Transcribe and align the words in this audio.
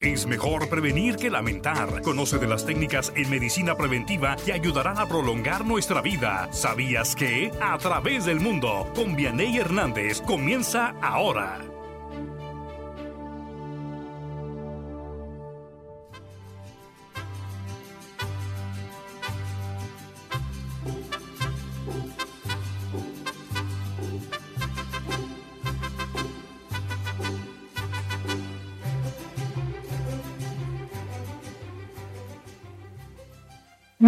Es 0.00 0.28
mejor 0.28 0.68
prevenir 0.68 1.16
que 1.16 1.28
lamentar. 1.28 2.02
Conoce 2.02 2.38
de 2.38 2.46
las 2.46 2.64
técnicas 2.64 3.12
en 3.16 3.28
medicina 3.30 3.74
preventiva 3.76 4.36
que 4.36 4.52
ayudarán 4.52 4.96
a 4.96 5.08
prolongar 5.08 5.64
nuestra 5.66 6.00
vida. 6.02 6.48
¿Sabías 6.52 7.16
que? 7.16 7.50
A 7.60 7.76
través 7.78 8.24
del 8.24 8.38
mundo, 8.38 8.92
con 8.94 9.16
Vianey 9.16 9.58
Hernández, 9.58 10.20
comienza 10.20 10.94
ahora. 11.02 11.58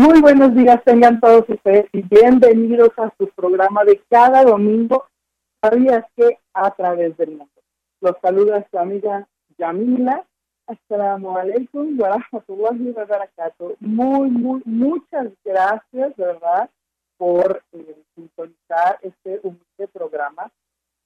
Muy 0.01 0.23
buenos 0.23 0.55
días 0.55 0.83
tengan 0.83 1.21
todos 1.21 1.47
ustedes 1.47 1.85
y 1.93 2.01
bienvenidos 2.01 2.89
a 2.97 3.13
su 3.19 3.29
programa 3.37 3.85
de 3.85 4.01
cada 4.09 4.45
domingo. 4.45 5.05
¿Sabías 5.63 6.07
que 6.17 6.39
a 6.55 6.71
través 6.71 7.15
del 7.19 7.33
mundo? 7.33 7.61
Los 8.01 8.17
saluda 8.23 8.67
su 8.71 8.79
amiga 8.79 9.29
Yamila. 9.59 10.25
Assalamu 10.67 11.37
alaikum 11.37 12.01
wa 12.01 12.17
rahmatullahi 12.17 12.93
wa 12.97 13.05
barakatuh. 13.05 13.77
Muy, 13.81 14.31
muy, 14.31 14.63
muchas 14.65 15.35
gracias, 15.45 16.17
¿verdad?, 16.17 16.71
por 17.19 17.63
eh, 17.73 18.03
sintonizar 18.15 18.99
este 19.03 19.41
humilde 19.43 19.87
programa. 19.93 20.51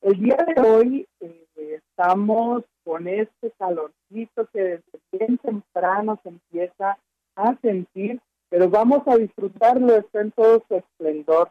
El 0.03 0.21
día 0.21 0.37
de 0.37 0.61
hoy 0.63 1.09
eh, 1.19 1.47
estamos 1.57 2.63
con 2.85 3.09
este 3.09 3.51
calorcito 3.59 4.47
que 4.53 4.63
desde 4.63 5.01
bien 5.11 5.37
temprano 5.39 6.21
se 6.23 6.29
empieza 6.29 6.97
a 7.35 7.57
sentir 7.61 8.21
pero 8.49 8.69
vamos 8.69 9.03
a 9.07 9.17
disfrutarlo, 9.17 10.05
en 10.13 10.31
todo 10.33 10.63
su 10.69 10.77
esplendor. 10.77 11.51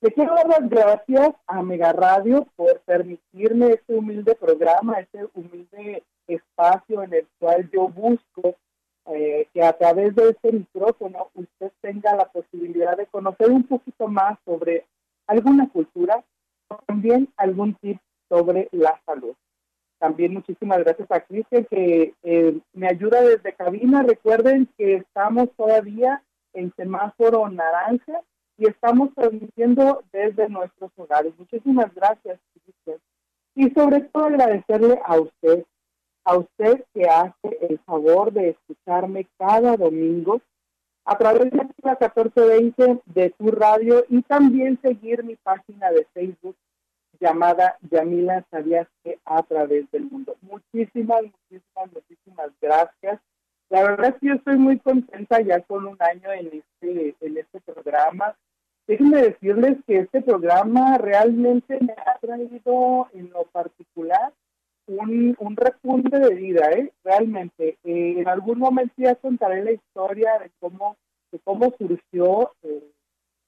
Le 0.00 0.10
quiero 0.12 0.34
dar 0.34 0.48
las 0.48 0.68
gracias 0.68 1.30
a 1.46 1.62
Mega 1.62 1.92
Radio 1.92 2.46
por 2.56 2.80
permitirme 2.80 3.74
este 3.74 3.94
humilde 3.94 4.34
programa, 4.34 4.98
este 4.98 5.26
humilde 5.34 6.02
espacio 6.26 7.02
en 7.02 7.14
el 7.14 7.28
cual 7.38 7.70
yo 7.70 7.88
busco 7.88 8.56
eh, 9.06 9.48
que 9.52 9.62
a 9.62 9.72
través 9.72 10.14
de 10.14 10.30
este 10.30 10.52
micrófono 10.52 11.30
usted 11.34 11.72
tenga 11.80 12.16
la 12.16 12.26
posibilidad 12.26 12.96
de 12.96 13.06
conocer 13.06 13.50
un 13.50 13.64
poquito 13.64 14.08
más 14.08 14.38
sobre 14.44 14.86
alguna 15.26 15.68
cultura 15.68 16.24
también 16.86 17.28
algún 17.36 17.74
tip 17.74 17.98
sobre 18.28 18.68
la 18.72 19.00
salud. 19.04 19.34
También 20.02 20.34
muchísimas 20.34 20.80
gracias 20.80 21.08
a 21.12 21.20
Cristian 21.20 21.64
que 21.66 22.12
eh, 22.24 22.58
me 22.72 22.88
ayuda 22.88 23.22
desde 23.22 23.52
cabina. 23.52 24.02
Recuerden 24.02 24.68
que 24.76 24.96
estamos 24.96 25.48
todavía 25.56 26.20
en 26.54 26.72
semáforo 26.74 27.48
naranja 27.48 28.20
y 28.58 28.66
estamos 28.66 29.14
transmitiendo 29.14 30.02
desde 30.12 30.48
nuestros 30.48 30.90
hogares. 30.96 31.32
Muchísimas 31.38 31.94
gracias, 31.94 32.40
Cristian. 32.52 32.98
Y 33.54 33.70
sobre 33.70 34.00
todo 34.00 34.24
agradecerle 34.24 35.00
a 35.04 35.20
usted, 35.20 35.64
a 36.24 36.36
usted 36.36 36.84
que 36.92 37.04
hace 37.04 37.58
el 37.60 37.78
favor 37.86 38.32
de 38.32 38.48
escucharme 38.48 39.28
cada 39.38 39.76
domingo 39.76 40.40
a 41.04 41.16
través 41.16 41.48
de 41.48 41.58
la 41.58 41.62
1420 41.62 43.02
de 43.06 43.30
tu 43.30 43.52
radio 43.52 44.04
y 44.08 44.20
también 44.22 44.80
seguir 44.82 45.22
mi 45.22 45.36
página 45.36 45.92
de 45.92 46.04
Facebook 46.12 46.56
llamada 47.22 47.78
Yamila 47.90 48.44
Sabías 48.50 48.88
que 49.04 49.18
a 49.24 49.42
través 49.44 49.90
del 49.92 50.10
mundo. 50.10 50.36
Muchísimas, 50.42 51.22
muchísimas, 51.22 51.92
muchísimas 51.92 52.50
gracias. 52.60 53.20
La 53.70 53.82
verdad 53.82 54.10
es 54.10 54.14
que 54.16 54.26
yo 54.26 54.34
estoy 54.34 54.58
muy 54.58 54.78
contenta 54.80 55.40
ya 55.40 55.60
con 55.60 55.86
un 55.86 55.96
año 56.00 56.32
en 56.32 56.46
este, 56.48 57.14
en 57.20 57.38
este 57.38 57.60
programa. 57.60 58.36
Déjenme 58.86 59.22
decirles 59.22 59.78
que 59.86 59.98
este 59.98 60.20
programa 60.20 60.98
realmente 60.98 61.78
me 61.80 61.92
ha 61.92 62.18
traído 62.20 63.08
en 63.12 63.30
lo 63.30 63.44
particular 63.44 64.32
un, 64.88 65.36
un 65.38 65.56
repunte 65.56 66.18
de 66.18 66.34
vida, 66.34 66.70
¿eh? 66.72 66.92
realmente. 67.04 67.78
Eh, 67.84 68.14
en 68.18 68.28
algún 68.28 68.58
momento 68.58 68.94
ya 68.96 69.14
contaré 69.14 69.62
la 69.62 69.72
historia 69.72 70.38
de 70.40 70.50
cómo, 70.58 70.96
de 71.30 71.38
cómo 71.38 71.72
surgió 71.78 72.52
eh, 72.64 72.90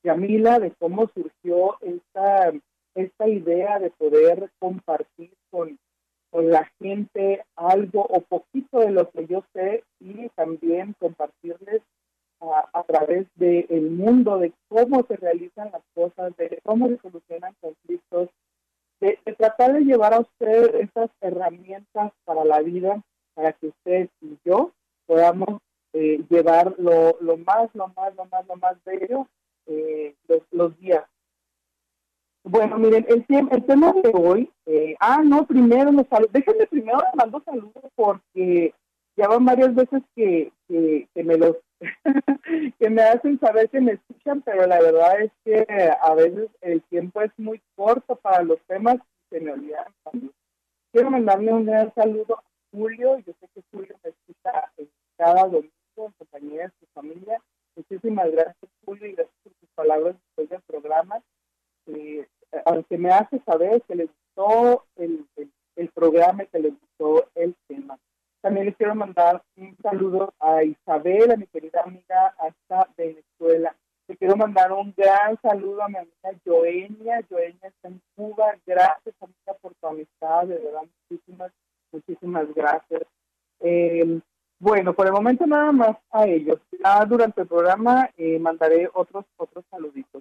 Yamila, 0.05 0.61
de 0.61 0.71
cómo 0.79 1.11
surgió 1.13 1.77
esta 1.81 2.53
esta 2.95 3.29
idea 3.29 3.79
de 3.79 3.91
poder 3.91 4.51
compartir 4.59 5.33
con, 5.51 5.79
con 6.31 6.51
la 6.51 6.71
gente 6.81 7.45
algo 7.57 8.03
o 8.03 8.21
poquito 8.21 8.81
de 8.81 8.91
lo 8.91 9.11
que 9.11 9.27
yo 9.27 9.45
sé 9.53 9.85
y 10.01 10.29
también 10.31 10.95
compartirles 10.99 11.83
a, 12.41 12.69
a 12.73 12.83
través 12.85 13.27
del 13.37 13.67
el 13.69 13.91
mundo 13.91 14.39
de 14.39 14.53
cómo 14.69 15.05
se 15.07 15.17
realizan 15.17 15.71
las 15.73 15.83
cosas, 15.95 16.37
de 16.37 16.61
cómo 16.63 16.89
se 16.89 16.99
solucionan 16.99 17.55
conflictos, 17.61 18.29
de, 19.01 19.19
tratar 19.37 19.75
de 19.75 19.81
llevar 19.81 20.15
a 20.15 20.21
usted 20.21 20.75
esas 20.77 21.11
herramientas 21.21 22.13
para 22.25 22.45
la 22.45 22.61
vida, 22.61 23.03
para 23.35 23.53
que 23.53 23.69
usted 23.69 24.09
y 24.21 24.39
yo 24.45 24.73
podamos 25.07 25.61
eh, 25.93 26.23
llevar 26.29 26.75
lo, 26.79 27.17
lo, 27.21 27.37
más, 27.37 27.69
lo 27.75 27.89
más, 27.89 28.15
lo 28.17 28.25
más, 28.27 28.47
lo 28.47 28.57
más 28.57 28.77
bello 28.85 29.27
eh, 29.67 30.15
los, 30.29 30.43
los 30.51 30.79
días 30.79 31.05
bueno, 32.45 32.79
miren, 32.79 33.07
el, 33.09 33.25
el 33.29 33.65
tema 33.65 33.93
de 33.93 34.11
hoy, 34.13 34.51
eh, 34.67 34.95
ah, 35.01 35.23
no, 35.25 35.47
primero 35.47 35.91
los 35.91 36.07
saludos, 36.09 36.33
déjenme 36.33 36.67
primero 36.67 36.99
les 36.99 37.15
mando 37.15 37.43
saludos 37.43 37.85
porque 37.95 38.75
ya 39.17 39.29
van 39.29 39.47
varias 39.47 39.75
veces 39.75 40.03
que, 40.15 40.53
que, 40.69 41.25
me 41.25 41.39
los, 41.39 41.57
que 42.79 42.91
me 42.91 43.03
hacen 43.03 43.41
saber 43.41 43.71
que 43.71 43.81
me 43.81 43.93
escuchan, 43.93 44.43
pero 44.43 44.67
la 44.67 44.79
verdad 44.79 45.23
es 45.23 45.33
que 45.43 45.67
a 46.03 46.15
veces 46.15 46.51
el 46.61 46.83
tiempo 46.83 47.23
es 47.23 47.31
muy 47.39 47.63
corto 47.77 48.17
para 48.17 48.43
los 48.43 48.61
temas 48.67 48.97
y 48.97 49.37
se 49.37 49.41
me 49.41 49.53
olvidan. 49.53 49.87
Quiero 50.93 51.11
mandarle 51.11 51.51
un 51.51 51.65
gran 51.65 51.95
saludo 51.95 52.39
a 52.39 52.45
Julio, 52.73 53.19
yo 53.19 53.33
sé 53.41 53.49
que 53.55 53.63
Julio 53.73 53.97
me 54.05 54.11
escucha 54.11 54.71
cada 55.17 55.45
domingo 55.45 55.71
en 55.97 56.13
compañía 56.19 56.65
de 56.65 56.73
su 56.79 56.87
familia. 56.93 57.41
Muchísimas 57.75 58.31
gracias, 58.31 58.71
Julio, 58.85 59.07
y 59.07 59.13
gracias 59.13 59.35
por 59.43 59.53
sus 59.61 59.69
palabras 59.75 60.15
después 60.15 60.49
del 60.51 60.61
programa. 60.67 61.23
Eh, 61.87 62.27
aunque 62.65 62.99
me 62.99 63.11
hace 63.11 63.39
saber 63.41 63.83
que 63.83 63.95
le 63.95 64.07
gustó 64.07 64.85
el, 64.97 65.25
el, 65.77 65.89
programa 65.91 66.45
y 66.45 66.47
que 66.47 66.59
le 66.59 66.71
gustó 66.71 67.27
el 67.35 67.55
tema. 67.67 67.99
También 68.41 68.67
les 68.67 68.77
quiero 68.77 68.95
mandar 68.95 69.43
un 69.57 69.77
saludo 69.83 70.35
a 70.39 70.63
Isabel, 70.63 71.33
a 71.33 71.37
mi 71.37 71.47
querida 71.47 71.83
amiga 71.83 72.35
hasta 72.39 72.89
Venezuela. 72.97 73.75
Le 74.07 74.17
quiero 74.17 74.37
mandar 74.37 74.71
un 74.73 74.93
gran 74.97 75.41
saludo 75.41 75.83
a 75.83 75.89
mi 75.89 75.97
amiga 75.97 76.41
Joenia. 76.45 77.25
Joenia 77.31 77.69
está 77.69 77.89
en 77.89 78.01
Cuba. 78.15 78.55
Gracias, 78.67 79.15
amiga, 79.21 79.55
por 79.63 79.75
tu 79.75 79.87
amistad. 79.87 80.47
De 80.47 80.59
verdad, 80.59 80.83
muchísimas, 81.09 81.53
muchísimas 81.91 82.55
gracias. 82.55 83.03
Eh, 83.61 84.21
bueno, 84.59 84.95
por 84.95 85.07
el 85.07 85.13
momento 85.13 85.47
nada 85.47 85.73
más 85.73 85.97
a 86.11 86.27
ellos. 86.27 86.59
Ya 86.83 87.05
durante 87.07 87.43
el 87.43 87.49
programa 87.49 88.11
eh, 88.17 88.39
mandaré 88.39 88.89
otros, 88.93 89.25
otros 89.37 89.65
saluditos. 89.71 90.14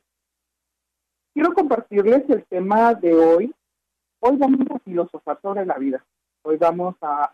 Quiero 1.34 1.52
compartirles 1.54 2.30
el 2.30 2.46
tema 2.46 2.94
de 2.94 3.16
hoy. 3.16 3.56
Hoy 4.20 4.38
vamos 4.38 4.68
a 4.70 4.78
filosofar 4.78 5.40
sobre 5.42 5.66
la 5.66 5.80
vida. 5.80 6.06
Hoy 6.44 6.58
vamos 6.58 6.96
a, 7.02 7.34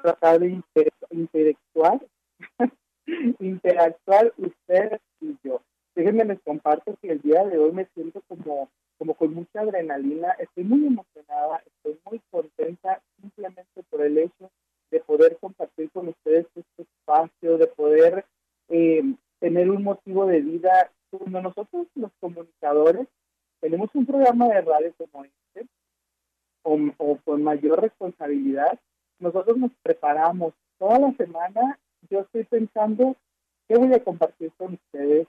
tratar 0.00 0.38
de 0.38 0.62
interactuar, 1.10 2.00
interactuar 3.40 4.32
usted 4.38 5.00
y 5.20 5.36
yo. 5.42 5.60
Déjenme 5.96 6.24
les 6.24 6.40
comparto 6.42 6.96
que 7.02 7.10
el 7.10 7.20
día 7.20 7.44
de 7.44 7.58
hoy 7.58 7.72
me 7.72 7.86
siento 7.94 8.22
como, 8.28 8.68
como 8.96 9.14
con 9.14 9.34
mucha 9.34 9.60
adrenalina. 9.60 10.30
Estoy 10.38 10.62
muy 10.62 10.86
emocionada, 10.86 11.64
estoy 11.66 11.98
muy 12.08 12.20
contenta 12.30 13.02
simplemente 13.20 13.82
por 13.90 14.02
el 14.02 14.18
hecho 14.18 14.52
de 14.92 15.00
poder 15.00 15.36
compartir 15.40 15.90
con 15.90 16.06
ustedes 16.06 16.46
este 16.54 16.82
espacio, 16.82 17.58
de 17.58 17.66
poder 17.66 18.24
eh, 18.68 19.02
tener 19.40 19.68
un 19.68 19.82
motivo 19.82 20.26
de 20.26 20.42
vida 20.42 20.92
cuando 21.20 21.42
nosotros 21.42 21.86
los 21.96 22.10
comunicadores 22.18 23.06
tenemos 23.60 23.90
un 23.94 24.06
programa 24.06 24.48
de 24.48 24.62
radio 24.62 24.94
como 24.96 25.24
este, 25.24 25.68
o, 26.62 27.18
con 27.24 27.42
mayor 27.42 27.82
responsabilidad, 27.82 28.78
nosotros 29.18 29.58
nos 29.58 29.70
preparamos 29.82 30.54
toda 30.78 30.98
la 30.98 31.12
semana. 31.12 31.78
Yo 32.08 32.20
estoy 32.20 32.44
pensando 32.44 33.16
qué 33.68 33.76
voy 33.76 33.92
a 33.92 34.02
compartir 34.02 34.50
con 34.56 34.74
ustedes. 34.74 35.28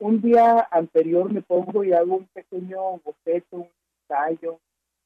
Un 0.00 0.20
día 0.20 0.66
anterior 0.72 1.32
me 1.32 1.42
pongo 1.42 1.84
y 1.84 1.92
hago 1.92 2.16
un 2.16 2.26
pequeño 2.34 2.98
boceto, 3.04 3.58
un 3.58 3.70
ensayo. 4.02 4.58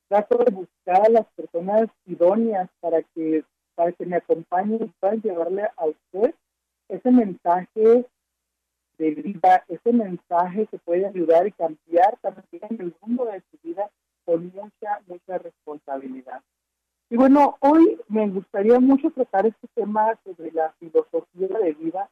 Trato 0.08 0.38
de 0.38 0.50
buscar 0.50 1.06
a 1.06 1.10
las 1.10 1.26
personas 1.34 1.90
idóneas 2.06 2.70
para 2.80 3.02
que, 3.02 3.44
para 3.74 3.92
que 3.92 4.06
me 4.06 4.16
acompañen 4.16 4.82
y 4.82 4.92
puedan 4.98 5.20
llevarle 5.20 5.68
a 5.76 5.86
usted 5.86 6.34
ese 6.88 7.10
mensaje 7.10 8.06
de 9.02 9.10
vida, 9.10 9.64
ese 9.66 9.92
mensaje 9.92 10.66
que 10.66 10.78
puede 10.78 11.06
ayudar 11.06 11.46
y 11.46 11.52
cambiar 11.52 12.16
también 12.20 12.62
el 12.78 12.94
mundo 13.00 13.24
de 13.24 13.42
su 13.50 13.58
vida 13.62 13.90
con 14.24 14.52
mucha, 14.54 15.00
mucha 15.08 15.38
responsabilidad. 15.38 16.40
Y 17.10 17.16
bueno, 17.16 17.56
hoy 17.60 18.00
me 18.08 18.28
gustaría 18.28 18.78
mucho 18.78 19.10
tratar 19.10 19.46
este 19.46 19.66
tema 19.74 20.16
sobre 20.24 20.52
la 20.52 20.72
filosofía 20.78 21.58
de 21.58 21.72
vida, 21.72 22.08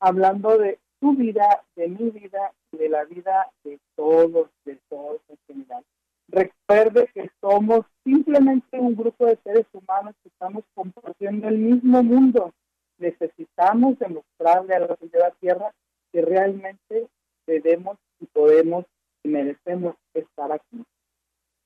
hablando 0.00 0.58
de 0.58 0.78
tu 1.00 1.14
vida, 1.14 1.62
de 1.76 1.88
mi 1.88 2.10
vida 2.10 2.52
de 2.72 2.88
la 2.88 3.04
vida 3.04 3.50
de 3.62 3.78
todos, 3.96 4.50
de 4.64 4.78
todos 4.88 5.20
en 5.28 5.38
general. 5.46 5.82
Recuerde 6.28 7.08
que 7.14 7.30
somos 7.40 7.86
simplemente 8.02 8.78
un 8.78 8.94
grupo 8.94 9.26
de 9.26 9.38
seres 9.44 9.66
humanos 9.72 10.14
que 10.22 10.28
estamos 10.28 10.64
compartiendo 10.74 11.48
el 11.48 11.58
mismo 11.58 12.02
mundo. 12.02 12.52
Necesitamos 12.98 13.98
demostrarle 13.98 14.74
a 14.74 14.80
la 14.80 14.88
sociedad 14.88 15.32
Tierra 15.40 15.72
que 16.14 16.22
realmente 16.22 17.08
debemos 17.44 17.98
y 18.20 18.26
podemos 18.26 18.86
y 19.24 19.30
merecemos 19.30 19.96
estar 20.14 20.52
aquí. 20.52 20.84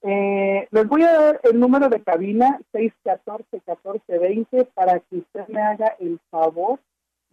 Eh, 0.01 0.67
les 0.71 0.89
voy 0.89 1.03
a 1.03 1.13
dar 1.13 1.39
el 1.43 1.61
número 1.61 1.91
de 1.91 2.03
cabina 2.03 2.59
614-1420 2.73 4.73
para 4.73 5.01
que 5.01 5.19
usted 5.19 5.47
me 5.49 5.61
haga 5.61 5.97
el 5.99 6.19
favor 6.31 6.81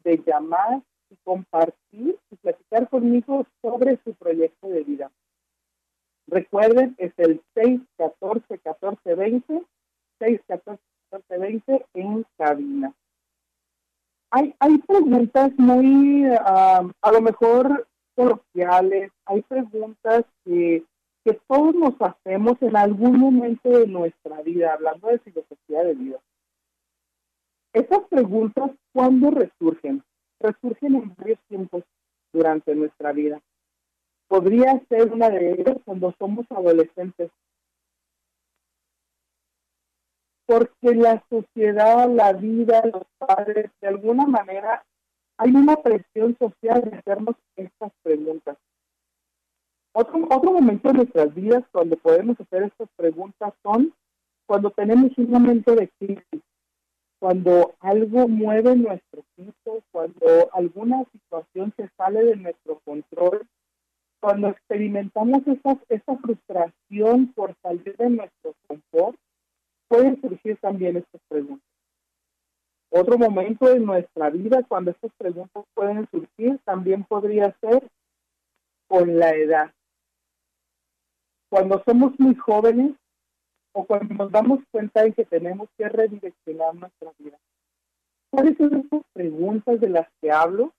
de 0.03 0.21
llamar 0.25 0.81
y 1.09 1.15
compartir 1.23 2.19
y 2.29 2.35
platicar 2.35 2.89
conmigo 2.89 3.47
sobre 3.61 3.97
su 4.03 4.13
proyecto 4.15 4.67
de 4.67 4.83
vida. 4.83 5.09
Recuerden, 6.27 6.95
es 6.97 7.13
el 7.15 7.41
614-1420, 7.55 9.65
614-1420 10.19 11.85
en 11.93 12.25
cabina. 12.37 12.93
Hay, 14.37 14.77
preguntas 14.79 15.53
muy, 15.57 16.25
a 16.25 17.11
lo 17.13 17.21
mejor, 17.21 17.87
coloquiales, 18.15 19.11
hay 19.25 19.41
preguntas 19.43 20.25
que, 20.43 20.83
que 21.23 21.39
todos 21.47 21.73
nos 21.73 21.93
hacemos 22.01 22.61
en 22.61 22.75
algún 22.75 23.17
momento 23.17 23.69
de 23.69 23.87
nuestra 23.87 24.41
vida, 24.41 24.73
hablando 24.73 25.07
de 25.07 25.19
filosofía 25.19 25.83
de 25.83 25.93
vida. 25.93 26.19
Esas 27.71 27.99
preguntas, 28.09 28.71
¿cuándo 28.91 29.31
resurgen? 29.31 30.03
Resurgen 30.41 30.95
en 30.95 31.15
varios 31.15 31.39
tiempos 31.47 31.83
durante 32.33 32.75
nuestra 32.75 33.13
vida 33.13 33.41
podría 34.27 34.81
ser 34.89 35.11
una 35.11 35.29
de 35.29 35.51
ellas 35.51 35.77
cuando 35.85 36.13
somos 36.17 36.45
adolescentes. 36.49 37.31
Porque 40.45 40.93
la 40.95 41.23
sociedad, 41.29 42.09
la 42.09 42.33
vida, 42.33 42.83
los 42.85 43.03
padres, 43.17 43.71
de 43.81 43.87
alguna 43.87 44.25
manera, 44.25 44.83
hay 45.37 45.51
una 45.51 45.75
presión 45.77 46.37
social 46.37 46.81
de 46.81 46.97
hacernos 46.97 47.35
estas 47.55 47.91
preguntas. 48.03 48.57
Otro, 49.93 50.27
otro 50.29 50.51
momento 50.51 50.89
de 50.89 50.95
nuestras 50.95 51.33
vidas 51.33 51.63
cuando 51.71 51.95
podemos 51.97 52.39
hacer 52.39 52.63
estas 52.63 52.89
preguntas 52.95 53.53
son 53.63 53.93
cuando 54.45 54.69
tenemos 54.71 55.17
un 55.17 55.31
momento 55.31 55.73
de 55.73 55.89
crisis, 55.97 56.41
cuando 57.19 57.73
algo 57.79 58.27
mueve 58.27 58.75
nuestro 58.75 59.23
piso, 59.35 59.83
cuando 59.91 60.49
alguna 60.53 61.03
situación 61.11 61.73
se 61.77 61.89
sale 61.97 62.23
de 62.23 62.35
nuestro 62.35 62.79
control 62.85 63.47
cuando 64.25 64.47
experimentamos 64.47 65.45
esa, 65.45 65.79
esa 65.87 66.17
frustración 66.17 67.31
por 67.33 67.55
salir 67.61 67.95
de 67.95 68.09
nuestro 68.09 68.55
confort, 68.67 69.15
pueden 69.87 70.19
surgir 70.21 70.57
también 70.57 70.97
estas 70.97 71.21
preguntas. 71.27 71.67
Otro 72.89 73.17
momento 73.17 73.65
de 73.67 73.79
nuestra 73.79 74.29
vida 74.29 74.63
cuando 74.67 74.91
estas 74.91 75.11
preguntas 75.17 75.65
pueden 75.73 76.07
surgir 76.11 76.59
también 76.63 77.03
podría 77.03 77.55
ser 77.59 77.89
con 78.87 79.17
la 79.17 79.31
edad. 79.31 79.71
Cuando 81.49 81.83
somos 81.85 82.17
muy 82.19 82.35
jóvenes 82.35 82.93
o 83.73 83.85
cuando 83.85 84.13
nos 84.15 84.31
damos 84.31 84.59
cuenta 84.71 85.03
de 85.03 85.13
que 85.13 85.25
tenemos 85.25 85.67
que 85.77 85.89
redireccionar 85.89 86.73
nuestra 86.75 87.11
vida. 87.17 87.37
¿Cuáles 88.29 88.57
son 88.57 88.73
esas 88.73 89.01
preguntas 89.13 89.79
de 89.81 89.89
las 89.89 90.07
que 90.21 90.31
hablo? 90.31 90.73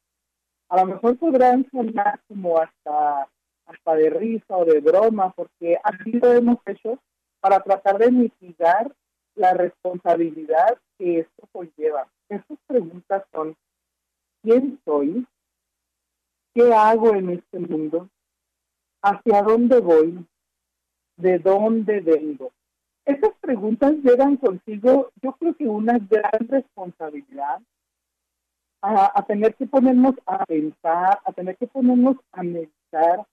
A 0.68 0.80
lo 0.80 0.86
mejor 0.86 1.18
podrán 1.18 1.68
sonar 1.70 2.20
como 2.28 2.58
hasta 2.58 3.28
hasta 3.66 3.94
de 3.94 4.10
risa 4.10 4.56
o 4.56 4.64
de 4.64 4.80
broma, 4.80 5.32
porque 5.32 5.76
así 5.82 6.12
lo 6.12 6.32
hemos 6.32 6.58
hecho 6.66 6.98
para 7.46 7.60
tratar 7.60 7.98
de 7.98 8.10
mitigar 8.10 8.92
la 9.36 9.54
responsabilidad 9.54 10.76
que 10.98 11.20
esto 11.20 11.48
conlleva. 11.52 12.08
Esas 12.28 12.58
preguntas 12.66 13.22
son, 13.32 13.54
¿quién 14.42 14.80
soy? 14.84 15.24
¿Qué 16.52 16.74
hago 16.74 17.14
en 17.14 17.30
este 17.30 17.60
mundo? 17.60 18.08
¿Hacia 19.00 19.42
dónde 19.42 19.78
voy? 19.78 20.26
¿De 21.18 21.38
dónde 21.38 22.00
vengo? 22.00 22.50
Esas 23.04 23.32
preguntas 23.40 23.92
llevan 24.02 24.38
consigo, 24.38 25.12
yo 25.22 25.30
creo 25.34 25.54
que 25.54 25.68
una 25.68 26.00
gran 26.00 26.48
responsabilidad 26.48 27.60
a, 28.82 29.12
a 29.14 29.22
tener 29.24 29.54
que 29.54 29.66
ponernos 29.66 30.16
a 30.26 30.44
pensar, 30.46 31.20
a 31.24 31.32
tener 31.32 31.56
que 31.56 31.68
ponernos 31.68 32.16
a 32.32 32.42
meditar, 32.42 33.24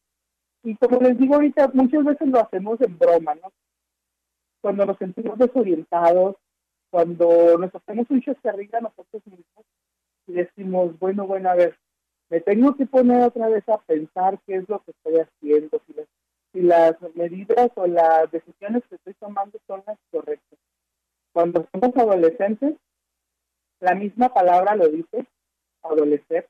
y 0.61 0.75
como 0.75 0.99
les 0.99 1.17
digo 1.17 1.33
ahorita, 1.33 1.71
muchas 1.73 2.05
veces 2.05 2.27
lo 2.27 2.41
hacemos 2.41 2.79
en 2.79 2.95
broma, 2.99 3.33
¿no? 3.33 3.51
Cuando 4.63 4.85
nos 4.85 4.97
sentimos 4.97 5.37
desorientados, 5.37 6.37
cuando 6.89 7.57
nos 7.57 7.75
hacemos 7.75 8.09
un 8.09 8.21
chascarrillo 8.21 8.77
a 8.77 8.81
nosotros 8.81 9.21
mismos 9.25 9.65
y 10.25 10.31
decimos, 10.31 10.97
bueno, 10.99 11.27
bueno, 11.27 11.49
a 11.49 11.55
ver, 11.55 11.77
me 12.29 12.39
tengo 12.39 12.73
que 12.77 12.85
poner 12.85 13.23
otra 13.23 13.49
vez 13.49 13.67
a 13.67 13.77
pensar 13.79 14.39
qué 14.47 14.55
es 14.55 14.69
lo 14.69 14.79
que 14.79 14.91
estoy 14.91 15.19
haciendo, 15.19 15.81
si 15.85 15.93
las, 15.93 16.07
si 16.53 16.61
las 16.61 16.95
medidas 17.13 17.71
o 17.75 17.87
las 17.87 18.31
decisiones 18.31 18.83
que 18.87 18.95
estoy 18.95 19.13
tomando 19.15 19.59
son 19.67 19.83
las 19.85 19.97
correctas. 20.09 20.57
Cuando 21.33 21.67
somos 21.73 21.97
adolescentes, 21.97 22.75
la 23.81 23.95
misma 23.95 24.33
palabra 24.33 24.77
lo 24.77 24.87
dice, 24.87 25.27
adolecer, 25.81 26.47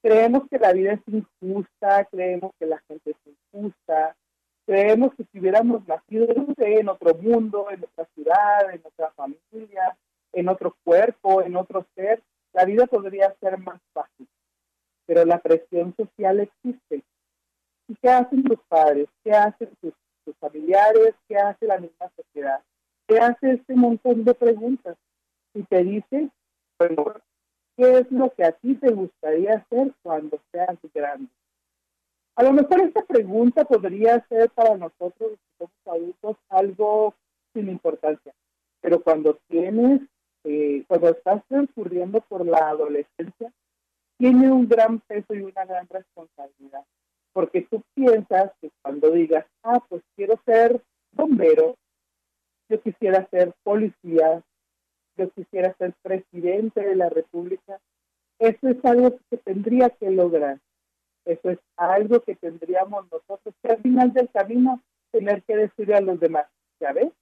creemos 0.00 0.48
que 0.48 0.58
la 0.58 0.72
vida 0.72 0.94
es 0.94 1.02
injusta, 1.06 2.06
creemos 2.06 2.52
que 2.58 2.64
la 2.64 2.78
gente 2.88 3.10
es 3.10 3.36
injusta, 3.52 4.16
creemos 4.68 5.14
que 5.14 5.24
si 5.32 5.40
hubiéramos 5.40 5.88
nacido 5.88 6.26
en 6.58 6.88
otro 6.90 7.14
mundo, 7.14 7.70
en 7.70 7.82
otra 7.82 8.06
ciudad, 8.14 8.70
en 8.70 8.82
otra 8.84 9.10
familia, 9.12 9.96
en 10.34 10.48
otro 10.50 10.76
cuerpo, 10.84 11.40
en 11.40 11.56
otro 11.56 11.86
ser, 11.94 12.22
la 12.52 12.66
vida 12.66 12.86
podría 12.86 13.34
ser 13.40 13.56
más 13.56 13.80
fácil. 13.94 14.28
Pero 15.06 15.24
la 15.24 15.38
presión 15.38 15.94
social 15.96 16.40
existe. 16.40 17.02
¿Y 17.88 17.94
qué 17.94 18.10
hacen 18.10 18.44
tus 18.44 18.58
padres? 18.68 19.08
¿Qué 19.24 19.32
hacen 19.32 19.70
tus, 19.80 19.94
familiares? 20.38 21.14
¿Qué 21.26 21.38
hace 21.38 21.64
la 21.64 21.78
misma 21.78 22.10
sociedad? 22.14 22.60
¿Qué 23.06 23.18
hace 23.18 23.52
este 23.52 23.74
montón 23.74 24.22
de 24.24 24.34
preguntas? 24.34 24.98
Y 25.54 25.62
te 25.62 25.82
dice, 25.82 26.28
bueno, 26.78 27.14
¿Qué 27.78 28.00
es 28.00 28.10
lo 28.10 28.28
que 28.34 28.44
a 28.44 28.50
ti 28.50 28.74
te 28.74 28.90
gustaría 28.90 29.54
hacer 29.54 29.94
cuando 30.02 30.38
seas 30.52 30.76
grande? 30.92 31.30
A 32.38 32.44
lo 32.44 32.52
mejor 32.52 32.80
esta 32.82 33.02
pregunta 33.02 33.64
podría 33.64 34.24
ser 34.28 34.48
para 34.50 34.76
nosotros, 34.76 35.32
somos 35.58 35.72
adultos, 35.86 36.36
algo 36.50 37.16
sin 37.52 37.68
importancia. 37.68 38.32
Pero 38.80 39.02
cuando 39.02 39.40
tienes, 39.48 40.02
eh, 40.44 40.84
cuando 40.86 41.08
estás 41.08 41.42
transcurriendo 41.48 42.20
por 42.20 42.46
la 42.46 42.68
adolescencia, 42.68 43.52
tiene 44.18 44.52
un 44.52 44.68
gran 44.68 45.00
peso 45.00 45.34
y 45.34 45.40
una 45.40 45.64
gran 45.64 45.88
responsabilidad. 45.88 46.84
Porque 47.32 47.62
tú 47.62 47.82
piensas 47.94 48.52
que 48.60 48.70
cuando 48.82 49.10
digas, 49.10 49.44
ah, 49.64 49.82
pues 49.88 50.04
quiero 50.14 50.40
ser 50.46 50.80
bombero, 51.10 51.74
yo 52.68 52.80
quisiera 52.80 53.26
ser 53.32 53.52
policía, 53.64 54.44
yo 55.16 55.28
quisiera 55.30 55.74
ser 55.76 55.92
presidente 56.02 56.82
de 56.82 56.94
la 56.94 57.08
República, 57.08 57.80
eso 58.38 58.68
es 58.68 58.84
algo 58.84 59.18
que 59.28 59.38
tendría 59.38 59.90
que 59.90 60.08
lograr. 60.12 60.60
Eso 61.24 61.50
es 61.50 61.58
algo 61.76 62.20
que 62.20 62.36
tendríamos 62.36 63.06
nosotros 63.10 63.54
que 63.62 63.72
al 63.72 63.82
final 63.82 64.12
del 64.12 64.30
camino 64.30 64.80
tener 65.10 65.42
que 65.42 65.56
decirle 65.56 65.94
a 65.94 66.00
los 66.00 66.20
demás, 66.20 66.46
ya 66.80 66.92
ves, 66.92 67.12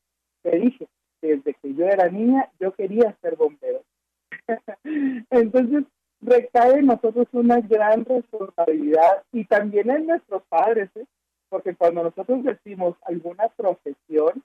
te 0.43 0.59
dije, 0.59 0.87
desde 1.21 1.55
que 1.55 1.75
yo 1.75 1.87
era 1.87 2.09
niña 2.09 2.51
yo 2.61 2.73
quería 2.73 3.17
ser 3.21 3.37
bombero. 3.37 3.83
Entonces 5.31 5.85
recae 6.21 6.79
en 6.79 6.87
nosotros 6.87 7.27
una 7.33 7.61
gran 7.61 8.05
responsabilidad 8.05 9.23
y 9.33 9.45
también 9.45 9.91
en 9.91 10.07
nuestros 10.07 10.43
padres, 10.49 10.91
¿eh? 10.97 11.05
porque 11.49 11.75
cuando 11.75 12.03
nosotros 12.03 12.43
decimos 12.45 12.97
alguna 13.03 13.49
profesión, 13.57 14.43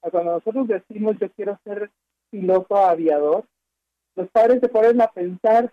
cuando 0.00 0.32
nosotros 0.32 0.68
decimos 0.68 1.16
yo 1.20 1.30
quiero 1.32 1.58
ser 1.64 1.90
piloto 2.30 2.76
aviador, 2.76 3.44
los 4.16 4.28
padres 4.30 4.60
se 4.60 4.68
ponen 4.68 5.00
a 5.00 5.08
pensar 5.08 5.72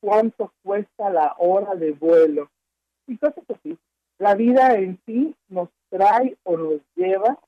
cuánto 0.00 0.52
cuesta 0.62 1.10
la 1.10 1.34
hora 1.38 1.74
de 1.74 1.92
vuelo 1.92 2.50
y 3.06 3.16
cosas 3.18 3.44
así. 3.48 3.78
La 4.18 4.34
vida 4.34 4.74
en 4.74 4.98
sí 5.06 5.34
nos 5.48 5.68
trae 5.90 6.36
o 6.44 6.56
nos 6.56 6.80
lleva 6.94 7.38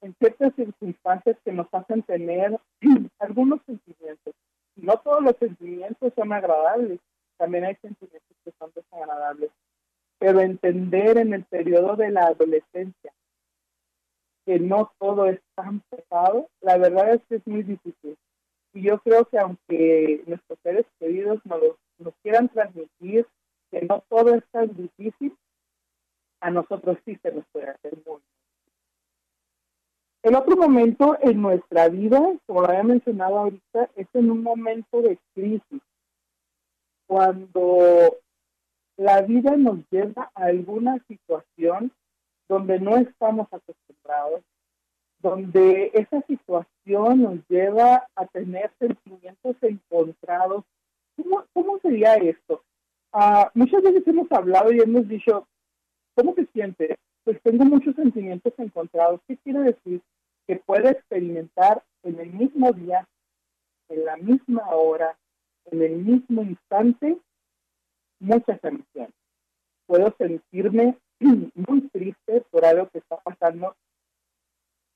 en 0.00 0.14
ciertas 0.18 0.54
circunstancias 0.54 1.36
que 1.44 1.52
nos 1.52 1.66
hacen 1.72 2.02
tener 2.02 2.58
algunos 3.18 3.60
sentimientos. 3.66 4.34
No 4.76 4.98
todos 4.98 5.22
los 5.22 5.36
sentimientos 5.38 6.12
son 6.14 6.32
agradables, 6.32 7.00
también 7.38 7.64
hay 7.64 7.76
sentimientos 7.76 8.36
que 8.44 8.52
son 8.58 8.70
desagradables. 8.74 9.50
Pero 10.18 10.40
entender 10.40 11.18
en 11.18 11.34
el 11.34 11.44
periodo 11.44 11.96
de 11.96 12.10
la 12.10 12.26
adolescencia 12.26 13.12
que 14.46 14.60
no 14.60 14.92
todo 14.98 15.26
es 15.26 15.40
tan 15.56 15.80
pesado, 15.90 16.48
la 16.60 16.78
verdad 16.78 17.14
es 17.14 17.20
que 17.28 17.36
es 17.36 17.46
muy 17.46 17.62
difícil. 17.62 18.16
Y 18.72 18.82
yo 18.82 18.98
creo 18.98 19.24
que 19.24 19.38
aunque 19.38 20.22
nuestros 20.26 20.58
seres 20.62 20.86
queridos 21.00 21.40
nos, 21.44 21.60
nos 21.98 22.14
quieran 22.22 22.48
transmitir 22.48 23.26
que 23.70 23.82
no 23.82 24.02
todo 24.08 24.34
es 24.34 24.44
tan 24.50 24.68
difícil, 24.76 25.36
a 26.40 26.50
nosotros 26.50 26.98
sí 27.04 27.16
se 27.22 27.32
nos 27.32 27.44
puede 27.52 27.68
hacer 27.70 27.96
muy 28.06 28.20
el 30.26 30.34
otro 30.34 30.56
momento 30.56 31.16
en 31.22 31.40
nuestra 31.40 31.88
vida, 31.88 32.20
como 32.46 32.62
lo 32.62 32.68
había 32.68 32.82
mencionado 32.82 33.38
ahorita, 33.38 33.90
es 33.94 34.08
en 34.12 34.32
un 34.32 34.42
momento 34.42 35.00
de 35.00 35.20
crisis, 35.34 35.80
cuando 37.06 38.16
la 38.96 39.22
vida 39.22 39.56
nos 39.56 39.88
lleva 39.88 40.32
a 40.34 40.46
alguna 40.46 40.98
situación 41.06 41.92
donde 42.48 42.80
no 42.80 42.96
estamos 42.96 43.46
acostumbrados, 43.52 44.42
donde 45.20 45.92
esa 45.94 46.20
situación 46.22 47.22
nos 47.22 47.48
lleva 47.48 48.08
a 48.16 48.26
tener 48.26 48.72
sentimientos 48.80 49.54
encontrados. 49.62 50.64
¿Cómo, 51.16 51.78
sería 51.80 52.14
esto? 52.14 52.62
Ah, 53.12 53.50
muchas 53.54 53.82
veces 53.82 54.06
hemos 54.06 54.30
hablado 54.30 54.72
y 54.72 54.80
hemos 54.80 55.08
dicho, 55.08 55.46
¿cómo 56.14 56.34
te 56.34 56.46
sientes? 56.52 56.96
Pues 57.24 57.40
tengo 57.42 57.64
muchos 57.64 57.94
sentimientos 57.96 58.52
encontrados. 58.58 59.20
¿Qué 59.26 59.36
quiere 59.38 59.60
decir? 59.60 60.02
que 60.46 60.56
puedo 60.56 60.88
experimentar 60.88 61.82
en 62.02 62.20
el 62.20 62.32
mismo 62.32 62.72
día, 62.72 63.06
en 63.88 64.04
la 64.04 64.16
misma 64.16 64.68
hora, 64.70 65.18
en 65.66 65.82
el 65.82 65.96
mismo 65.96 66.42
instante, 66.42 67.18
muchas 68.20 68.62
emociones. 68.62 69.12
Puedo 69.86 70.14
sentirme 70.18 70.96
muy 71.20 71.80
triste 71.88 72.42
por 72.50 72.64
algo 72.64 72.88
que 72.90 72.98
está 72.98 73.16
pasando, 73.16 73.76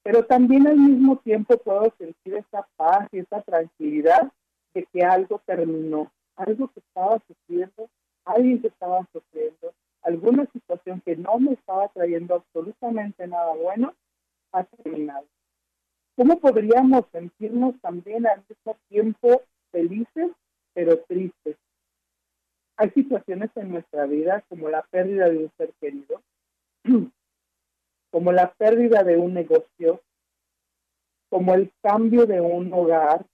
pero 0.03 0.25
también 0.25 0.67
al 0.67 0.77
mismo 0.77 1.19
tiempo 1.19 1.59
puedo 1.59 1.93
sentir 1.99 2.35
esa 2.35 2.67
paz 2.77 3.09
y 3.13 3.19
esa 3.19 3.43
tranquilidad 3.43 4.33
de 4.75 4.87
que 4.93 5.03
algo 5.03 5.41
terminó, 5.45 6.11
algo 6.37 6.69
que 6.69 6.81
estaba 6.81 7.21
sucediendo, 7.27 7.89
alguien 8.25 8.61
que 8.61 8.69
estaba 8.69 9.07
sufriendo, 9.13 9.73
alguna 10.03 10.47
situación 10.53 11.01
que 11.05 11.17
no 11.17 11.39
me 11.39 11.53
estaba 11.53 11.89
trayendo 11.89 12.37
absolutamente 12.37 13.27
nada 13.27 13.55
bueno, 13.55 13.95
ha 14.53 14.65
terminado. 14.65 15.27
¿Cómo 16.17 16.39
podríamos 16.39 17.05
sentirnos 17.13 17.81
también 17.81 18.27
al 18.27 18.43
mismo 18.49 18.77
tiempo 18.89 19.43
felices, 19.71 20.31
pero 20.75 20.99
tristes? 21.05 21.57
Hay 22.77 22.91
situaciones 22.91 23.51
en 23.57 23.71
nuestra 23.71 24.07
vida 24.07 24.43
como 24.49 24.69
la 24.69 24.83
pérdida 24.83 25.29
de 25.29 25.45
un 25.45 25.51
ser 25.57 25.73
querido, 25.81 26.23
como 28.11 28.33
la 28.33 28.53
pérdida 28.55 29.03
de 29.03 29.17
un 29.17 29.35
negocio, 29.35 30.01
como 31.29 31.55
el 31.55 31.73
cambio 31.83 32.27
de 32.27 32.41
un 32.41 32.73
hogar, 32.73 33.25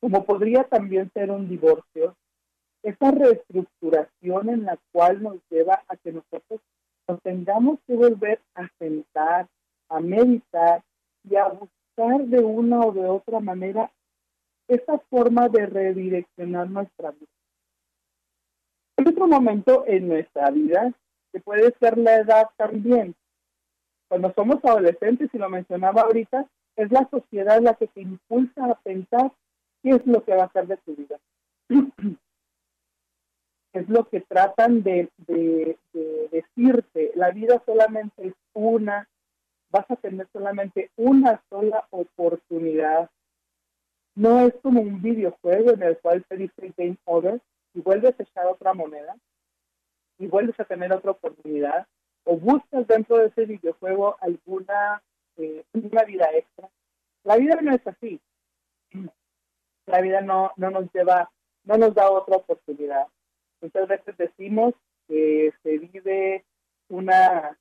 como 0.00 0.24
podría 0.24 0.64
también 0.64 1.10
ser 1.12 1.30
un 1.30 1.48
divorcio, 1.48 2.16
esa 2.82 3.10
reestructuración 3.10 4.48
en 4.48 4.64
la 4.64 4.78
cual 4.92 5.22
nos 5.22 5.36
lleva 5.50 5.82
a 5.88 5.96
que 5.96 6.12
nosotros 6.12 6.60
nos 7.06 7.20
tengamos 7.22 7.78
que 7.86 7.94
volver 7.94 8.40
a 8.54 8.68
sentar, 8.78 9.46
a 9.88 10.00
meditar, 10.00 10.82
y 11.28 11.36
a 11.36 11.48
buscar 11.48 12.26
de 12.26 12.40
una 12.40 12.80
o 12.80 12.92
de 12.92 13.06
otra 13.06 13.40
manera 13.40 13.90
esa 14.68 14.98
forma 15.10 15.48
de 15.48 15.66
redireccionar 15.66 16.70
nuestra 16.70 17.10
vida. 17.10 17.26
En 18.96 19.08
otro 19.08 19.26
momento 19.26 19.84
en 19.86 20.08
nuestra 20.08 20.50
vida, 20.50 20.92
que 21.32 21.40
puede 21.40 21.72
ser 21.78 21.98
la 21.98 22.16
edad 22.16 22.48
también. 22.56 23.14
Cuando 24.08 24.32
somos 24.34 24.64
adolescentes, 24.64 25.30
y 25.32 25.38
lo 25.38 25.48
mencionaba 25.48 26.02
ahorita, 26.02 26.46
es 26.76 26.90
la 26.90 27.08
sociedad 27.10 27.60
la 27.60 27.74
que 27.74 27.86
te 27.88 28.00
impulsa 28.02 28.64
a 28.66 28.74
pensar 28.76 29.32
qué 29.82 29.90
es 29.90 30.06
lo 30.06 30.24
que 30.24 30.34
va 30.34 30.44
a 30.44 30.52
ser 30.52 30.66
de 30.66 30.76
tu 30.78 30.94
vida. 30.94 31.18
es 33.72 33.88
lo 33.88 34.08
que 34.08 34.20
tratan 34.20 34.82
de, 34.82 35.08
de 35.26 35.78
decirte. 36.30 37.12
La 37.14 37.30
vida 37.30 37.62
solamente 37.64 38.28
es 38.28 38.34
una, 38.52 39.08
vas 39.70 39.90
a 39.90 39.96
tener 39.96 40.26
solamente 40.32 40.90
una 40.96 41.42
sola 41.48 41.86
oportunidad. 41.90 43.10
No 44.16 44.40
es 44.46 44.54
como 44.62 44.80
un 44.80 45.00
videojuego 45.00 45.72
en 45.72 45.82
el 45.82 45.98
cual 45.98 46.24
te 46.28 46.36
dice 46.36 46.74
game 46.76 46.98
over 47.04 47.40
y 47.74 47.80
vuelves 47.80 48.18
a 48.18 48.22
echar 48.22 48.46
otra 48.46 48.74
moneda 48.74 49.16
y 50.18 50.26
vuelves 50.26 50.58
a 50.58 50.64
tener 50.64 50.92
otra 50.92 51.12
oportunidad 51.12 51.86
o 52.24 52.36
buscas 52.36 52.86
dentro 52.86 53.16
de 53.18 53.26
ese 53.26 53.46
videojuego 53.46 54.16
alguna 54.20 55.02
eh, 55.36 55.64
una 55.72 56.04
vida 56.04 56.28
extra. 56.34 56.68
La 57.24 57.36
vida 57.36 57.58
no 57.62 57.74
es 57.74 57.86
así. 57.86 58.20
La 59.90 60.00
vida 60.00 60.20
no, 60.20 60.52
no 60.56 60.70
nos 60.70 60.92
lleva, 60.92 61.30
no 61.64 61.76
nos 61.76 61.94
da 61.94 62.10
otra 62.10 62.36
oportunidad. 62.36 63.06
Muchas 63.60 63.88
veces 63.88 64.16
decimos 64.16 64.74
que 65.08 65.52
se 65.62 65.78
vive 65.78 66.44
una 66.88 67.58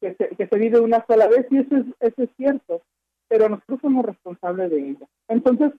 que 0.00 0.14
se, 0.14 0.58
vive 0.58 0.78
una 0.80 1.04
sola 1.06 1.26
vez 1.26 1.46
y 1.50 1.58
eso 1.58 1.76
es, 1.76 1.86
eso 2.00 2.22
es 2.22 2.30
cierto, 2.36 2.82
pero 3.28 3.48
nosotros 3.48 3.80
somos 3.80 4.04
responsables 4.04 4.70
de 4.70 4.90
ella. 4.90 5.06
Entonces, 5.28 5.72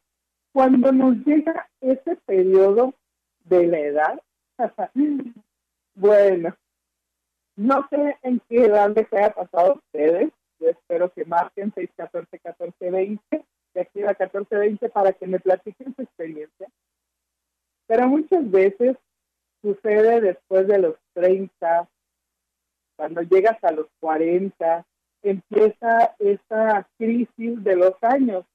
cuando 0.52 0.92
nos 0.92 1.16
llega 1.26 1.70
ese 1.82 2.16
periodo 2.26 2.94
de 3.46 3.68
la 3.68 3.80
edad, 3.80 4.22
bueno, 5.96 6.56
no 7.56 7.88
sé 7.90 8.18
en 8.24 8.42
qué 8.50 8.66
edad 8.66 8.92
les 8.96 9.12
haya 9.14 9.32
pasado 9.32 9.72
a 9.72 9.76
ustedes, 9.76 10.32
yo 10.60 10.70
espero 10.70 11.12
que 11.12 11.26
marquen 11.26 11.72
6, 11.76 11.90
14, 11.96 12.40
14, 12.40 12.92
20, 12.92 13.46
de 13.78 13.84
aquí 13.84 14.04
a 14.04 14.16
14, 14.16 14.56
20 14.56 14.90
para 14.90 15.14
que 15.14 15.28
me 15.28 15.40
platiquen 15.40 15.94
su 15.96 16.02
experiencia. 16.02 16.68
Pero 17.86 18.08
muchas 18.08 18.50
veces 18.50 18.98
sucede 19.62 20.20
después 20.20 20.68
de 20.68 20.80
los 20.80 20.96
30, 21.14 21.88
cuando 22.96 23.22
llegas 23.22 23.64
a 23.64 23.72
los 23.72 23.86
40, 24.00 24.84
empieza 25.22 26.16
esa 26.18 26.88
crisis 26.98 27.64
de 27.64 27.76
los 27.76 27.94
años, 28.02 28.46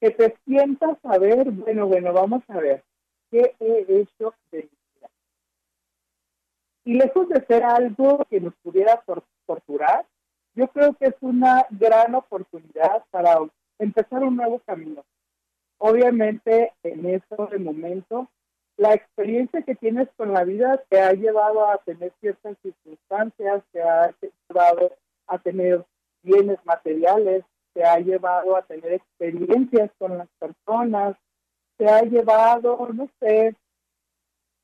que 0.00 0.10
te 0.10 0.36
sientas 0.44 0.98
a 1.04 1.18
ver, 1.18 1.48
bueno, 1.52 1.86
bueno, 1.86 2.12
vamos 2.12 2.42
a 2.48 2.58
ver, 2.58 2.82
¿qué 3.30 3.54
he 3.60 4.00
hecho 4.00 4.34
de 4.50 4.58
mi 4.58 4.70
vida? 4.94 5.10
Y 6.84 6.94
lejos 6.94 7.28
de 7.28 7.46
ser 7.46 7.62
algo 7.62 8.24
que 8.28 8.40
nos 8.40 8.54
pudiera 8.56 9.02
torturar, 9.46 10.04
yo 10.54 10.66
creo 10.68 10.94
que 10.94 11.06
es 11.06 11.16
una 11.20 11.64
gran 11.70 12.14
oportunidad 12.16 13.04
para 13.10 13.38
empezar 13.78 14.22
un 14.22 14.36
nuevo 14.36 14.60
camino. 14.60 15.04
Obviamente, 15.78 16.72
en 16.82 17.06
eso 17.06 17.48
de 17.50 17.58
momento, 17.58 18.28
la 18.76 18.94
experiencia 18.94 19.62
que 19.62 19.74
tienes 19.74 20.08
con 20.16 20.32
la 20.32 20.44
vida 20.44 20.82
te 20.88 21.00
ha 21.00 21.12
llevado 21.12 21.66
a 21.68 21.78
tener 21.78 22.12
ciertas 22.20 22.56
circunstancias, 22.62 23.62
te 23.72 23.82
ha 23.82 24.14
llevado 24.48 24.92
a 25.26 25.38
tener 25.38 25.84
bienes 26.22 26.58
materiales, 26.64 27.44
te 27.72 27.84
ha 27.84 27.98
llevado 27.98 28.56
a 28.56 28.62
tener 28.62 28.94
experiencias 28.94 29.90
con 29.98 30.18
las 30.18 30.28
personas, 30.38 31.16
te 31.76 31.88
ha 31.88 32.02
llevado, 32.02 32.88
no 32.92 33.08
sé, 33.20 33.54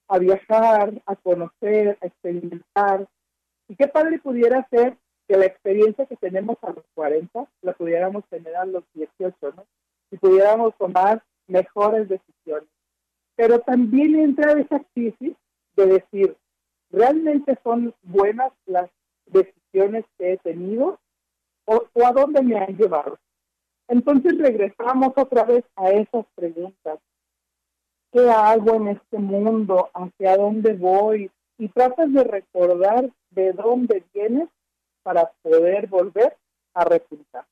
a 0.08 0.18
viajar, 0.18 0.92
a 1.06 1.16
conocer, 1.16 1.98
a 2.00 2.06
experimentar. 2.06 3.06
Y 3.68 3.76
qué 3.76 3.88
padre 3.88 4.18
pudiera 4.18 4.66
ser 4.70 4.96
que 5.32 5.38
la 5.38 5.46
experiencia 5.46 6.04
que 6.04 6.16
tenemos 6.16 6.58
a 6.60 6.72
los 6.72 6.84
40 6.94 7.46
la 7.62 7.72
pudiéramos 7.72 8.22
tener 8.28 8.54
a 8.54 8.66
los 8.66 8.84
18, 8.92 9.34
¿no? 9.56 9.64
Y 10.10 10.18
pudiéramos 10.18 10.76
tomar 10.76 11.22
mejores 11.46 12.06
decisiones 12.06 12.68
pero 13.36 13.60
también 13.60 14.14
entra 14.14 14.52
esa 14.52 14.80
crisis 14.94 15.34
de 15.76 15.86
decir, 15.86 16.36
¿realmente 16.90 17.58
son 17.64 17.94
buenas 18.02 18.52
las 18.66 18.90
decisiones 19.26 20.04
que 20.18 20.34
he 20.34 20.36
tenido 20.38 20.98
o, 21.64 21.84
a 22.04 22.12
dónde 22.12 22.42
me 22.42 22.58
han 22.58 22.76
llevado? 22.76 23.18
Entonces 23.88 24.38
regresamos 24.38 25.12
otra 25.16 25.44
vez 25.44 25.64
a 25.76 25.90
esas 25.90 26.26
preguntas. 26.34 26.98
¿Qué 28.12 28.28
hago 28.28 28.74
en 28.74 28.88
este 28.88 29.18
mundo? 29.18 29.90
¿Hacia 29.94 30.36
dónde 30.36 30.74
voy? 30.74 31.30
Y 31.58 31.68
tratas 31.68 32.12
de 32.12 32.24
recordar 32.24 33.10
de 33.30 33.52
dónde 33.52 34.04
vienes 34.12 34.48
para 35.02 35.30
poder 35.42 35.86
volver 35.88 36.36
a 36.74 36.84
repuntar. 36.84 37.44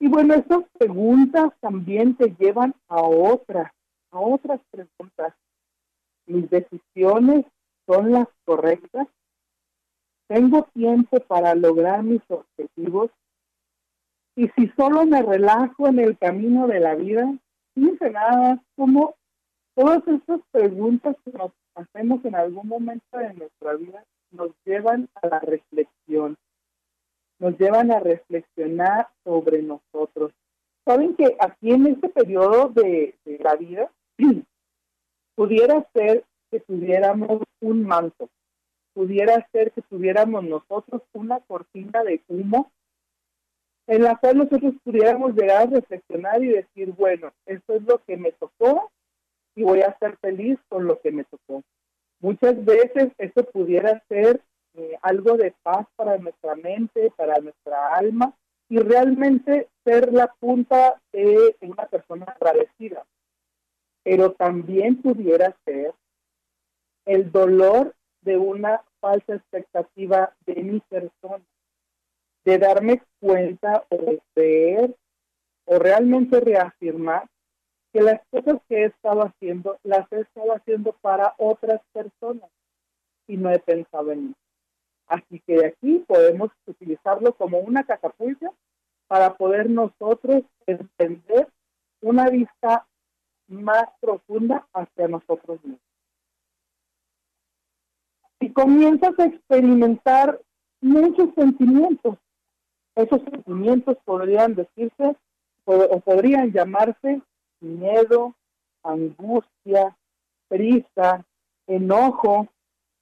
Y 0.00 0.08
bueno, 0.08 0.34
estas 0.34 0.64
preguntas 0.78 1.52
también 1.60 2.14
te 2.16 2.34
llevan 2.38 2.74
a 2.88 3.02
otras 3.02 3.72
a 4.10 4.20
otras 4.20 4.60
preguntas. 4.70 5.34
¿Mis 6.26 6.48
decisiones 6.50 7.44
son 7.86 8.12
las 8.12 8.28
correctas? 8.44 9.06
¿Tengo 10.28 10.64
tiempo 10.74 11.20
para 11.20 11.54
lograr 11.54 12.02
mis 12.02 12.22
objetivos? 12.28 13.10
Y 14.36 14.48
si 14.48 14.68
solo 14.76 15.04
me 15.06 15.22
relajo 15.22 15.88
en 15.88 15.98
el 15.98 16.16
camino 16.18 16.66
de 16.66 16.80
la 16.80 16.94
vida, 16.94 17.34
fíjense 17.74 18.10
nada, 18.10 18.62
como 18.76 19.14
todas 19.74 20.06
estas 20.06 20.40
preguntas 20.52 21.16
que 21.24 21.32
nos 21.32 21.52
hacemos 21.74 22.24
en 22.24 22.34
algún 22.34 22.68
momento 22.68 23.18
de 23.18 23.34
nuestra 23.34 23.74
vida 23.74 24.04
nos 24.30 24.50
llevan 24.64 25.08
a 25.14 25.26
la 25.28 25.40
reflexión. 25.40 26.36
nos 27.38 27.56
llevan 27.56 27.92
a 27.92 28.00
reflexionar 28.00 29.08
sobre 29.22 29.62
nosotros. 29.62 30.32
Saben 30.84 31.14
que 31.14 31.36
aquí 31.38 31.70
en 31.70 31.86
este 31.86 32.08
periodo 32.08 32.68
de, 32.68 33.14
la 33.38 33.54
vida 33.54 33.92
pudiera 35.36 35.86
ser 35.92 36.24
que 36.50 36.58
tuviéramos 36.60 37.42
un 37.60 37.84
manto, 37.84 38.28
pudiera 38.92 39.46
ser 39.52 39.70
que 39.70 39.82
tuviéramos 39.82 40.42
nosotros 40.42 41.02
una 41.12 41.38
cortina 41.40 42.02
de 42.02 42.22
humo 42.26 42.72
en 43.86 44.02
la 44.02 44.16
cual 44.16 44.38
nosotros 44.38 44.74
pudiéramos 44.84 45.34
llegar 45.34 45.62
a 45.62 45.70
reflexionar 45.70 46.42
y 46.42 46.48
decir, 46.48 46.92
bueno, 46.92 47.32
esto 47.46 47.74
es 47.74 47.82
lo 47.82 48.02
que 48.04 48.16
me 48.16 48.32
tocó 48.32 48.90
y 49.54 49.62
voy 49.62 49.80
a 49.80 49.96
ser 49.98 50.16
feliz 50.18 50.58
con 50.68 50.86
lo 50.86 51.00
que 51.00 51.10
me 51.10 51.24
tocó. 51.24 51.62
Muchas 52.20 52.64
veces 52.64 53.12
eso 53.18 53.44
pudiera 53.52 54.02
ser 54.08 54.40
eh, 54.74 54.98
algo 55.02 55.36
de 55.36 55.54
paz 55.62 55.86
para 55.96 56.18
nuestra 56.18 56.54
mente, 56.56 57.12
para 57.16 57.38
nuestra 57.38 57.94
alma 57.94 58.34
y 58.68 58.78
realmente 58.78 59.68
ser 59.84 60.12
la 60.12 60.26
punta 60.40 61.00
de 61.12 61.56
una 61.62 61.86
persona 61.86 62.26
agradecida. 62.26 63.06
Pero 64.02 64.32
también 64.32 65.00
pudiera 65.00 65.56
ser 65.64 65.94
el 67.06 67.30
dolor 67.32 67.94
de 68.22 68.36
una 68.36 68.82
falsa 69.00 69.34
expectativa 69.34 70.34
de 70.44 70.62
mi 70.62 70.80
persona 70.80 71.44
de 72.44 72.58
darme 72.58 73.02
cuenta 73.20 73.84
o 73.90 73.96
de 73.96 74.22
ver 74.34 74.96
o 75.66 75.78
realmente 75.78 76.40
reafirmar 76.40 77.28
que 77.92 78.02
las 78.02 78.20
cosas 78.30 78.60
que 78.68 78.82
he 78.82 78.84
estado 78.86 79.22
haciendo 79.22 79.78
las 79.82 80.10
he 80.12 80.20
estado 80.20 80.52
haciendo 80.52 80.92
para 81.00 81.34
otras 81.38 81.80
personas 81.92 82.50
y 83.26 83.36
no 83.36 83.50
he 83.50 83.58
pensado 83.58 84.12
en 84.12 84.28
mí. 84.28 84.34
Así 85.06 85.40
que 85.46 85.54
de 85.54 85.66
aquí 85.66 86.04
podemos 86.06 86.50
utilizarlo 86.66 87.32
como 87.34 87.58
una 87.58 87.84
catapulta 87.84 88.50
para 89.06 89.34
poder 89.36 89.70
nosotros 89.70 90.42
entender 90.66 91.48
una 92.02 92.28
vista 92.28 92.86
más 93.48 93.84
profunda 94.00 94.66
hacia 94.74 95.08
nosotros 95.08 95.58
mismos. 95.64 95.80
Y 98.40 98.52
comienzas 98.52 99.18
a 99.18 99.24
experimentar 99.24 100.40
muchos 100.80 101.30
sentimientos, 101.34 102.18
esos 102.94 103.22
sentimientos 103.22 103.96
podrían 104.04 104.54
decirse 104.54 105.16
o 105.64 106.00
podrían 106.00 106.52
llamarse 106.52 107.20
miedo, 107.60 108.34
angustia, 108.82 109.96
prisa, 110.48 111.24
enojo 111.66 112.48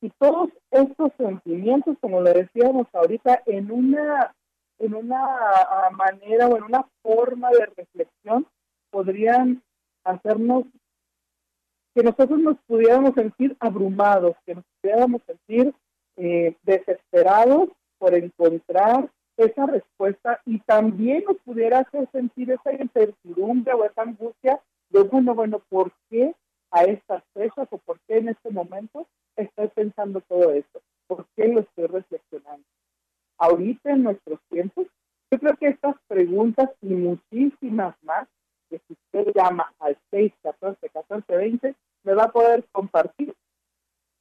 y 0.00 0.10
todos 0.18 0.50
estos 0.70 1.12
sentimientos, 1.16 1.96
como 2.00 2.20
le 2.20 2.32
decíamos 2.32 2.86
ahorita, 2.92 3.42
en 3.46 3.70
una 3.70 4.34
en 4.78 4.94
una 4.94 5.90
manera 5.92 6.48
o 6.48 6.56
en 6.56 6.64
una 6.64 6.86
forma 7.02 7.50
de 7.50 7.66
reflexión 7.76 8.46
podrían 8.90 9.62
hacernos 10.04 10.64
que 11.94 12.02
nosotros 12.02 12.38
nos 12.38 12.58
pudiéramos 12.66 13.14
sentir 13.14 13.56
abrumados, 13.58 14.36
que 14.44 14.54
nos 14.54 14.64
pudiéramos 14.80 15.22
sentir 15.26 15.74
eh, 16.16 16.54
desesperados 16.62 17.70
por 17.98 18.14
encontrar 18.14 19.10
esa 19.36 19.66
respuesta 19.66 20.40
y 20.46 20.60
también 20.60 21.24
nos 21.26 21.36
pudiera 21.38 21.80
hacer 21.80 22.08
sentir 22.10 22.50
esa 22.50 22.72
incertidumbre 22.72 23.74
o 23.74 23.84
esa 23.84 24.02
angustia 24.02 24.60
de, 24.90 25.02
bueno, 25.02 25.34
bueno, 25.34 25.60
¿por 25.68 25.92
qué 26.08 26.34
a 26.70 26.84
estas 26.84 27.22
fechas 27.34 27.68
o 27.70 27.78
por 27.78 27.98
qué 28.06 28.18
en 28.18 28.28
este 28.28 28.50
momento 28.50 29.06
estoy 29.36 29.68
pensando 29.68 30.20
todo 30.22 30.52
esto? 30.52 30.80
¿Por 31.06 31.26
qué 31.36 31.48
lo 31.48 31.60
estoy 31.60 31.86
reflexionando? 31.86 32.64
Ahorita 33.38 33.90
en 33.90 34.04
nuestros 34.04 34.40
tiempos, 34.48 34.86
yo 35.30 35.38
creo 35.38 35.56
que 35.56 35.68
estas 35.68 35.96
preguntas 36.08 36.70
y 36.80 36.88
muchísimas 36.88 37.94
más 38.02 38.26
que 38.70 38.80
si 38.86 38.94
usted 38.94 39.32
llama 39.34 39.72
al 39.78 39.96
6, 40.10 40.32
14, 40.42 40.88
14, 40.88 41.36
20, 41.36 41.74
me 42.04 42.14
va 42.14 42.24
a 42.24 42.32
poder 42.32 42.64
compartir 42.72 43.34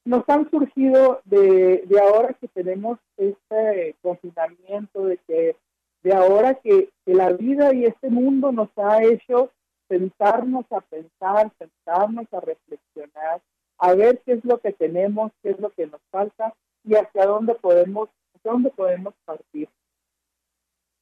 nos 0.06 0.26
han 0.28 0.48
surgido 0.50 1.20
de, 1.24 1.82
de 1.86 2.00
ahora 2.00 2.32
que 2.34 2.48
tenemos 2.48 2.98
este 3.16 3.96
confinamiento, 4.00 5.04
de 5.04 5.18
que 5.26 5.56
de 6.02 6.14
ahora 6.14 6.54
que, 6.54 6.90
la 7.04 7.32
vida 7.32 7.74
y 7.74 7.84
este 7.84 8.10
mundo 8.10 8.52
nos 8.52 8.68
ha 8.76 9.02
hecho 9.02 9.50
sentarnos 9.88 10.64
a 10.70 10.80
pensar, 10.80 11.52
sentarnos 11.58 12.32
a 12.32 12.40
reflexionar, 12.40 13.42
a 13.78 13.94
ver 13.94 14.22
qué 14.24 14.34
es 14.34 14.44
lo 14.44 14.58
que 14.58 14.72
tenemos, 14.72 15.32
qué 15.42 15.50
es 15.50 15.58
lo 15.58 15.70
que 15.70 15.88
nos 15.88 16.00
falta 16.10 16.54
y 16.84 16.94
hacia 16.94 17.26
dónde 17.26 17.56
podemos, 17.56 18.08
hacia 18.34 18.52
dónde 18.52 18.70
podemos 18.70 19.14
partir. 19.24 19.68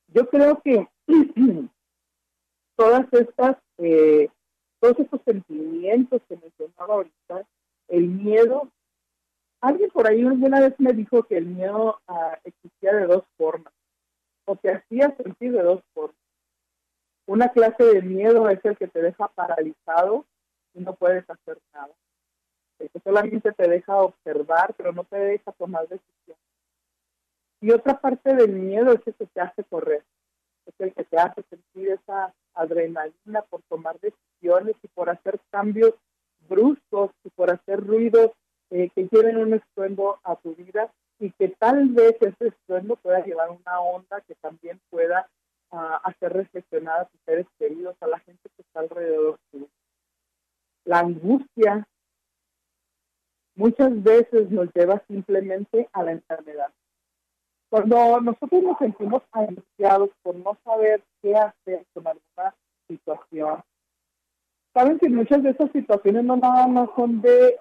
Yo 0.09 0.27
creo 0.31 0.63
que 0.63 0.89
todas 2.77 3.07
estas, 3.13 3.59
eh, 3.79 4.31
todos 4.81 4.99
estos 5.01 5.21
sentimientos 5.27 6.23
que 6.29 6.37
mencionaba 6.37 6.95
ahorita, 6.95 7.47
el 7.89 8.09
miedo 8.09 8.71
Alguien 9.65 9.89
por 9.89 10.07
ahí 10.07 10.23
una 10.23 10.61
vez 10.61 10.79
me 10.79 10.93
dijo 10.93 11.23
que 11.23 11.39
el 11.39 11.47
miedo 11.47 11.99
ah, 12.07 12.39
existía 12.45 12.93
de 12.93 13.07
dos 13.07 13.25
formas, 13.39 13.73
o 14.45 14.57
te 14.57 14.71
hacía 14.71 15.17
sentir 15.17 15.53
de 15.53 15.63
dos 15.63 15.83
formas. 15.95 16.21
Una 17.25 17.49
clase 17.49 17.83
de 17.83 18.03
miedo 18.03 18.51
es 18.51 18.63
el 18.63 18.77
que 18.77 18.89
te 18.89 19.01
deja 19.01 19.27
paralizado 19.29 20.27
y 20.75 20.81
no 20.81 20.93
puedes 20.95 21.25
hacer 21.31 21.57
nada. 21.73 21.95
El 22.79 22.91
que 22.91 23.01
solamente 23.01 23.53
te 23.53 23.67
deja 23.67 23.97
observar, 23.97 24.75
pero 24.77 24.93
no 24.93 25.05
te 25.05 25.17
deja 25.17 25.51
tomar 25.53 25.89
decisiones. 25.89 26.45
Y 27.63 27.71
otra 27.71 27.99
parte 27.99 28.35
del 28.35 28.53
miedo 28.53 28.93
es 28.93 29.01
el 29.07 29.15
que 29.15 29.25
te 29.25 29.41
hace 29.41 29.65
correr, 29.65 30.05
es 30.67 30.75
el 30.79 30.93
que 30.93 31.05
te 31.05 31.17
hace 31.17 31.43
sentir 31.49 31.89
esa 31.89 32.35
adrenalina 32.53 33.41
por 33.49 33.63
tomar 33.63 33.99
decisiones 33.99 34.77
y 34.83 34.89
por 34.89 35.09
hacer 35.09 35.41
cambios 35.51 35.95
bruscos 36.51 37.13
y 37.25 37.31
por 37.31 37.51
hacer 37.51 37.81
ruidos 37.81 38.33
eh, 38.71 38.91
que 38.95 39.09
lleven 39.11 39.37
un 39.37 39.55
estruendo 39.55 40.19
a 40.25 40.37
tu 40.37 40.55
vida 40.55 40.93
y 41.19 41.31
que 41.33 41.49
tal 41.49 41.89
vez 41.91 42.17
ese 42.21 42.49
estruendo 42.49 42.97
pueda 42.97 43.25
llevar 43.25 43.51
una 43.51 43.81
onda 43.81 44.21
que 44.23 44.35
también 44.37 44.81
pueda 44.91 45.29
ah, 45.71 46.01
hacer 46.05 46.33
reflexionar 46.33 47.01
a 47.01 47.05
tus 47.07 47.21
seres 47.25 47.47
queridos, 47.59 47.97
a 48.01 48.07
la 48.07 48.19
gente 48.21 48.49
que 48.57 48.63
está 48.63 48.81
alrededor 48.81 49.39
tuyo. 49.51 49.69
La 50.85 51.01
angustia 51.01 51.87
muchas 53.55 54.03
veces 54.03 54.51
nos 54.51 54.69
lleva 54.75 55.03
simplemente 55.07 55.89
a 55.93 56.03
la 56.03 56.13
enfermedad. 56.13 56.73
Cuando 57.71 58.21
nosotros 58.21 58.63
nos 58.63 58.79
sentimos 58.79 59.23
angustiados 59.33 60.11
por 60.23 60.37
no 60.37 60.57
saber 60.65 61.03
qué 61.23 61.35
hacer 61.35 61.85
con 61.93 62.07
alguna 62.07 62.55
situación, 62.89 63.63
saben 64.75 64.99
que 64.99 65.09
muchas 65.09 65.43
de 65.43 65.51
esas 65.51 65.71
situaciones 65.71 66.25
no 66.25 66.37
nada 66.37 66.67
más 66.67 66.91
son 66.97 67.23
de, 67.23 67.59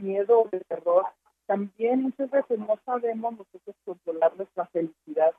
miedo 0.00 0.40
o 0.40 0.48
de 0.50 0.60
terror, 0.60 1.04
también 1.44 2.02
muchas 2.02 2.30
veces 2.30 2.58
no 2.58 2.76
sabemos 2.84 3.32
nosotros 3.32 3.76
controlar 3.84 4.34
nuestra 4.36 4.66
felicidad. 4.66 5.32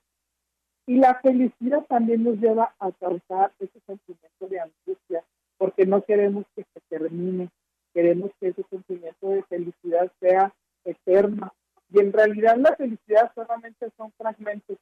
Y 0.86 0.98
la 0.98 1.16
felicidad 1.16 1.86
también 1.90 2.24
nos 2.24 2.38
lleva 2.38 2.74
a 2.80 2.92
causar 2.94 3.52
ese 3.60 3.80
sentimiento 3.86 4.48
de 4.48 4.60
angustia, 4.62 5.24
porque 5.58 5.86
no 5.86 6.02
queremos 6.04 6.46
que 6.56 6.64
se 6.64 6.80
termine, 6.88 7.50
queremos 7.94 8.32
que 8.40 8.50
ese 8.50 8.64
sentimiento 8.70 9.28
de 9.28 9.44
felicidad 9.44 10.10
sea 10.22 10.54
eterno. 10.86 11.52
Y 11.92 12.00
en 12.00 12.14
realidad 12.14 12.58
la 12.58 12.76
felicidad 12.76 13.32
solamente 13.34 13.90
son 13.98 14.14
fragmentos, 14.18 14.78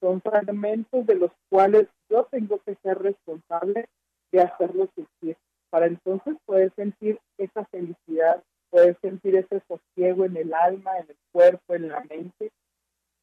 son 0.00 0.22
fragmentos 0.22 1.06
de 1.06 1.16
los 1.16 1.32
cuales 1.50 1.88
yo 2.08 2.24
tengo 2.30 2.58
que 2.64 2.76
ser 2.82 2.98
responsable 2.98 3.88
de 4.30 4.40
hacerlo 4.40 4.84
existir 4.84 5.11
para 5.72 5.86
entonces 5.86 6.36
poder 6.44 6.70
sentir 6.76 7.18
esa 7.38 7.64
felicidad, 7.64 8.44
poder 8.68 8.94
sentir 9.00 9.36
ese 9.36 9.62
sosiego 9.66 10.26
en 10.26 10.36
el 10.36 10.52
alma, 10.52 10.98
en 10.98 11.08
el 11.08 11.16
cuerpo, 11.32 11.74
en 11.74 11.88
la 11.88 12.00
mente. 12.00 12.52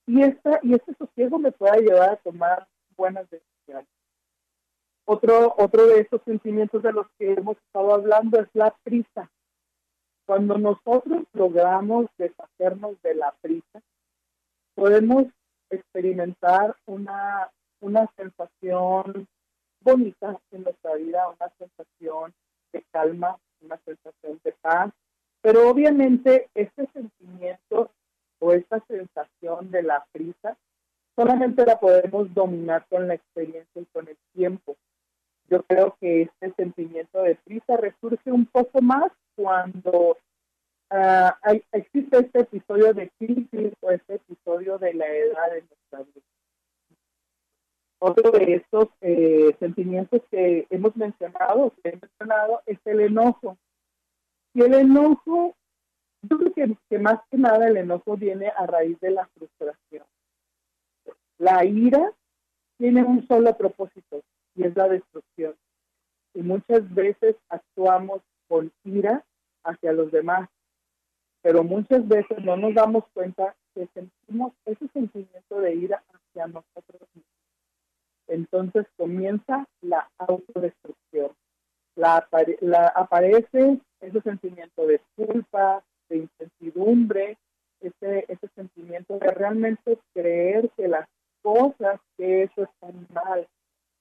Y, 0.07 0.23
esta, 0.23 0.59
y 0.63 0.73
ese 0.73 0.95
sosiego 0.95 1.37
me 1.37 1.51
pueda 1.51 1.75
llevar 1.75 2.09
a 2.09 2.15
tomar 2.15 2.67
buenas 2.97 3.29
decisiones. 3.29 3.87
Otro, 5.05 5.53
otro 5.59 5.85
de 5.85 5.99
esos 5.99 6.23
sentimientos 6.23 6.81
de 6.81 6.91
los 6.91 7.05
que 7.19 7.33
hemos 7.33 7.55
estado 7.67 7.93
hablando 7.93 8.39
es 8.39 8.47
la 8.53 8.75
prisa. 8.83 9.29
Cuando 10.25 10.57
nosotros 10.57 11.25
logramos 11.33 12.07
deshacernos 12.17 12.99
de 13.03 13.13
la 13.13 13.31
prisa, 13.41 13.79
podemos 14.73 15.25
experimentar 15.69 16.75
una, 16.87 17.51
una 17.79 18.09
sensación 18.17 19.27
bonita 19.81 20.39
en 20.51 20.63
nuestra 20.63 20.95
vida, 20.95 21.29
una 21.29 21.49
sensación 21.57 22.33
de 22.71 22.83
calma, 22.91 23.37
una 23.61 23.77
sensación 23.85 24.39
de 24.43 24.51
paz, 24.61 24.91
pero 25.41 25.69
obviamente 25.69 26.49
este 26.53 26.87
sentimiento 26.93 27.91
o 28.39 28.53
esta 28.53 28.79
sensación 28.87 29.71
de 29.71 29.83
la 29.83 30.05
prisa 30.11 30.57
solamente 31.15 31.65
la 31.65 31.79
podemos 31.79 32.33
dominar 32.33 32.85
con 32.89 33.07
la 33.07 33.15
experiencia 33.15 33.81
y 33.81 33.85
con 33.87 34.07
el 34.07 34.17
tiempo. 34.33 34.77
Yo 35.49 35.63
creo 35.63 35.97
que 35.99 36.21
este 36.21 36.53
sentimiento 36.55 37.21
de 37.23 37.35
prisa 37.35 37.75
resurge 37.75 38.31
un 38.31 38.45
poco 38.45 38.81
más 38.81 39.11
cuando 39.35 40.17
uh, 40.91 41.59
existe 41.71 42.19
este 42.19 42.41
episodio 42.41 42.93
de 42.93 43.09
crisis 43.17 43.73
o 43.81 43.91
este 43.91 44.15
episodio 44.15 44.77
de 44.77 44.93
la 44.93 45.07
edad 45.07 45.57
en 45.57 45.67
Otro 47.99 48.31
de 48.31 48.55
estos 48.55 48.87
eh, 49.01 49.53
sentimientos 49.59 50.21
que 50.31 50.65
hemos 50.69 50.95
mencionado, 50.95 51.73
que 51.83 51.89
he 51.89 51.97
mencionado, 51.97 52.61
es 52.65 52.79
el 52.85 53.01
enojo. 53.01 53.57
Y 54.53 54.61
el 54.61 54.73
enojo, 54.73 55.55
yo 56.21 56.37
creo 56.37 56.53
que, 56.53 56.77
que 56.89 56.99
más 56.99 57.19
que 57.29 57.37
nada 57.37 57.67
el 57.67 57.75
enojo 57.75 58.15
viene 58.15 58.47
a 58.47 58.65
raíz 58.65 58.97
de 59.01 59.11
la 59.11 59.27
frustración. 59.27 60.05
La 61.37 61.65
ira 61.65 62.13
tiene 62.77 63.03
un 63.03 63.27
solo 63.27 63.55
propósito 63.57 64.21
y 64.55 64.63
es 64.63 64.75
la 64.75 64.87
destrucción. 64.87 65.55
Y 66.33 66.41
muchas 66.41 66.93
veces 66.93 67.35
actuamos 67.49 68.21
con 68.47 68.71
ira 68.85 69.25
hacia 69.63 69.91
los 69.91 70.11
demás, 70.11 70.49
pero 71.41 71.63
muchas 71.63 72.07
veces 72.07 72.43
no 72.43 72.55
nos 72.55 72.73
damos 72.73 73.03
cuenta 73.13 73.55
que 73.73 73.87
sentimos 73.93 74.53
ese 74.65 74.87
sentimiento 74.89 75.59
de 75.59 75.75
ira 75.75 76.03
hacia 76.13 76.47
nosotros 76.47 77.01
mismos. 77.13 77.38
Entonces 78.29 78.85
comienza 78.95 79.67
la 79.81 80.09
autodestrucción. 80.19 81.31
La, 81.95 82.27
la, 82.61 82.87
aparece 82.95 83.79
ese 83.99 84.21
sentimiento 84.21 84.85
de 84.85 85.01
culpa, 85.15 85.83
de 86.07 86.17
incertidumbre, 86.17 87.37
ese, 87.81 88.25
ese 88.27 88.47
sentimiento 88.55 89.17
de 89.17 89.31
realmente 89.31 89.97
creer 90.13 90.69
que 90.77 90.87
las 90.87 91.07
cosas 91.41 91.99
que 92.17 92.43
eso 92.43 92.63
están 92.63 93.07
mal, 93.13 93.47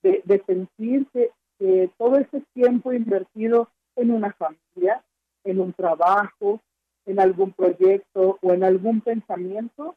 de, 0.03 0.23
de 0.25 0.43
sentir 0.45 1.07
que, 1.13 1.31
que 1.59 1.91
todo 1.97 2.17
ese 2.17 2.43
tiempo 2.53 2.93
invertido 2.93 3.69
en 3.97 4.11
una 4.11 4.33
familia, 4.35 5.03
en 5.45 5.61
un 5.61 5.73
trabajo, 5.73 6.61
en 7.07 7.19
algún 7.19 7.53
proyecto 7.53 8.39
o 8.43 8.53
en 8.53 8.63
algún 8.63 9.01
pensamiento, 9.01 9.97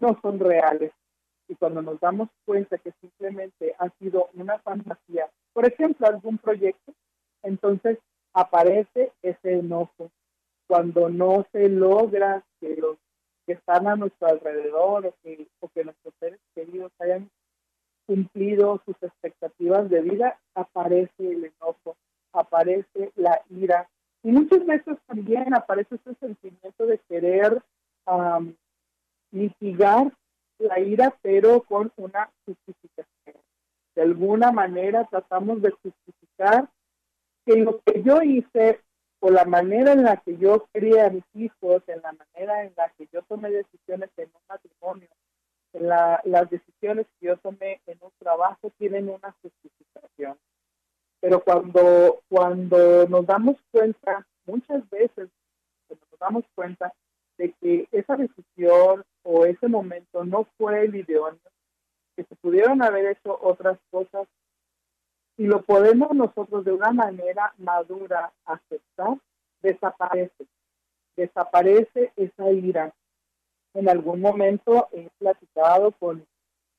no 0.00 0.18
son 0.20 0.40
reales. 0.40 0.92
Y 1.48 1.54
cuando 1.54 1.82
nos 1.82 1.98
damos 1.98 2.28
cuenta 2.44 2.78
que 2.78 2.92
simplemente 3.00 3.74
ha 3.78 3.88
sido 3.98 4.28
una 4.34 4.58
fantasía, 4.58 5.28
por 5.52 5.66
ejemplo, 5.66 6.06
algún 6.06 6.38
proyecto, 6.38 6.92
entonces 7.42 7.98
aparece 8.32 9.12
ese 9.22 9.54
enojo. 9.54 10.10
Cuando 10.66 11.08
no 11.08 11.46
se 11.50 11.68
logra 11.68 12.44
que 12.60 12.76
los 12.76 12.98
que 13.46 13.54
están 13.54 13.88
a 13.88 13.96
nuestro 13.96 14.28
alrededor 14.28 15.06
o 15.06 15.14
que, 15.22 15.48
o 15.60 15.68
que 15.68 15.84
nuestros 15.84 16.14
seres 16.20 16.38
queridos 16.54 16.92
hayan 16.98 17.30
cumplido 18.06 18.80
sus 18.84 18.96
expectativas 19.02 19.88
de 19.88 20.02
vida, 20.02 20.38
aparece 20.54 21.12
el 21.18 21.44
enojo, 21.46 21.96
aparece 22.32 23.12
la 23.16 23.40
ira. 23.48 23.88
Y 24.22 24.32
muchas 24.32 24.64
veces 24.66 24.96
también 25.06 25.54
aparece 25.54 25.94
ese 25.94 26.14
sentimiento 26.14 26.86
de 26.86 26.98
querer 27.08 27.62
mitigar 29.30 30.12
la 30.58 30.80
ira, 30.80 31.16
pero 31.22 31.62
con 31.62 31.92
una 31.96 32.30
justificación. 32.44 33.36
De 33.94 34.02
alguna 34.02 34.52
manera 34.52 35.04
tratamos 35.04 35.62
de 35.62 35.70
justificar 35.70 36.68
que 37.44 37.56
lo 37.56 37.80
que 37.80 38.02
yo 38.02 38.22
hice 38.22 38.80
o 39.20 39.30
la 39.30 39.44
manera 39.44 39.92
en 39.92 40.04
la 40.04 40.18
que 40.18 40.36
yo 40.36 40.68
crié 40.72 41.00
a 41.00 41.10
mis 41.10 41.24
hijos, 41.34 41.82
en 41.88 42.00
la 42.02 42.12
manera 42.12 42.64
en 42.64 42.72
la 42.76 42.88
que 42.90 43.08
yo 43.12 43.22
tomé 43.22 43.50
decisiones 43.50 44.10
en 44.16 44.30
un 44.34 44.42
matrimonio, 44.48 45.08
en 45.72 45.88
las 45.88 46.50
decisiones 46.50 47.06
que 47.18 47.26
yo 47.26 47.36
tomé 47.38 47.80
en 47.86 47.98
un 48.00 48.12
trabajo 48.18 48.70
tienen 48.78 49.08
una 49.08 49.34
justificación. 49.42 50.38
Pero 51.20 51.42
cuando, 51.42 52.20
cuando 52.28 53.08
nos 53.08 53.26
damos 53.26 53.56
cuenta, 53.70 54.24
muchas 54.46 54.88
veces, 54.90 55.28
cuando 55.88 56.06
nos 56.10 56.20
damos 56.20 56.44
cuenta 56.54 56.92
de 57.38 57.52
que 57.60 57.88
esa 57.92 58.16
decisión 58.16 59.04
o 59.22 59.46
ese 59.46 59.68
momento 59.68 60.24
no 60.24 60.46
fue 60.58 60.84
el 60.84 60.94
idóneo, 60.96 61.38
que 62.16 62.24
se 62.24 62.34
pudieron 62.36 62.82
haber 62.82 63.06
hecho 63.06 63.38
otras 63.40 63.78
cosas 63.90 64.26
y 65.36 65.46
lo 65.46 65.62
podemos 65.62 66.12
nosotros 66.12 66.64
de 66.64 66.72
una 66.72 66.90
manera 66.90 67.54
madura 67.58 68.32
aceptar, 68.44 69.16
desaparece. 69.62 70.46
Desaparece 71.16 72.12
esa 72.16 72.50
ira. 72.50 72.92
En 73.74 73.88
algún 73.88 74.20
momento 74.20 74.88
he 74.92 75.08
platicado 75.18 75.92
con, 75.92 76.26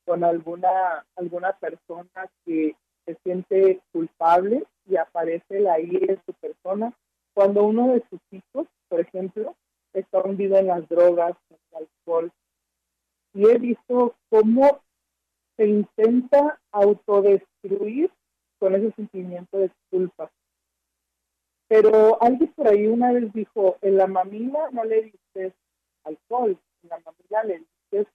con 0.04 0.24
alguna, 0.24 1.06
alguna 1.16 1.52
persona 1.54 2.28
que 2.44 2.76
se 3.06 3.14
siente 3.22 3.80
culpable 3.92 4.66
y 4.86 4.96
aparece 4.96 5.60
la 5.60 5.80
ira 5.80 6.12
en 6.12 6.22
su 6.26 6.34
persona 6.34 6.92
cuando 7.32 7.64
uno 7.64 7.94
de 7.94 8.04
sus 8.10 8.20
hijos, 8.30 8.66
por 8.88 9.00
ejemplo, 9.00 9.54
está 9.92 10.20
hundido 10.22 10.56
en 10.56 10.68
las 10.68 10.88
drogas, 10.88 11.36
en 11.50 11.56
el 11.72 11.76
alcohol. 11.76 12.32
Y 13.34 13.48
he 13.48 13.58
visto 13.58 14.16
cómo 14.28 14.82
se 15.56 15.66
intenta 15.66 16.60
autodestruir 16.72 18.10
con 18.58 18.74
ese 18.74 18.92
sentimiento 18.92 19.58
de 19.58 19.70
culpa. 19.90 20.30
Pero 21.68 22.20
alguien 22.20 22.52
por 22.54 22.68
ahí 22.68 22.86
una 22.86 23.12
vez 23.12 23.32
dijo, 23.32 23.76
en 23.80 23.96
la 23.96 24.06
mamila 24.06 24.70
no 24.72 24.84
le 24.84 25.02
dices 25.02 25.54
alcohol, 26.04 26.58
en 26.82 26.88
la 26.88 26.98
mamila 26.98 27.44
le 27.44 27.64
dices 27.90 28.12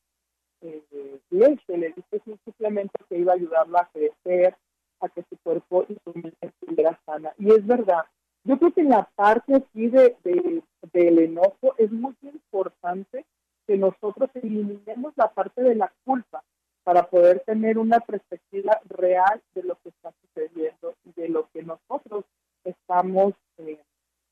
eh, 0.61 1.19
leche, 1.29 1.77
le 1.77 1.93
dices 1.93 2.21
un 2.25 2.39
suplemento 2.43 2.97
que 3.07 3.17
iba 3.17 3.33
a 3.33 3.35
ayudarla 3.35 3.81
a 3.81 3.89
crecer, 3.93 4.55
a 4.99 5.09
que 5.09 5.23
su 5.29 5.38
cuerpo 5.43 5.85
y 5.88 5.95
su 6.03 6.13
mente 6.13 6.38
estuviera 6.41 6.99
sana. 7.05 7.33
Y 7.38 7.51
es 7.51 7.65
verdad, 7.65 8.05
yo 8.45 8.60
creo 8.60 8.71
que 8.71 8.84
la 8.84 9.10
parte 9.15 9.55
aquí 9.55 9.88
de, 9.88 10.15
de, 10.23 10.63
del 10.93 11.19
enojo 11.19 11.75
es 11.77 11.91
muy 11.91 12.15
importante 12.21 13.25
que 13.67 13.75
nosotros 13.75 14.29
eliminemos 14.36 15.13
la 15.15 15.29
parte 15.29 15.63
de 15.63 15.75
la 15.75 15.91
culpa 16.05 16.43
para 16.84 17.10
poder 17.10 17.39
tener 17.39 17.79
una 17.79 17.99
perspectiva 17.99 18.79
real 18.86 19.41
de 19.55 19.63
lo 19.63 19.75
que 19.81 19.89
está 19.89 20.13
sucediendo 20.21 20.93
y 21.03 21.19
de 21.19 21.29
lo 21.29 21.49
que 21.51 21.63
nosotros 21.63 22.23
estamos 22.63 23.34
eh, 23.58 23.79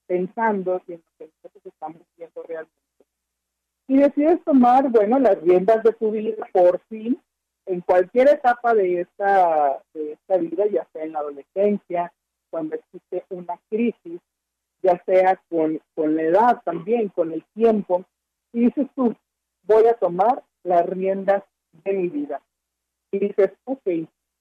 pensando 0.05 0.79
y 0.87 0.93
en 0.93 1.03
lo 1.03 1.17
que 1.17 1.31
nosotros 1.33 1.65
estamos 1.65 2.01
viendo 2.15 2.43
realmente. 2.43 2.73
Y 3.87 3.97
decides 3.97 4.43
tomar, 4.43 4.89
bueno, 4.89 5.17
las 5.17 5.41
riendas 5.41 5.83
de 5.83 5.93
tu 5.93 6.11
vida 6.11 6.47
por 6.53 6.79
fin, 6.87 7.19
en 7.65 7.81
cualquier 7.81 8.29
etapa 8.29 8.75
de 8.75 9.01
esta, 9.01 9.81
de 9.95 10.13
esta 10.13 10.37
vida, 10.37 10.67
ya 10.67 10.87
sea 10.93 11.03
en 11.03 11.13
la 11.13 11.19
adolescencia, 11.19 12.13
cuando 12.53 12.75
existe 12.75 13.25
una 13.31 13.59
crisis, 13.67 14.21
ya 14.83 15.03
sea 15.07 15.41
con, 15.49 15.81
con 15.95 16.15
la 16.15 16.21
edad 16.21 16.61
también, 16.63 17.09
con 17.09 17.31
el 17.31 17.43
tiempo, 17.55 18.05
y 18.51 18.65
dices 18.65 18.85
tú, 18.93 19.15
voy 19.63 19.87
a 19.87 19.95
tomar 19.95 20.43
las 20.61 20.85
riendas 20.85 21.43
de 21.83 21.93
mi 21.93 22.09
vida. 22.09 22.43
Y 23.11 23.17
dices, 23.17 23.53
ok, 23.63 23.81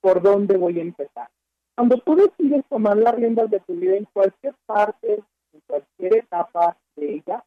¿por 0.02 0.20
dónde 0.20 0.58
voy 0.58 0.78
a 0.78 0.82
empezar? 0.82 1.30
Cuando 1.74 1.96
tú 2.00 2.14
decides 2.16 2.66
tomar 2.68 2.98
las 2.98 3.14
riendas 3.14 3.50
de 3.50 3.60
tu 3.60 3.72
vida 3.76 3.96
en 3.96 4.04
cualquier 4.12 4.54
parte, 4.66 5.22
en 5.54 5.60
cualquier 5.66 6.18
etapa 6.18 6.76
de 6.96 7.14
ella, 7.14 7.42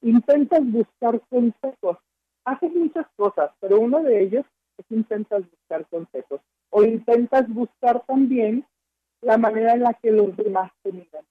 intentas 0.00 0.60
buscar 0.72 1.20
consejos. 1.30 1.98
Haces 2.44 2.74
muchas 2.74 3.06
cosas, 3.14 3.52
pero 3.60 3.78
uno 3.78 4.02
de 4.02 4.24
ellos 4.24 4.44
es 4.76 4.86
intentas 4.90 5.48
buscar 5.48 5.86
consejos. 5.86 6.40
O 6.70 6.82
intentas 6.82 7.48
buscar 7.48 8.04
también 8.06 8.66
la 9.22 9.38
manera 9.38 9.74
en 9.74 9.82
la 9.82 9.94
que 9.94 10.10
los 10.10 10.36
demás 10.36 10.70
te 10.82 10.92
miran. 10.92 11.24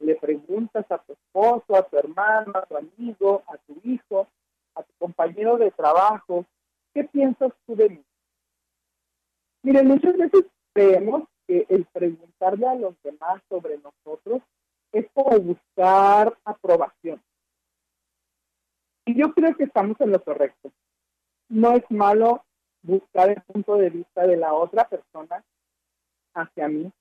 Le 0.00 0.14
preguntas 0.16 0.84
a 0.90 0.98
tu 0.98 1.14
esposo, 1.14 1.74
a 1.74 1.82
tu 1.82 1.96
hermano, 1.96 2.52
a 2.54 2.66
tu 2.66 2.76
amigo, 2.76 3.42
a 3.46 3.56
tu 3.58 3.80
hijo, 3.82 4.28
a 4.74 4.82
tu 4.82 4.92
compañero 4.98 5.56
de 5.56 5.70
trabajo, 5.70 6.44
¿qué 6.92 7.04
piensas 7.04 7.52
tú 7.66 7.74
de 7.74 7.88
mí? 7.88 8.04
Miren, 9.62 9.88
muchas 9.88 10.16
veces 10.16 10.44
creemos 10.72 11.24
que 11.46 11.66
el 11.68 11.84
preguntarle 11.86 12.66
a 12.66 12.74
los 12.74 12.94
demás 13.02 13.42
sobre 13.48 13.78
nosotros 13.78 14.42
es 14.92 15.06
como 15.12 15.38
buscar 15.40 16.36
aprobación. 16.44 17.20
Y 19.06 19.14
yo 19.14 19.32
creo 19.32 19.56
que 19.56 19.64
estamos 19.64 20.00
en 20.00 20.12
lo 20.12 20.22
correcto. 20.22 20.72
No 21.48 21.72
es 21.72 21.84
malo 21.90 22.44
buscar 22.82 23.30
el 23.30 23.40
punto 23.42 23.76
de 23.76 23.90
vista 23.90 24.26
de 24.26 24.36
la 24.36 24.52
otra 24.52 24.88
persona 24.88 25.44
hacia 26.34 26.68
mí. 26.68 26.92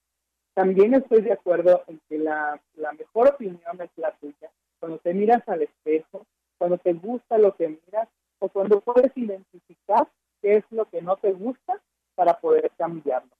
También 0.56 0.94
estoy 0.96 1.22
de 1.22 1.34
acuerdo 1.34 1.84
en 1.88 2.00
que 2.08 2.18
la, 2.18 2.60
la 2.76 2.94
mejor 2.94 3.28
opinión 3.28 3.82
es 3.82 3.92
la 3.98 4.12
tuya. 4.14 4.50
Cuando 4.80 4.98
te 5.00 5.14
miras 5.14 5.48
al 5.48 5.62
espejo, 5.62 6.26
cuando 6.58 6.78
te 6.78 6.94
gusta 6.94 7.38
lo 7.38 7.56
que 7.56 7.68
miras 7.68 8.08
o 8.40 8.48
cuando 8.48 8.80
puedes 8.80 9.12
identificar 9.18 10.08
qué 10.42 10.58
es 10.58 10.64
lo 10.72 10.86
que 10.86 11.02
no 11.02 11.18
te 11.18 11.34
gusta 11.34 11.82
para 12.16 12.40
poder 12.40 12.72
cambiarlo. 12.78 13.32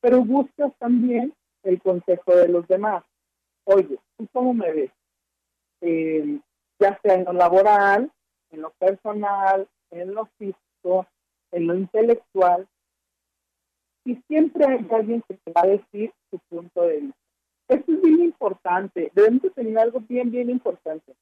Pero 0.00 0.24
buscas 0.24 0.72
también 0.78 1.32
el 1.62 1.80
consejo 1.80 2.34
de 2.34 2.48
los 2.48 2.66
demás. 2.66 3.04
Oye, 3.64 3.98
¿tú 4.16 4.26
cómo 4.32 4.52
me 4.52 4.72
ves? 4.72 4.90
Eh, 5.80 6.40
ya 6.80 6.98
sea 7.02 7.14
en 7.14 7.24
lo 7.24 7.34
laboral, 7.34 8.10
en 8.50 8.62
lo 8.62 8.70
personal, 8.70 9.68
en 9.90 10.12
lo 10.12 10.26
físico, 10.38 11.06
en 11.52 11.68
lo 11.68 11.76
intelectual. 11.76 12.66
Y 14.08 14.16
siempre 14.26 14.64
hay 14.64 14.86
alguien 14.90 15.22
que 15.28 15.34
te 15.34 15.52
va 15.52 15.62
a 15.62 15.66
decir 15.66 16.12
su 16.30 16.38
punto 16.48 16.82
de 16.82 16.98
vista. 16.98 17.18
Esto 17.68 17.92
es 17.92 18.02
bien 18.02 18.20
importante. 18.20 19.12
Debemos 19.14 19.52
tener 19.54 19.78
algo 19.78 20.00
bien, 20.00 20.30
bien 20.30 20.48
importante 20.48 21.14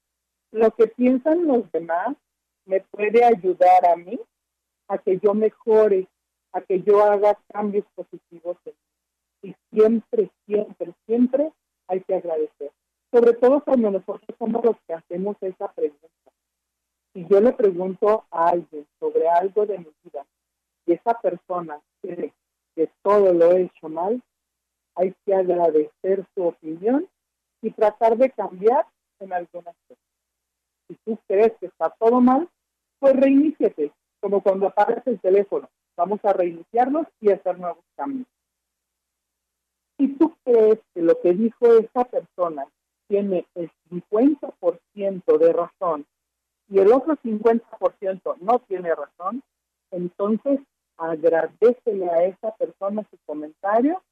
lo 0.56 0.70
que 0.70 0.86
piensan 0.86 1.46
los 1.46 1.70
demás 1.72 2.16
me 2.64 2.80
puede 2.80 3.24
ayudar 3.24 3.86
a 3.86 3.96
mí 3.96 4.18
a 4.88 4.98
que 4.98 5.18
yo 5.18 5.34
mejore, 5.34 6.08
a 6.52 6.60
que 6.60 6.82
yo 6.82 7.02
haga 7.04 7.38
cambios 7.52 7.84
positivos 7.94 8.56
y 9.42 9.54
siempre, 9.70 10.30
siempre, 10.46 10.94
siempre 11.06 11.52
hay 11.88 12.00
que 12.00 12.14
agradecer. 12.14 12.70
Sobre 13.12 13.34
todo 13.34 13.62
cuando 13.62 13.90
nosotros 13.90 14.36
somos 14.38 14.64
los 14.64 14.76
que 14.86 14.94
hacemos 14.94 15.36
esa 15.40 15.70
pregunta. 15.72 16.06
Si 17.12 17.26
yo 17.26 17.40
le 17.40 17.52
pregunto 17.52 18.24
a 18.30 18.48
alguien 18.48 18.86
sobre 18.98 19.28
algo 19.28 19.66
de 19.66 19.78
mi 19.78 19.92
vida 20.04 20.26
y 20.86 20.92
esa 20.92 21.20
persona 21.20 21.80
cree 22.00 22.32
que 22.76 22.90
todo 23.02 23.32
lo 23.32 23.52
he 23.52 23.62
hecho 23.62 23.88
mal, 23.88 24.22
hay 24.94 25.14
que 25.24 25.34
agradecer 25.34 26.24
su 26.34 26.44
opinión 26.44 27.08
y 27.62 27.70
tratar 27.70 28.16
de 28.16 28.30
cambiar 28.30 28.86
en 29.18 29.32
algunas 29.32 29.74
cosas. 29.88 30.04
Si 30.86 30.96
tú 31.04 31.18
crees 31.26 31.52
que 31.58 31.66
está 31.66 31.90
todo 31.98 32.20
mal, 32.20 32.48
pues 33.00 33.16
reiníciate, 33.16 33.92
como 34.20 34.42
cuando 34.42 34.68
apagas 34.68 35.04
el 35.06 35.18
teléfono. 35.20 35.68
Vamos 35.96 36.20
a 36.24 36.32
reiniciarnos 36.32 37.06
y 37.20 37.32
hacer 37.32 37.58
nuevos 37.58 37.84
cambios. 37.96 38.28
Si 39.98 40.08
tú 40.08 40.36
crees 40.44 40.78
que 40.94 41.00
lo 41.00 41.18
que 41.20 41.32
dijo 41.32 41.66
esa 41.78 42.04
persona 42.04 42.66
tiene 43.08 43.46
el 43.54 43.70
50% 43.90 45.38
de 45.38 45.52
razón 45.52 46.06
y 46.68 46.78
el 46.78 46.92
otro 46.92 47.16
50% 47.16 48.36
no 48.40 48.58
tiene 48.60 48.94
razón, 48.94 49.42
entonces 49.90 50.60
agradecele 50.98 52.10
a 52.10 52.24
esa 52.24 52.54
persona 52.56 53.06
su 53.10 53.18
comentario 53.26 54.02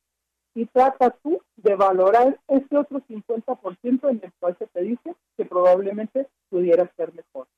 y 0.54 0.66
trata 0.66 1.10
tú 1.10 1.40
de 1.56 1.74
valorar 1.74 2.38
ese 2.48 2.76
otro 2.76 3.00
50% 3.00 4.10
en 4.10 4.20
el 4.22 4.32
cual 4.38 4.56
se 4.58 4.66
te 4.68 4.82
dice 4.82 5.16
que 5.36 5.44
probablemente 5.44 6.28
pudiera 6.48 6.90
ser 6.96 7.12
mejor. 7.12 7.48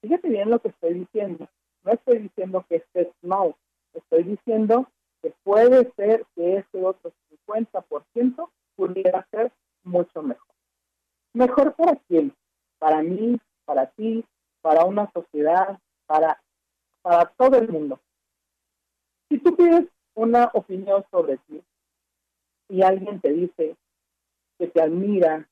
Fíjate 0.00 0.28
bien 0.28 0.50
lo 0.50 0.60
que 0.60 0.68
estoy 0.68 0.94
diciendo. 0.94 1.48
No 1.84 1.92
estoy 1.92 2.18
diciendo 2.18 2.64
que 2.68 2.76
estés 2.76 3.08
mal, 3.22 3.54
estoy 3.92 4.22
diciendo 4.24 4.88
que 5.22 5.32
puede 5.42 5.92
ser 5.96 6.24
que 6.34 6.58
ese 6.58 6.84
otro 6.84 7.12
50% 7.48 8.50
pudiera 8.76 9.26
ser 9.30 9.52
mucho 9.82 10.22
mejor. 10.22 10.54
¿Mejor 11.34 11.74
para 11.74 11.96
quién? 12.08 12.34
Para 12.78 13.02
mí, 13.02 13.38
para 13.64 13.86
ti, 13.90 14.24
para 14.62 14.84
una 14.84 15.10
sociedad, 15.12 15.78
para, 16.06 16.40
para 17.02 17.26
todo 17.36 17.56
el 17.58 17.68
mundo. 17.68 18.00
Una 20.28 20.50
opinión 20.52 21.02
sobre 21.10 21.38
ti 21.38 21.62
y 22.68 22.82
alguien 22.82 23.18
te 23.18 23.32
dice 23.32 23.76
que 24.58 24.66
te 24.66 24.82
admira, 24.82 25.48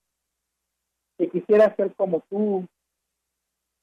que 1.16 1.30
quisiera 1.30 1.74
ser 1.76 1.94
como 1.94 2.20
tú, 2.28 2.66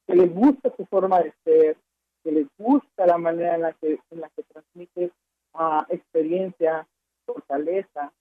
que 0.06 0.16
les 0.16 0.32
gusta 0.32 0.70
tu 0.70 0.86
forma 0.86 1.20
de 1.20 1.34
ser, 1.44 1.78
que 2.24 2.32
les 2.32 2.48
gusta 2.60 3.08
la 3.08 3.18
manera 3.18 3.56
en 3.56 3.62
la 3.64 3.74
que, 3.74 4.00
en 4.12 4.22
la 4.22 4.30
que 4.30 4.44
transmites 4.44 5.10
uh, 5.54 5.82
experiencia, 5.90 6.88
fortaleza, 7.26 8.14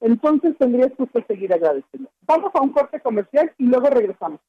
entonces 0.00 0.56
tendrías 0.56 0.92
que 0.96 1.22
seguir 1.24 1.52
agradeciendo. 1.52 2.10
Vamos 2.22 2.50
a 2.54 2.62
un 2.62 2.72
corte 2.72 2.98
comercial 2.98 3.52
y 3.58 3.66
luego 3.66 3.90
regresamos. 3.90 4.40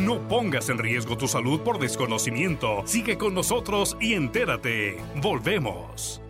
No 0.00 0.26
pongas 0.28 0.70
en 0.70 0.78
riesgo 0.78 1.18
tu 1.18 1.28
salud 1.28 1.60
por 1.60 1.78
desconocimiento. 1.78 2.82
Sigue 2.86 3.18
con 3.18 3.34
nosotros 3.34 3.98
y 4.00 4.14
entérate. 4.14 4.96
Volvemos. 5.16 6.22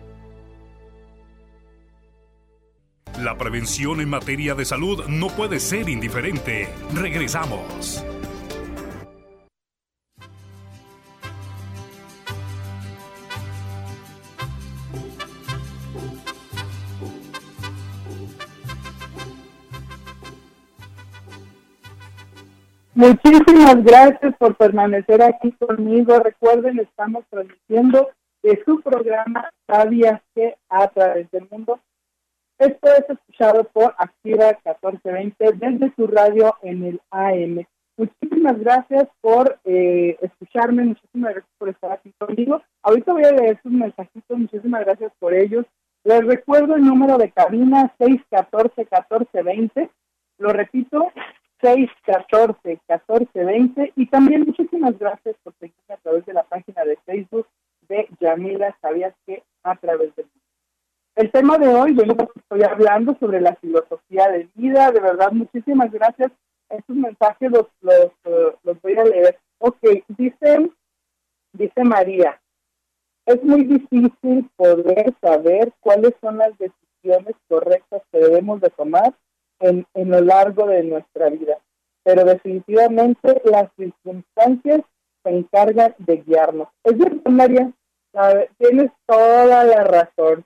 La 3.19 3.37
prevención 3.37 4.01
en 4.01 4.09
materia 4.09 4.55
de 4.55 4.65
salud 4.65 5.05
no 5.07 5.27
puede 5.29 5.61
ser 5.61 5.87
indiferente. 5.87 6.67
Regresamos. 6.93 8.03
Muchísimas 23.01 23.83
gracias 23.83 24.35
por 24.37 24.55
permanecer 24.57 25.23
aquí 25.23 25.51
conmigo. 25.53 26.19
Recuerden, 26.19 26.77
estamos 26.77 27.25
transmitiendo 27.31 28.09
de 28.43 28.61
su 28.63 28.79
programa 28.79 29.49
Sabías 29.65 30.21
que 30.35 30.55
a 30.69 30.87
través 30.87 31.31
del 31.31 31.47
mundo. 31.49 31.79
Esto 32.59 32.89
es 32.93 33.09
escuchado 33.09 33.63
por 33.63 33.95
Activa 33.97 34.49
1420 34.49 35.51
desde 35.53 35.95
su 35.95 36.05
radio 36.05 36.53
en 36.61 36.83
el 36.83 37.01
AM. 37.09 37.65
Muchísimas 37.97 38.59
gracias 38.59 39.07
por 39.19 39.59
eh, 39.65 40.15
escucharme, 40.21 40.83
muchísimas 40.83 41.33
gracias 41.33 41.53
por 41.57 41.69
estar 41.69 41.91
aquí 41.93 42.13
conmigo. 42.19 42.61
Ahorita 42.83 43.13
voy 43.13 43.23
a 43.23 43.31
leer 43.31 43.59
sus 43.63 43.71
mensajitos, 43.71 44.37
muchísimas 44.37 44.85
gracias 44.85 45.11
por 45.17 45.33
ellos. 45.33 45.65
Les 46.03 46.23
recuerdo 46.23 46.75
el 46.75 46.85
número 46.85 47.17
de 47.17 47.31
cabina 47.31 47.95
614-1420. 47.97 49.89
Lo 50.37 50.53
repito, 50.53 51.11
614 51.61 52.59
1420 52.63 53.93
y 53.95 54.05
también 54.07 54.45
muchísimas 54.45 54.97
gracias 54.97 55.35
por 55.43 55.53
seguirme 55.59 55.93
a 55.93 55.97
través 55.97 56.25
de 56.25 56.33
la 56.33 56.43
página 56.43 56.83
de 56.83 56.97
Facebook 57.05 57.47
de 57.87 58.07
Yamila 58.19 58.75
Sabías 58.81 59.13
que 59.25 59.43
a 59.63 59.75
través 59.75 60.15
de 60.15 60.25
el 61.15 61.29
tema 61.29 61.57
de 61.57 61.67
hoy, 61.67 61.91
bueno, 61.91 62.15
pues, 62.15 62.29
estoy 62.35 62.63
hablando 62.63 63.15
sobre 63.19 63.41
la 63.41 63.55
filosofía 63.57 64.29
de 64.29 64.47
vida, 64.55 64.91
de 64.91 65.01
verdad, 65.01 65.31
muchísimas 65.31 65.91
gracias. 65.91 66.31
Estos 66.69 66.95
mensajes 66.95 67.51
los, 67.51 67.67
los, 67.81 68.11
eh, 68.23 68.55
los 68.63 68.81
voy 68.81 68.97
a 68.97 69.03
leer. 69.03 69.37
Ok, 69.59 69.77
dice, 70.07 70.71
dice 71.51 71.83
María, 71.83 72.39
es 73.25 73.43
muy 73.43 73.65
difícil 73.65 74.49
poder 74.55 75.13
saber 75.21 75.73
cuáles 75.81 76.13
son 76.21 76.37
las 76.37 76.57
decisiones 76.57 77.35
correctas 77.49 78.01
que 78.11 78.19
debemos 78.19 78.61
de 78.61 78.69
tomar 78.69 79.13
en, 79.61 79.85
en 79.93 80.09
lo 80.09 80.21
largo 80.21 80.67
de 80.67 80.83
nuestra 80.83 81.29
vida. 81.29 81.57
Pero 82.03 82.25
definitivamente 82.25 83.41
las 83.45 83.69
circunstancias 83.77 84.81
se 85.23 85.29
encargan 85.29 85.95
de 85.99 86.17
guiarnos. 86.17 86.67
Es 86.83 86.97
verdad, 86.97 87.31
María, 87.31 87.71
tienes 88.57 88.91
toda 89.05 89.63
la 89.65 89.83
razón. 89.83 90.43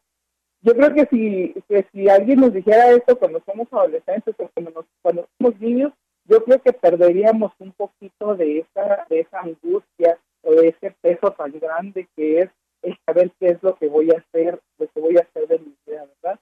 Yo 0.62 0.74
creo 0.74 0.94
que 0.94 1.06
si, 1.06 1.54
que 1.68 1.86
si 1.92 2.10
alguien 2.10 2.40
nos 2.40 2.54
dijera 2.54 2.90
esto 2.92 3.18
cuando 3.18 3.42
somos 3.46 3.68
adolescentes 3.72 4.36
o 4.40 4.50
cuando, 4.54 4.86
cuando 5.02 5.28
somos 5.38 5.60
niños, 5.60 5.94
yo 6.26 6.44
creo 6.44 6.60
que 6.60 6.74
perderíamos 6.74 7.52
un 7.60 7.72
poquito 7.74 8.36
de 8.36 8.60
esa, 8.60 9.06
de 9.10 9.20
esa 9.20 9.42
angustia 9.42 10.18
o 10.42 10.54
de 10.54 10.70
ese 10.70 10.92
peso 11.02 11.32
tan 11.32 11.52
grande 11.60 12.08
que 12.16 12.42
es 12.42 12.50
el 12.82 12.98
saber 13.06 13.32
qué 13.40 13.50
es 13.50 13.64
lo 13.64 13.76
que 13.76 13.88
voy 13.88 14.10
a 14.12 14.18
hacer, 14.18 14.60
lo 14.80 14.88
que 14.88 15.00
voy 15.00 15.18
a 15.18 15.22
hacer 15.22 15.48
de 15.48 15.60
mi 15.60 15.76
vida, 15.86 16.08
¿verdad? 16.22 16.40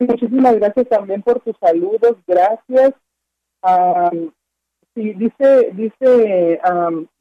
Muchísimas 0.00 0.56
gracias 0.56 0.88
también 0.88 1.22
por 1.22 1.40
tus 1.40 1.56
saludos, 1.58 2.16
gracias. 2.26 2.92
sí, 4.94 5.12
dice, 5.14 5.70
dice, 5.72 6.60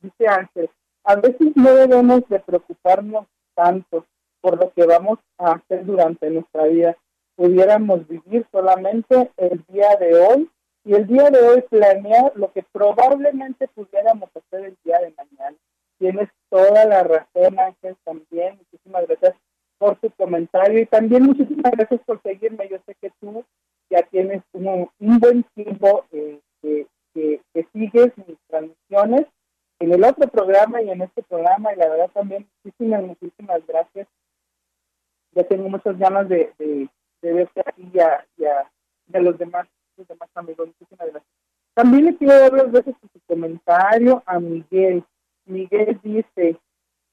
dice 0.02 0.28
Ángel, 0.28 0.70
a 1.04 1.16
veces 1.16 1.52
no 1.56 1.74
debemos 1.74 2.28
de 2.30 2.40
preocuparnos 2.40 3.26
tanto 3.56 4.06
por 4.42 4.60
lo 4.60 4.72
que 4.74 4.86
vamos 4.86 5.20
a 5.38 5.54
hacer 5.54 5.86
durante 5.86 6.30
nuestra 6.30 6.66
vida. 6.66 6.98
Pudiéramos 7.36 8.08
vivir 8.08 8.46
solamente 8.52 9.32
el 9.38 9.64
día 9.70 9.96
de 10.00 10.16
hoy 10.16 10.50
y 10.84 10.94
el 10.94 11.08
día 11.08 11.30
de 11.30 11.40
hoy 11.40 11.62
planear 11.70 12.34
lo 12.36 12.52
que 12.52 12.64
probablemente 12.72 13.68
pudiéramos 13.70 14.30
hacer 14.36 14.66
el 14.66 14.78
día 14.84 15.00
de 15.00 15.14
mañana. 15.18 15.58
Tienes 15.98 16.30
toda 16.50 16.86
la 16.86 17.04
razón, 17.04 17.60
Ángel, 17.60 17.96
también. 18.04 18.58
Muchísimas 18.58 19.08
gracias 19.08 19.36
por 19.82 20.00
su 20.00 20.12
comentario 20.12 20.80
y 20.80 20.86
también 20.86 21.24
muchísimas 21.24 21.72
gracias 21.72 22.02
por 22.06 22.22
seguirme. 22.22 22.70
Yo 22.70 22.78
sé 22.86 22.96
que 23.02 23.12
tú 23.20 23.44
ya 23.90 24.04
tienes 24.04 24.44
un, 24.54 24.88
buen 25.00 25.44
tiempo 25.56 26.06
eh, 26.12 26.40
que, 26.62 26.86
que, 27.16 27.42
sigues 27.74 28.16
mis 28.16 28.38
transmisiones 28.48 29.26
en 29.80 29.92
el 29.92 30.04
otro 30.04 30.28
programa 30.28 30.84
y 30.84 30.92
en 30.92 31.02
este 31.02 31.24
programa 31.24 31.74
y 31.74 31.78
la 31.78 31.90
verdad 31.90 32.12
también 32.14 32.48
muchísimas, 32.64 33.02
muchísimas 33.02 33.66
gracias. 33.66 34.08
Ya 35.32 35.46
tengo 35.46 35.68
muchas 35.68 35.98
ganas 35.98 36.30
de, 36.30 36.54
de, 36.60 36.88
verte 37.34 37.64
aquí 37.66 37.90
y 37.92 38.00
a, 38.00 38.24
y, 38.38 39.20
los 39.20 39.36
demás 39.40 39.68
los 39.98 40.08
demás 40.08 40.30
amigos. 40.36 40.68
Muchísimas 40.68 41.12
gracias. 41.12 41.34
También 41.74 42.06
le 42.06 42.18
quiero 42.18 42.38
dar 42.38 42.54
las 42.54 42.72
gracias 42.72 42.96
por 43.00 43.10
su 43.10 43.20
comentario 43.26 44.22
a 44.28 44.40
Miguel. 44.40 45.04
Miguel 45.46 46.00
dice, 46.04 46.60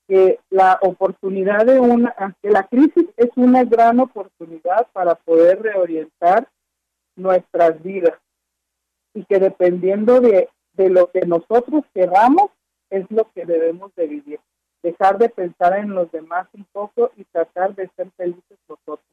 que 0.09 0.41
la 0.49 0.79
oportunidad 0.81 1.67
de 1.67 1.79
una, 1.79 2.15
que 2.41 2.51
la 2.51 2.67
crisis 2.67 3.07
es 3.17 3.29
una 3.37 3.63
gran 3.65 4.01
oportunidad 4.01 4.87
para 4.93 5.15
poder 5.15 5.63
reorientar 5.63 6.49
nuestras 7.15 7.83
vidas 7.83 8.19
y 9.13 9.25
que 9.25 9.39
dependiendo 9.39 10.21
de, 10.21 10.49
de 10.73 10.89
lo 10.89 11.11
que 11.11 11.21
nosotros 11.27 11.85
queramos 11.93 12.51
es 12.89 13.05
lo 13.11 13.31
que 13.35 13.45
debemos 13.45 13.95
de 13.97 14.07
vivir. 14.07 14.41
Dejar 14.83 15.19
de 15.19 15.29
pensar 15.29 15.79
en 15.79 15.95
los 15.95 16.11
demás 16.11 16.49
un 16.55 16.65
poco 16.73 17.11
y 17.17 17.25
tratar 17.25 17.75
de 17.75 17.91
ser 17.97 18.11
felices 18.17 18.59
nosotros. 18.67 19.05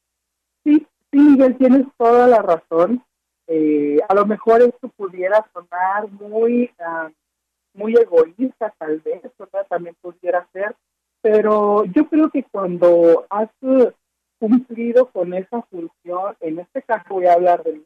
Sí, 0.63 0.88
sí, 1.12 1.17
Miguel, 1.17 1.58
tienes 1.58 1.86
toda 1.97 2.27
la 2.27 2.41
razón. 2.41 3.03
Eh, 3.47 3.99
a 4.08 4.13
lo 4.13 4.25
mejor 4.25 4.62
esto 4.62 4.88
pudiera 4.95 5.45
sonar 5.53 6.10
muy, 6.12 6.71
ah, 6.79 7.10
muy 7.75 7.95
egoísta, 7.95 8.73
tal 8.77 8.99
vez, 9.01 9.21
también 9.69 9.95
pudiera 10.01 10.47
ser, 10.51 10.75
pero 11.21 11.85
yo 11.85 12.07
creo 12.07 12.29
que 12.29 12.43
cuando 12.43 13.25
has 13.29 13.49
cumplido 14.39 15.07
con 15.11 15.33
esa 15.33 15.61
función, 15.63 16.35
en 16.39 16.59
este 16.59 16.81
caso 16.81 17.15
voy 17.15 17.25
a 17.25 17.33
hablar 17.33 17.63
de 17.63 17.81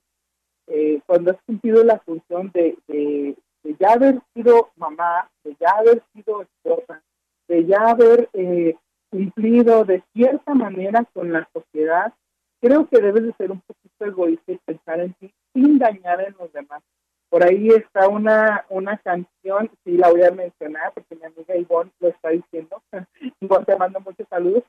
eh, 0.68 1.02
cuando 1.06 1.32
has 1.32 1.42
cumplido 1.46 1.84
la 1.84 2.00
función 2.00 2.52
de, 2.54 2.78
de, 2.88 3.36
ya 3.80 3.94
haber 3.94 4.22
sido 4.34 4.70
mamá, 4.76 5.30
de 5.44 5.56
ya 5.60 5.72
haber 5.72 6.04
sido 6.14 6.42
esposa, 6.42 7.02
de 7.48 7.66
ya 7.66 7.90
haber 7.90 8.30
eh, 8.34 8.76
cumplido 9.10 9.86
de 9.86 10.04
cierta 10.14 10.54
manera 10.54 11.06
con 11.14 11.32
la 11.32 11.48
sociedad, 11.54 12.14
creo 12.62 12.88
que 12.88 13.02
debes 13.02 13.24
de 13.24 13.34
ser 13.34 13.52
un 13.52 13.62
poquito 13.62 14.06
egoísta 14.06 14.52
y 14.52 14.58
pensar 14.58 15.00
en 15.00 15.14
ti 15.14 15.34
sin 15.54 15.80
dañar 15.80 16.22
en 16.22 16.36
los 16.38 16.52
demás. 16.54 16.84
Por 17.30 17.44
ahí 17.44 17.70
está 17.70 18.08
una, 18.08 18.66
una 18.70 18.98
canción, 18.98 19.70
sí 19.84 19.98
la 19.98 20.10
voy 20.10 20.24
a 20.24 20.32
mencionar 20.32 20.92
porque 20.94 21.16
mi 21.16 21.26
amiga 21.26 21.56
Ivonne 21.56 21.92
lo 22.00 22.08
está 22.10 22.30
diciendo. 22.30 22.82
Ivonne 23.40 23.66
te 23.66 23.78
mando 23.78 24.00
muchos 24.00 24.28
saludos. 24.30 24.64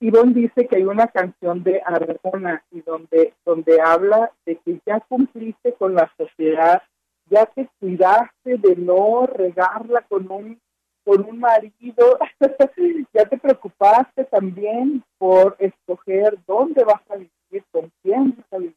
Ivonne 0.00 0.32
dice 0.32 0.66
que 0.66 0.76
hay 0.76 0.84
una 0.84 1.06
canción 1.08 1.62
de 1.62 1.82
Arjona 1.84 2.64
y 2.70 2.80
donde, 2.80 3.34
donde 3.44 3.80
habla 3.80 4.32
de 4.46 4.56
que 4.56 4.80
ya 4.86 5.00
cumpliste 5.00 5.74
con 5.74 5.94
la 5.94 6.10
sociedad, 6.16 6.82
ya 7.26 7.46
te 7.46 7.68
cuidaste 7.78 8.58
de 8.58 8.74
no 8.76 9.26
regarla 9.26 10.02
con 10.08 10.30
un 10.30 10.60
con 11.04 11.24
un 11.24 11.40
marido, 11.40 12.18
ya 13.12 13.24
te 13.24 13.36
preocupaste 13.38 14.24
también 14.24 15.02
por 15.18 15.56
escoger 15.58 16.38
dónde 16.46 16.84
vas 16.84 17.02
a 17.10 17.16
vivir, 17.16 17.64
con 17.70 17.90
quién 18.02 18.36
vas 18.36 18.52
a 18.52 18.58
vivir, 18.58 18.76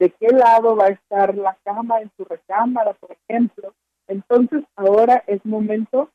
de 0.00 0.10
qué 0.18 0.28
lado 0.28 0.74
va 0.76 0.86
a 0.86 0.90
estar 0.92 1.36
la 1.36 1.56
cama 1.62 2.00
en 2.00 2.08
tu 2.16 2.24
recámara, 2.24 2.94
por 2.94 3.12
ejemplo. 3.12 3.74
Entonces 4.08 4.64
ahora 4.74 5.22
es 5.26 5.44
momento 5.44 6.10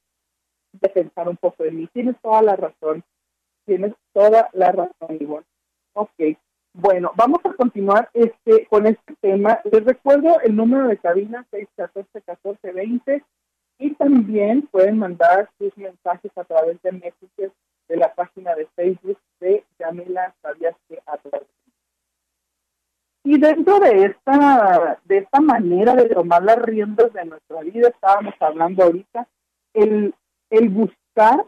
de 0.74 0.90
pensar 0.90 1.30
un 1.30 1.38
poco 1.38 1.64
de 1.64 1.72
mí. 1.72 1.88
Tienes 1.94 2.16
toda 2.22 2.42
la 2.42 2.56
razón, 2.56 3.04
tienes 3.66 3.94
toda 4.12 4.50
la 4.54 4.72
razón, 4.72 5.18
Ivonne. 5.20 5.46
Ok, 5.94 6.36
bueno, 6.74 7.12
vamos 7.16 7.40
a 7.46 7.54
continuar 7.54 8.10
este 8.14 8.66
con 8.66 8.88
este 8.88 9.16
tema. 9.22 9.62
Les 9.72 9.86
recuerdo 9.86 10.42
el 10.42 10.56
número 10.56 10.88
de 10.88 10.98
cabina 10.98 11.46
614-1420 11.52 13.24
y 13.78 13.94
también 13.94 14.64
pueden 14.64 14.98
mandar 14.98 15.48
sus 15.60 15.78
mensajes 15.78 16.32
a 16.36 16.44
través 16.44 16.82
de 16.82 16.92
Messenger 16.92 17.52
de 17.88 17.98
la 17.98 18.14
página 18.16 18.56
de 18.56 18.66
Facebook 18.76 19.20
de 19.40 19.64
Yamila 19.78 20.34
Sabías 20.42 20.76
que 20.90 21.00
a 21.06 21.18
y 23.26 23.40
dentro 23.40 23.80
de 23.80 24.06
esta, 24.06 25.00
de 25.04 25.18
esta 25.18 25.42
manera 25.42 25.96
de 25.96 26.08
tomar 26.10 26.44
las 26.44 26.62
riendas 26.62 27.12
de 27.12 27.26
nuestra 27.26 27.62
vida, 27.62 27.90
estábamos 27.90 28.36
hablando 28.40 28.84
ahorita, 28.84 29.28
el, 29.74 30.14
el 30.52 30.70
buscar, 30.70 31.44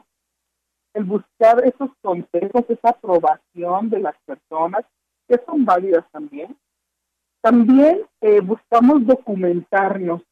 el 0.96 1.04
buscar 1.04 1.64
esos 1.64 1.92
consejos, 2.02 2.66
esa 2.68 2.90
aprobación 2.90 3.92
de 3.92 4.00
las 4.00 4.16
personas, 4.26 4.86
que 5.28 5.40
son 5.46 5.66
válidas 5.66 6.04
también. 6.12 6.58
También 7.42 8.02
eh, 8.22 8.40
buscamos 8.40 9.06
documentarnos. 9.06 10.24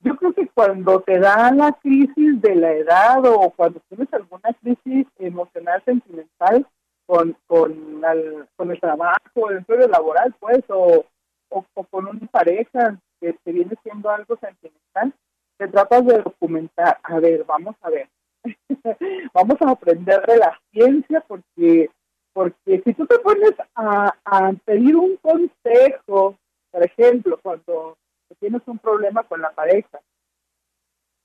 Yo 0.00 0.14
creo 0.16 0.34
que 0.34 0.46
cuando 0.48 1.00
te 1.00 1.18
da 1.18 1.50
la 1.52 1.72
crisis 1.72 2.38
de 2.42 2.54
la 2.54 2.70
edad 2.72 3.24
o 3.24 3.48
cuando 3.56 3.80
tienes 3.88 4.12
alguna 4.12 4.52
crisis 4.60 5.06
emocional, 5.18 5.82
sentimental, 5.86 6.66
con, 7.06 7.36
con, 7.46 8.02
el 8.04 8.80
trabajo, 8.80 9.50
el 9.50 9.58
empleo 9.58 9.88
laboral, 9.88 10.34
pues, 10.38 10.62
o, 10.68 11.04
o, 11.50 11.64
con 11.84 12.06
una 12.06 12.26
pareja 12.28 12.98
que 13.20 13.34
te 13.44 13.52
viene 13.52 13.74
siendo 13.82 14.10
algo 14.10 14.36
sentimental, 14.36 15.12
te 15.58 15.68
tratas 15.68 16.06
de 16.06 16.18
documentar. 16.18 16.98
A 17.02 17.20
ver, 17.20 17.44
vamos 17.44 17.76
a 17.82 17.90
ver. 17.90 18.08
vamos 19.34 19.56
a 19.60 19.70
aprender 19.70 20.24
de 20.26 20.36
la 20.38 20.58
ciencia 20.72 21.20
porque 21.20 21.90
porque 22.32 22.80
si 22.82 22.94
tú 22.94 23.06
te 23.06 23.18
pones 23.18 23.52
a, 23.74 24.14
a 24.24 24.52
pedir 24.64 24.96
un 24.96 25.18
consejo, 25.18 26.34
por 26.70 26.82
ejemplo, 26.82 27.38
cuando 27.42 27.98
tienes 28.40 28.62
un 28.66 28.78
problema 28.78 29.22
con 29.24 29.42
la 29.42 29.50
pareja, 29.50 30.00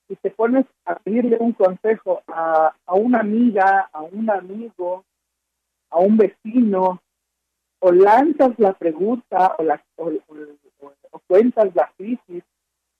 y 0.08 0.16
te 0.16 0.30
pones 0.30 0.64
a 0.86 0.96
pedirle 0.96 1.36
un 1.38 1.52
consejo 1.52 2.22
a, 2.26 2.74
a 2.86 2.94
una 2.94 3.20
amiga, 3.20 3.90
a 3.92 4.02
un 4.02 4.30
amigo, 4.30 5.04
a 5.90 5.98
un 5.98 6.16
vecino 6.16 7.00
o 7.80 7.92
lanzas 7.92 8.58
la 8.58 8.72
pregunta 8.72 9.56
o, 9.56 11.20
cuentas 11.26 11.74
la 11.74 11.92
crisis 11.96 12.42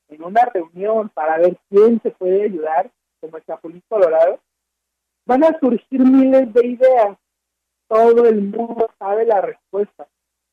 en 0.09 0.23
una 0.23 0.45
reunión 0.47 1.09
para 1.11 1.39
ver 1.39 1.59
quién 1.69 2.01
se 2.03 2.11
puede 2.11 2.45
ayudar, 2.45 2.91
como 3.21 3.37
el 3.37 3.45
Chapulín 3.45 3.83
Colorado, 3.89 4.39
van 5.27 5.45
a 5.45 5.59
surgir 5.59 6.01
miles 6.01 6.53
de 6.53 6.67
ideas. 6.67 7.19
Todo 7.89 8.27
el 8.27 8.43
mundo 8.43 8.89
sabe 8.99 9.27
la 9.27 9.41
respuesta. 9.41 10.07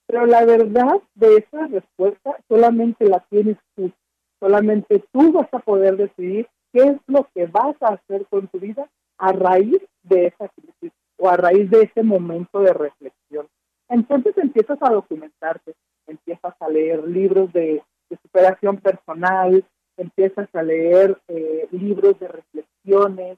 Pero 0.08 0.26
la 0.26 0.46
verdad 0.46 1.02
de 1.16 1.38
esa 1.38 1.68
respuesta 1.68 2.38
solamente 2.48 3.06
la 3.06 3.20
tienes 3.30 3.58
tú. 3.76 3.92
Solamente 4.40 5.04
tú 5.12 5.32
vas 5.32 5.52
a 5.54 5.60
poder 5.60 5.98
decidir 5.98 6.48
qué 6.74 6.82
es 6.84 6.98
lo 7.08 7.28
que 7.34 7.48
vas 7.48 7.76
a 7.82 7.94
hacer 7.94 8.26
con 8.28 8.48
tu 8.48 8.60
vida 8.60 8.90
a 9.18 9.32
raíz 9.32 9.82
de 10.04 10.28
esa 10.28 10.50
crisis 10.50 10.92
o 11.18 11.30
a 11.30 11.38
raíz 11.38 11.70
de 11.70 11.84
ese 11.84 12.04
momento 12.04 12.60
de 12.60 12.74
reflexión. 12.74 13.48
Entonces 13.90 14.38
empiezas 14.38 14.78
a 14.82 14.90
documentarte, 14.90 15.76
empiezas 16.08 16.54
a 16.60 16.70
leer 16.70 17.08
libros 17.08 17.52
de, 17.54 17.84
superación 18.22 18.78
personal, 18.78 19.66
empiezas 19.98 20.48
a 20.54 20.64
leer 20.64 21.20
eh, 21.28 21.68
libros 21.72 22.18
de 22.20 22.28
reflexiones, 22.28 23.38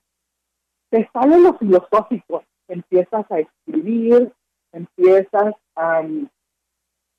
te 0.89 1.09
sale 1.11 1.39
lo 1.39 1.57
filosófico, 1.57 2.43
empiezas 2.67 3.25
a 3.31 3.39
escribir, 3.39 4.31
empiezas 4.71 5.55
a, 5.75 6.03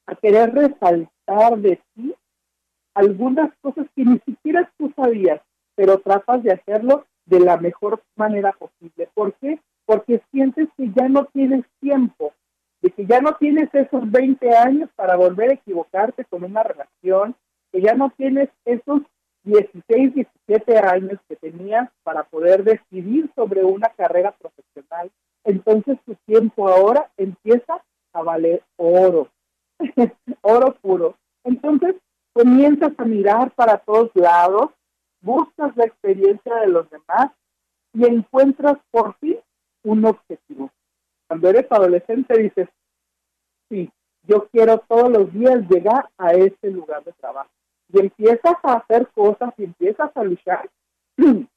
a 0.07 0.14
querer 0.16 0.55
resaltar 0.55 1.59
de 1.59 1.81
ti 1.94 2.14
algunas 2.94 3.53
cosas 3.61 3.87
que 3.94 4.05
ni 4.05 4.18
siquiera 4.21 4.71
tú 4.77 4.92
sabías, 4.94 5.40
pero 5.75 5.99
tratas 5.99 6.42
de 6.42 6.53
hacerlo 6.53 7.07
de 7.27 7.40
la 7.40 7.57
mejor 7.57 8.03
manera 8.16 8.53
posible. 8.53 9.09
¿Por 9.14 9.35
qué? 9.35 9.61
Porque 9.88 10.20
sientes 10.31 10.68
que 10.77 10.90
ya 10.94 11.09
no 11.09 11.24
tienes 11.33 11.64
tiempo, 11.81 12.35
de 12.83 12.90
que 12.90 13.07
ya 13.07 13.22
no 13.22 13.37
tienes 13.37 13.70
esos 13.72 14.11
20 14.11 14.55
años 14.55 14.90
para 14.94 15.16
volver 15.16 15.48
a 15.48 15.55
equivocarte 15.55 16.27
con 16.27 16.44
una 16.44 16.62
relación, 16.62 17.35
que 17.72 17.81
ya 17.81 17.94
no 17.94 18.11
tienes 18.11 18.51
esos 18.66 19.01
16, 19.44 20.14
17 20.14 20.79
años 20.79 21.18
que 21.27 21.37
tenías 21.37 21.88
para 22.03 22.24
poder 22.24 22.64
decidir 22.64 23.31
sobre 23.35 23.64
una 23.64 23.88
carrera 23.88 24.33
profesional. 24.33 25.11
Entonces 25.44 25.96
tu 26.05 26.14
tiempo 26.27 26.68
ahora 26.68 27.11
empieza 27.16 27.83
a 28.12 28.22
valer 28.22 28.62
oro, 28.77 29.29
oro 30.42 30.74
puro. 30.83 31.16
Entonces 31.44 31.96
comienzas 32.35 32.92
a 32.98 33.05
mirar 33.07 33.53
para 33.53 33.79
todos 33.79 34.11
lados, 34.12 34.68
buscas 35.22 35.74
la 35.79 35.87
experiencia 35.87 36.57
de 36.57 36.66
los 36.66 36.90
demás 36.90 37.33
y 37.94 38.05
encuentras 38.05 38.77
por 38.90 39.16
fin 39.16 39.38
un 39.88 40.05
objetivo. 40.05 40.70
Cuando 41.27 41.48
eres 41.48 41.66
adolescente 41.70 42.38
dices, 42.38 42.68
sí, 43.68 43.90
yo 44.22 44.49
quiero 44.49 44.78
todos 44.78 45.11
los 45.11 45.32
días 45.32 45.68
llegar 45.68 46.09
a 46.18 46.32
ese 46.32 46.70
lugar 46.70 47.03
de 47.05 47.12
trabajo. 47.12 47.51
Y 47.93 48.01
empiezas 48.01 48.55
a 48.62 48.74
hacer 48.74 49.09
cosas 49.14 49.55
y 49.57 49.64
empiezas 49.64 50.14
a 50.14 50.22
luchar 50.22 50.68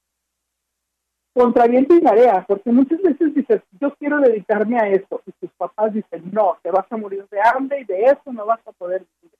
contra 1.33 1.67
viento 1.67 1.95
y 1.95 2.01
marea, 2.01 2.45
porque 2.47 2.71
muchas 2.71 3.01
veces 3.01 3.33
dices, 3.33 3.61
yo 3.79 3.93
quiero 3.95 4.19
dedicarme 4.19 4.79
a 4.79 4.87
esto, 4.87 5.21
y 5.25 5.31
tus 5.33 5.51
papás 5.51 5.93
dicen, 5.93 6.29
no, 6.31 6.57
te 6.61 6.71
vas 6.71 6.89
a 6.89 6.97
morir 6.97 7.25
de 7.29 7.39
hambre 7.41 7.81
y 7.81 7.85
de 7.85 8.03
eso 8.03 8.31
no 8.31 8.45
vas 8.45 8.65
a 8.65 8.71
poder 8.71 9.05
vivir. 9.21 9.37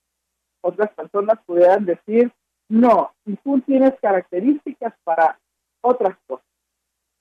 Otras 0.61 0.91
personas 0.93 1.39
pudieran 1.45 1.85
decir, 1.85 2.31
no, 2.69 3.13
y 3.25 3.35
tú 3.37 3.59
tienes 3.61 3.93
características 4.01 4.93
para 5.03 5.37
otras. 5.81 6.17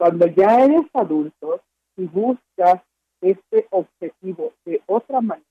Cuando 0.00 0.28
ya 0.28 0.64
eres 0.64 0.86
adulto 0.94 1.60
y 1.94 2.06
buscas 2.06 2.80
este 3.20 3.66
objetivo 3.68 4.54
de 4.64 4.80
otra 4.86 5.20
manera, 5.20 5.44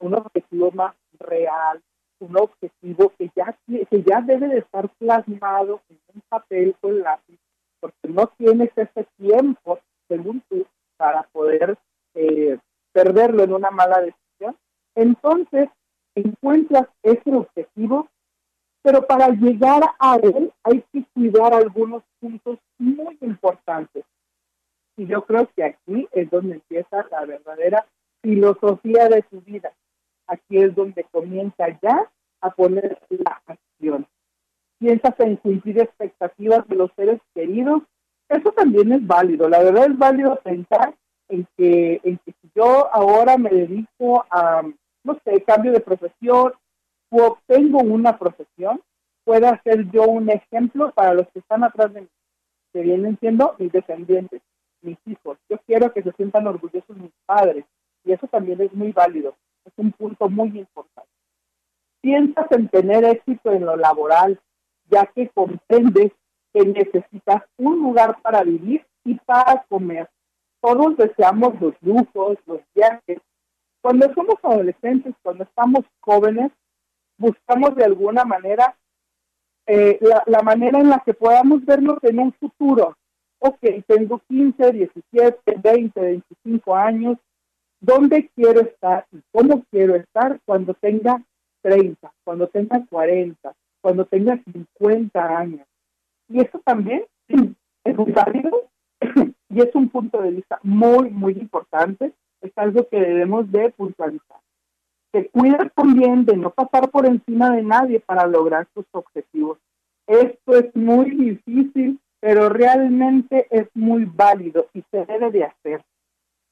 un 0.00 0.12
objetivo 0.12 0.70
más 0.72 0.94
real, 1.18 1.80
un 2.18 2.36
objetivo 2.36 3.10
que 3.16 3.30
ya, 3.34 3.56
que 3.66 4.02
ya 4.02 4.20
debe 4.20 4.48
de 4.48 4.58
estar 4.58 4.90
plasmado 4.98 5.80
en 5.88 5.98
un 6.14 6.22
papel 6.28 6.76
con 6.78 7.00
lápiz, 7.00 7.38
porque 7.80 8.08
no 8.08 8.26
tienes 8.36 8.70
ese 8.76 9.06
tiempo, 9.16 9.78
según 10.08 10.42
tú, 10.50 10.66
para 10.98 11.22
poder 11.32 11.78
eh, 12.16 12.58
perderlo 12.92 13.44
en 13.44 13.54
una 13.54 13.70
mala 13.70 14.02
decisión. 14.02 14.58
Entonces, 14.94 15.70
encuentras 16.14 16.86
ese 17.02 17.34
objetivo, 17.34 18.10
pero 18.86 19.04
para 19.04 19.30
llegar 19.30 19.82
a 19.98 20.14
él 20.14 20.52
hay 20.62 20.80
que 20.92 21.02
cuidar 21.12 21.52
algunos 21.52 22.04
puntos 22.20 22.60
muy 22.78 23.18
importantes. 23.20 24.04
Y 24.96 25.06
yo 25.06 25.24
creo 25.24 25.50
que 25.56 25.64
aquí 25.64 26.06
es 26.12 26.30
donde 26.30 26.54
empieza 26.54 27.04
la 27.10 27.24
verdadera 27.24 27.84
filosofía 28.22 29.08
de 29.08 29.22
tu 29.22 29.40
vida. 29.40 29.72
Aquí 30.28 30.58
es 30.58 30.72
donde 30.72 31.02
comienza 31.10 31.66
ya 31.82 32.08
a 32.40 32.50
poner 32.50 32.96
la 33.08 33.42
acción. 33.46 34.06
Piensas 34.78 35.18
en 35.18 35.34
cumplir 35.34 35.80
expectativas 35.80 36.68
de 36.68 36.76
los 36.76 36.92
seres 36.94 37.20
queridos. 37.34 37.82
Eso 38.28 38.52
también 38.52 38.92
es 38.92 39.04
válido. 39.04 39.48
La 39.48 39.64
verdad 39.64 39.86
es 39.86 39.98
válido 39.98 40.36
pensar 40.44 40.94
en 41.28 41.44
que, 41.56 42.00
en 42.04 42.18
que 42.18 42.30
si 42.40 42.50
yo 42.54 42.88
ahora 42.94 43.36
me 43.36 43.50
dedico 43.50 44.24
a, 44.30 44.62
no 45.02 45.18
sé, 45.24 45.42
cambio 45.42 45.72
de 45.72 45.80
profesión 45.80 46.52
o 47.10 47.24
obtengo 47.24 47.78
una 47.80 48.18
profesión, 48.18 48.80
pueda 49.24 49.60
ser 49.62 49.90
yo 49.90 50.04
un 50.04 50.30
ejemplo 50.30 50.92
para 50.92 51.14
los 51.14 51.28
que 51.28 51.40
están 51.40 51.64
atrás 51.64 51.92
de 51.92 52.02
mí, 52.02 52.08
que 52.72 52.82
vienen 52.82 53.18
siendo 53.18 53.54
mis 53.58 53.72
descendientes, 53.72 54.42
mis 54.82 54.98
hijos. 55.06 55.38
Yo 55.48 55.58
quiero 55.66 55.92
que 55.92 56.02
se 56.02 56.12
sientan 56.12 56.46
orgullosos 56.46 56.96
mis 56.96 57.12
padres 57.26 57.64
y 58.04 58.12
eso 58.12 58.26
también 58.28 58.60
es 58.60 58.72
muy 58.72 58.92
válido. 58.92 59.34
Es 59.64 59.72
un 59.76 59.92
punto 59.92 60.28
muy 60.28 60.48
importante. 60.58 61.10
Piensas 62.00 62.46
en 62.52 62.68
tener 62.68 63.04
éxito 63.04 63.50
en 63.50 63.66
lo 63.66 63.76
laboral, 63.76 64.38
ya 64.88 65.06
que 65.06 65.28
comprendes 65.30 66.12
que 66.52 66.64
necesitas 66.64 67.42
un 67.56 67.80
lugar 67.82 68.20
para 68.22 68.44
vivir 68.44 68.86
y 69.04 69.14
para 69.16 69.64
comer. 69.68 70.08
Todos 70.60 70.96
deseamos 70.96 71.60
los 71.60 71.74
lujos, 71.82 72.38
los 72.46 72.60
viajes, 72.74 73.18
cuando 73.80 74.12
somos 74.14 74.36
adolescentes, 74.42 75.14
cuando 75.22 75.44
estamos 75.44 75.84
jóvenes, 76.00 76.50
buscamos 77.18 77.74
de 77.74 77.84
alguna 77.84 78.24
manera 78.24 78.76
eh, 79.66 79.98
la, 80.26 80.42
manera 80.42 80.78
en 80.78 80.90
la 80.90 81.02
que 81.04 81.14
podamos 81.14 81.64
vernos 81.64 81.98
en 82.02 82.18
un 82.20 82.32
futuro. 82.34 82.96
Ok, 83.38 83.58
tengo 83.86 84.20
15, 84.28 84.72
17, 84.72 85.56
20, 85.62 86.00
25 86.00 86.76
años. 86.76 87.18
¿Dónde 87.80 88.30
quiero 88.34 88.60
estar 88.60 89.06
y 89.12 89.20
cómo 89.32 89.64
quiero 89.70 89.96
estar 89.96 90.40
cuando 90.44 90.74
tenga 90.74 91.22
30, 91.62 92.12
cuando 92.24 92.48
tenga 92.48 92.84
40, 92.88 93.52
cuando 93.80 94.04
tenga 94.06 94.40
50 94.52 95.38
años? 95.38 95.66
Y 96.28 96.40
eso 96.40 96.60
también 96.64 97.04
es 97.28 97.98
un 97.98 98.12
válido 98.12 98.68
y 99.50 99.60
es 99.60 99.74
un 99.74 99.88
punto 99.88 100.22
de 100.22 100.30
vista 100.30 100.58
muy, 100.62 101.10
muy 101.10 101.32
importante 101.32 102.12
es 102.40 102.52
algo 102.56 102.88
que 102.88 102.98
debemos 102.98 103.50
de 103.50 103.70
puntualizar. 103.70 104.38
Te 105.16 105.30
cuidas 105.30 105.72
también 105.74 106.26
de 106.26 106.36
no 106.36 106.50
pasar 106.50 106.90
por 106.90 107.06
encima 107.06 107.48
de 107.56 107.62
nadie 107.62 108.00
para 108.00 108.26
lograr 108.26 108.66
tus 108.74 108.84
objetivos. 108.92 109.56
Esto 110.06 110.52
es 110.52 110.76
muy 110.76 111.08
difícil, 111.08 111.98
pero 112.20 112.50
realmente 112.50 113.46
es 113.48 113.66
muy 113.72 114.04
válido 114.04 114.66
y 114.74 114.84
se 114.90 115.06
debe 115.06 115.30
de 115.30 115.44
hacer. 115.44 115.82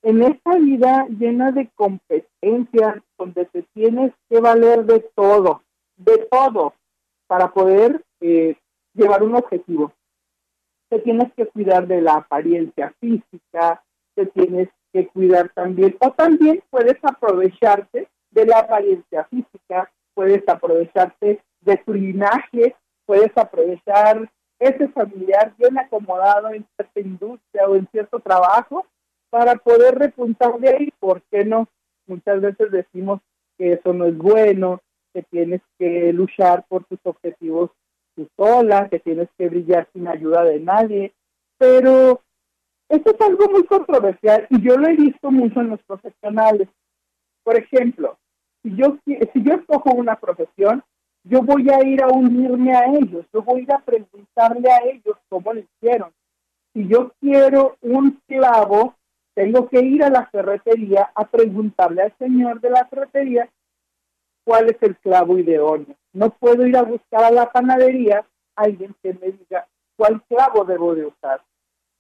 En 0.03 0.23
esta 0.23 0.57
vida 0.57 1.07
llena 1.11 1.53
de 1.53 1.69
competencias, 1.75 3.03
donde 3.19 3.45
te 3.45 3.65
tienes 3.75 4.15
que 4.31 4.41
valer 4.41 4.87
de 4.87 5.01
todo, 5.15 5.61
de 5.99 6.27
todo, 6.31 6.73
para 7.27 7.53
poder 7.53 8.03
eh, 8.23 8.57
llevar 8.95 9.25
un 9.25 9.35
objetivo. 9.35 9.93
Te 10.89 11.01
tienes 11.01 11.31
que 11.35 11.45
cuidar 11.49 11.87
de 11.87 12.01
la 12.01 12.15
apariencia 12.15 12.95
física, 12.99 13.85
te 14.15 14.25
tienes 14.25 14.71
que 14.91 15.07
cuidar 15.09 15.51
también. 15.51 15.99
O 16.01 16.13
también 16.13 16.63
puedes 16.71 16.97
aprovecharte 17.03 18.09
de 18.35 18.47
la 18.47 18.59
apariencia 18.59 19.25
física, 19.25 19.91
puedes 20.13 20.47
aprovecharte 20.49 21.41
de 21.61 21.77
tu 21.79 21.95
linaje, 21.95 22.75
puedes 23.07 23.37
aprovechar 23.37 24.29
ese 24.59 24.89
familiar 24.89 25.55
bien 25.57 25.79
acomodado 25.79 26.51
en 26.51 26.67
cierta 26.77 27.01
industria 27.01 27.69
o 27.69 27.77
en 27.77 27.89
cierto 27.91 28.19
trabajo 28.21 28.87
para 29.31 29.55
poder 29.57 29.95
repuntar 29.97 30.59
de 30.59 30.69
ahí. 30.69 30.93
¿Por 30.99 31.23
qué 31.31 31.45
no? 31.45 31.69
Muchas 32.07 32.41
veces 32.41 32.71
decimos 32.71 33.21
que 33.57 33.75
eso 33.75 33.93
no 33.93 34.07
es 34.07 34.17
bueno, 34.17 34.81
que 35.13 35.23
tienes 35.23 35.61
que 35.79 36.13
luchar 36.13 36.65
por 36.69 36.85
tus 36.85 36.99
objetivos 37.05 37.71
tú 38.17 38.29
sola, 38.37 38.89
que 38.89 39.01
tienes 39.01 39.29
que 39.39 39.49
brillar 39.49 39.89
sin 39.93 40.09
ayuda 40.09 40.45
de 40.45 40.61
nadie, 40.61 41.13
pero 41.59 42.21
esto 42.89 43.13
es 43.13 43.21
algo 43.21 43.49
muy 43.49 43.65
controversial 43.65 44.47
y 44.51 44.61
yo 44.61 44.77
lo 44.77 44.89
he 44.89 44.97
visto 44.97 45.31
mucho 45.31 45.61
en 45.61 45.71
los 45.71 45.83
profesionales. 45.83 46.69
Por 47.43 47.57
ejemplo, 47.57 48.19
si 48.65 48.75
yo, 48.75 48.99
si 49.05 49.43
yo 49.43 49.55
escojo 49.55 49.93
una 49.93 50.17
profesión, 50.17 50.83
yo 51.23 51.43
voy 51.43 51.69
a 51.71 51.87
ir 51.87 52.03
a 52.03 52.09
unirme 52.09 52.75
a 52.75 52.87
ellos, 52.87 53.27
yo 53.33 53.43
voy 53.43 53.61
a 53.61 53.63
ir 53.63 53.73
a 53.73 53.79
preguntarle 53.79 54.71
a 54.71 54.79
ellos 54.85 55.17
cómo 55.29 55.53
lo 55.53 55.61
hicieron. 55.61 56.11
Si 56.73 56.89
yo 56.89 57.13
quiero 57.21 57.77
un 57.83 58.21
clavo, 58.27 58.95
tengo 59.35 59.69
que 59.69 59.81
ir 59.81 60.03
a 60.03 60.11
la 60.11 60.27
ferretería 60.27 61.11
a 61.15 61.27
preguntarle 61.27 62.03
al 62.03 62.15
señor 62.19 62.61
de 62.61 62.71
la 62.71 62.87
ferretería 62.87 63.49
cuál 64.45 64.71
es 64.71 64.77
el 64.83 64.97
clavo 64.97 65.39
idóneo. 65.39 65.95
No 66.13 66.31
puedo 66.31 66.67
ir 66.67 66.77
a 66.77 66.83
buscar 66.83 67.25
a 67.25 67.31
la 67.31 67.53
panadería 67.53 68.25
alguien 68.57 68.95
que 69.03 69.15
me 69.15 69.33
diga 69.33 69.67
cuál 69.97 70.23
clavo 70.23 70.65
debo 70.65 70.95
de 70.95 71.07
usar. 71.07 71.43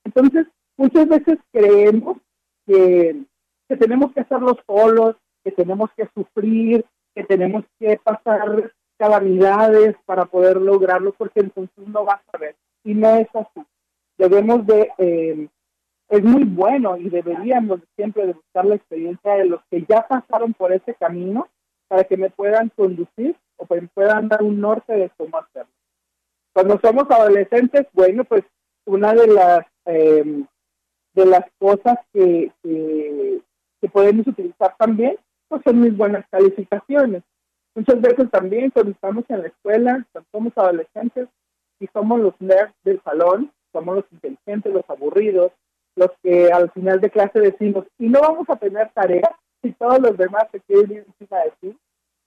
Entonces, 0.04 0.46
muchas 0.76 1.08
veces 1.08 1.38
creemos 1.52 2.18
que, 2.66 3.24
tenemos 3.68 4.12
que 4.12 4.20
hacerlo 4.20 4.56
solos, 4.66 5.16
que 5.44 5.52
tenemos 5.52 5.90
que 5.96 6.08
sufrir, 6.14 6.84
que 7.14 7.24
tenemos 7.24 7.64
que 7.78 7.98
pasar 8.02 8.72
calamidades 8.98 9.94
para 10.06 10.24
poder 10.24 10.56
lograrlo, 10.56 11.12
porque 11.12 11.40
entonces 11.40 11.86
no 11.86 12.04
va 12.04 12.14
a 12.14 12.32
saber. 12.32 12.56
Y 12.82 12.94
no 12.94 13.14
es 13.16 13.28
así. 13.34 13.64
Debemos 14.16 14.66
de, 14.66 14.90
eh, 14.98 15.48
es 16.08 16.24
muy 16.24 16.44
bueno 16.44 16.96
y 16.96 17.08
deberíamos 17.08 17.80
siempre 17.96 18.26
de 18.26 18.32
buscar 18.32 18.64
la 18.64 18.76
experiencia 18.76 19.34
de 19.34 19.46
los 19.46 19.60
que 19.70 19.84
ya 19.88 20.06
pasaron 20.06 20.54
por 20.54 20.72
ese 20.72 20.94
camino 20.94 21.48
para 21.88 22.04
que 22.04 22.16
me 22.16 22.30
puedan 22.30 22.70
conducir 22.70 23.36
o 23.56 23.66
me 23.68 23.88
puedan 23.88 24.28
dar 24.28 24.42
un 24.42 24.60
norte 24.60 24.94
de 24.94 25.10
cómo 25.16 25.38
hacerlo. 25.38 25.72
Cuando 26.52 26.78
somos 26.80 27.10
adolescentes, 27.10 27.86
bueno, 27.92 28.24
pues 28.24 28.44
una 28.86 29.12
de 29.12 29.26
las 29.26 29.66
eh, 29.86 30.44
de 31.14 31.26
las 31.26 31.44
cosas 31.58 31.98
que, 32.12 32.50
que, 32.62 33.40
podemos 33.92 34.26
utilizar 34.26 34.74
también, 34.78 35.16
pues 35.54 35.62
son 35.64 35.80
mis 35.80 35.96
buenas 35.96 36.26
calificaciones. 36.30 37.22
Muchas 37.76 38.00
veces 38.00 38.30
también 38.30 38.70
cuando 38.70 38.92
estamos 38.92 39.24
en 39.28 39.42
la 39.42 39.48
escuela, 39.48 40.04
cuando 40.12 40.28
somos 40.32 40.52
adolescentes 40.56 41.28
y 41.78 41.86
somos 41.92 42.20
los 42.20 42.34
nerds 42.40 42.74
del 42.82 43.00
salón, 43.02 43.52
somos 43.72 43.96
los 43.96 44.04
inteligentes, 44.10 44.72
los 44.72 44.88
aburridos, 44.88 45.52
los 45.96 46.10
que 46.22 46.50
al 46.52 46.70
final 46.72 47.00
de 47.00 47.10
clase 47.10 47.38
decimos, 47.38 47.84
y 47.98 48.08
no 48.08 48.20
vamos 48.20 48.48
a 48.50 48.56
tener 48.56 48.90
tarea 48.94 49.30
si 49.62 49.72
todos 49.72 50.00
los 50.00 50.16
demás 50.16 50.44
se 50.50 50.60
quieren 50.60 50.90
ir 50.90 51.04
encima 51.06 51.38
de 51.40 51.52
ti, 51.60 51.78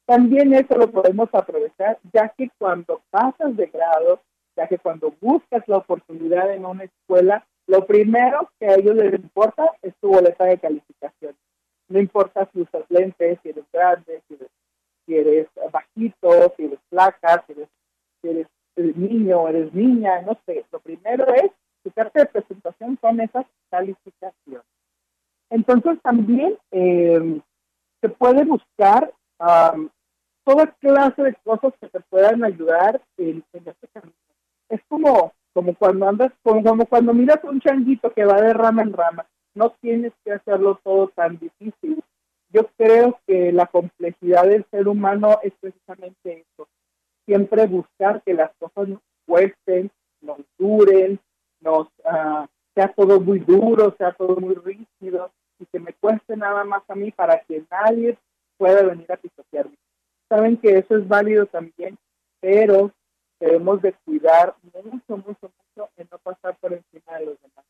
también 0.05 0.53
eso 0.53 0.77
lo 0.77 0.89
podemos 0.89 1.29
aprovechar, 1.33 1.99
ya 2.13 2.29
que 2.29 2.49
cuando 2.57 3.01
pasas 3.09 3.57
de 3.57 3.67
grado, 3.67 4.21
ya 4.55 4.67
que 4.67 4.77
cuando 4.77 5.13
buscas 5.19 5.67
la 5.67 5.77
oportunidad 5.77 6.53
en 6.53 6.65
una 6.65 6.85
escuela, 6.85 7.45
lo 7.67 7.85
primero 7.85 8.49
que 8.57 8.67
a 8.67 8.75
ellos 8.75 8.95
les 8.95 9.13
importa 9.13 9.69
es 9.81 9.93
tu 9.99 10.07
boleta 10.07 10.45
de 10.45 10.57
calificación. 10.57 11.35
No 11.89 11.99
importa 11.99 12.47
si 12.51 12.61
usas 12.61 12.83
lentes, 12.89 13.39
si 13.41 13.49
eres 13.49 13.65
grande, 13.71 14.21
si 15.05 15.15
eres, 15.15 15.47
bajito, 15.71 16.53
si 16.55 16.65
eres 16.65 16.79
flaca, 16.89 17.43
si 17.45 17.53
eres, 17.53 17.69
si 18.21 18.29
eres, 18.29 18.47
niño, 18.95 19.47
eres 19.47 19.73
niña, 19.73 20.21
no 20.21 20.37
sé. 20.45 20.65
Lo 20.71 20.79
primero 20.79 21.25
es, 21.33 21.51
tu 21.83 21.91
carta 21.91 22.19
de 22.19 22.25
presentación 22.25 22.97
son 23.01 23.21
esas 23.21 23.45
calificaciones. 23.69 24.65
Entonces 25.49 26.01
también 26.01 26.57
eh, 26.71 27.41
se 28.01 28.09
puede 28.09 28.43
buscar 28.43 29.11
toda 30.43 30.67
clase 30.79 31.23
de 31.23 31.35
cosas 31.43 31.73
que 31.79 31.87
te 31.87 31.99
puedan 32.01 32.43
ayudar 32.43 33.01
en, 33.17 33.43
en 33.53 33.67
este 33.67 33.87
camino. 33.87 34.13
Es 34.69 34.81
como 34.87 35.33
como 35.57 35.73
cuando 35.73 36.07
andas, 36.07 36.31
como, 36.43 36.85
cuando 36.85 37.15
miras 37.15 37.43
un 37.43 37.59
changuito 37.59 38.13
que 38.13 38.23
va 38.23 38.39
de 38.39 38.53
rama 38.53 38.83
en 38.83 38.93
rama, 38.93 39.25
no 39.57 39.71
tienes 39.81 40.13
que 40.23 40.33
hacerlo 40.33 40.79
todo 40.83 41.07
tan 41.09 41.39
difícil. 41.39 42.03
Yo 42.49 42.67
creo 42.77 43.19
que 43.25 43.51
la 43.51 43.65
complejidad 43.65 44.43
del 44.45 44.65
ser 44.71 44.87
humano 44.87 45.39
es 45.41 45.51
precisamente 45.59 46.45
eso, 46.45 46.67
siempre 47.25 47.65
buscar 47.65 48.21
que 48.23 48.33
las 48.33 48.51
cosas 48.57 48.87
nos 48.87 49.01
cuesten, 49.25 49.91
nos 50.21 50.39
duren, 50.57 51.19
nos 51.59 51.87
uh, 52.05 52.45
sea 52.75 52.93
todo 52.95 53.19
muy 53.19 53.39
duro, 53.39 53.93
sea 53.97 54.13
todo 54.13 54.37
muy 54.37 54.55
rígido 54.55 55.31
y 55.59 55.65
que 55.65 55.79
me 55.79 55.93
cueste 55.93 56.37
nada 56.37 56.63
más 56.63 56.83
a 56.87 56.95
mí 56.95 57.11
para 57.11 57.41
que 57.41 57.63
nadie 57.69 58.17
pueda 58.57 58.83
venir 58.83 59.11
a 59.11 59.17
pisotearme. 59.17 59.75
Saben 60.29 60.57
que 60.57 60.77
eso 60.77 60.95
es 60.95 61.07
válido 61.07 61.47
también, 61.47 61.97
pero 62.39 62.91
debemos 63.39 63.81
de 63.81 63.93
cuidar 64.05 64.55
mucho, 64.73 65.17
mucho, 65.17 65.51
mucho 65.51 65.89
en 65.97 66.07
no 66.11 66.17
pasar 66.19 66.55
por 66.57 66.73
encima 66.73 67.17
de 67.17 67.25
los 67.25 67.41
demás. 67.41 67.65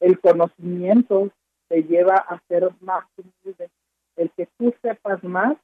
El 0.00 0.20
conocimiento 0.20 1.30
te 1.68 1.82
lleva 1.82 2.16
a 2.16 2.40
ser 2.48 2.70
más 2.80 3.04
humilde. 3.16 3.70
El 4.16 4.30
que 4.30 4.48
tú 4.58 4.74
sepas 4.82 5.22
más 5.22 5.56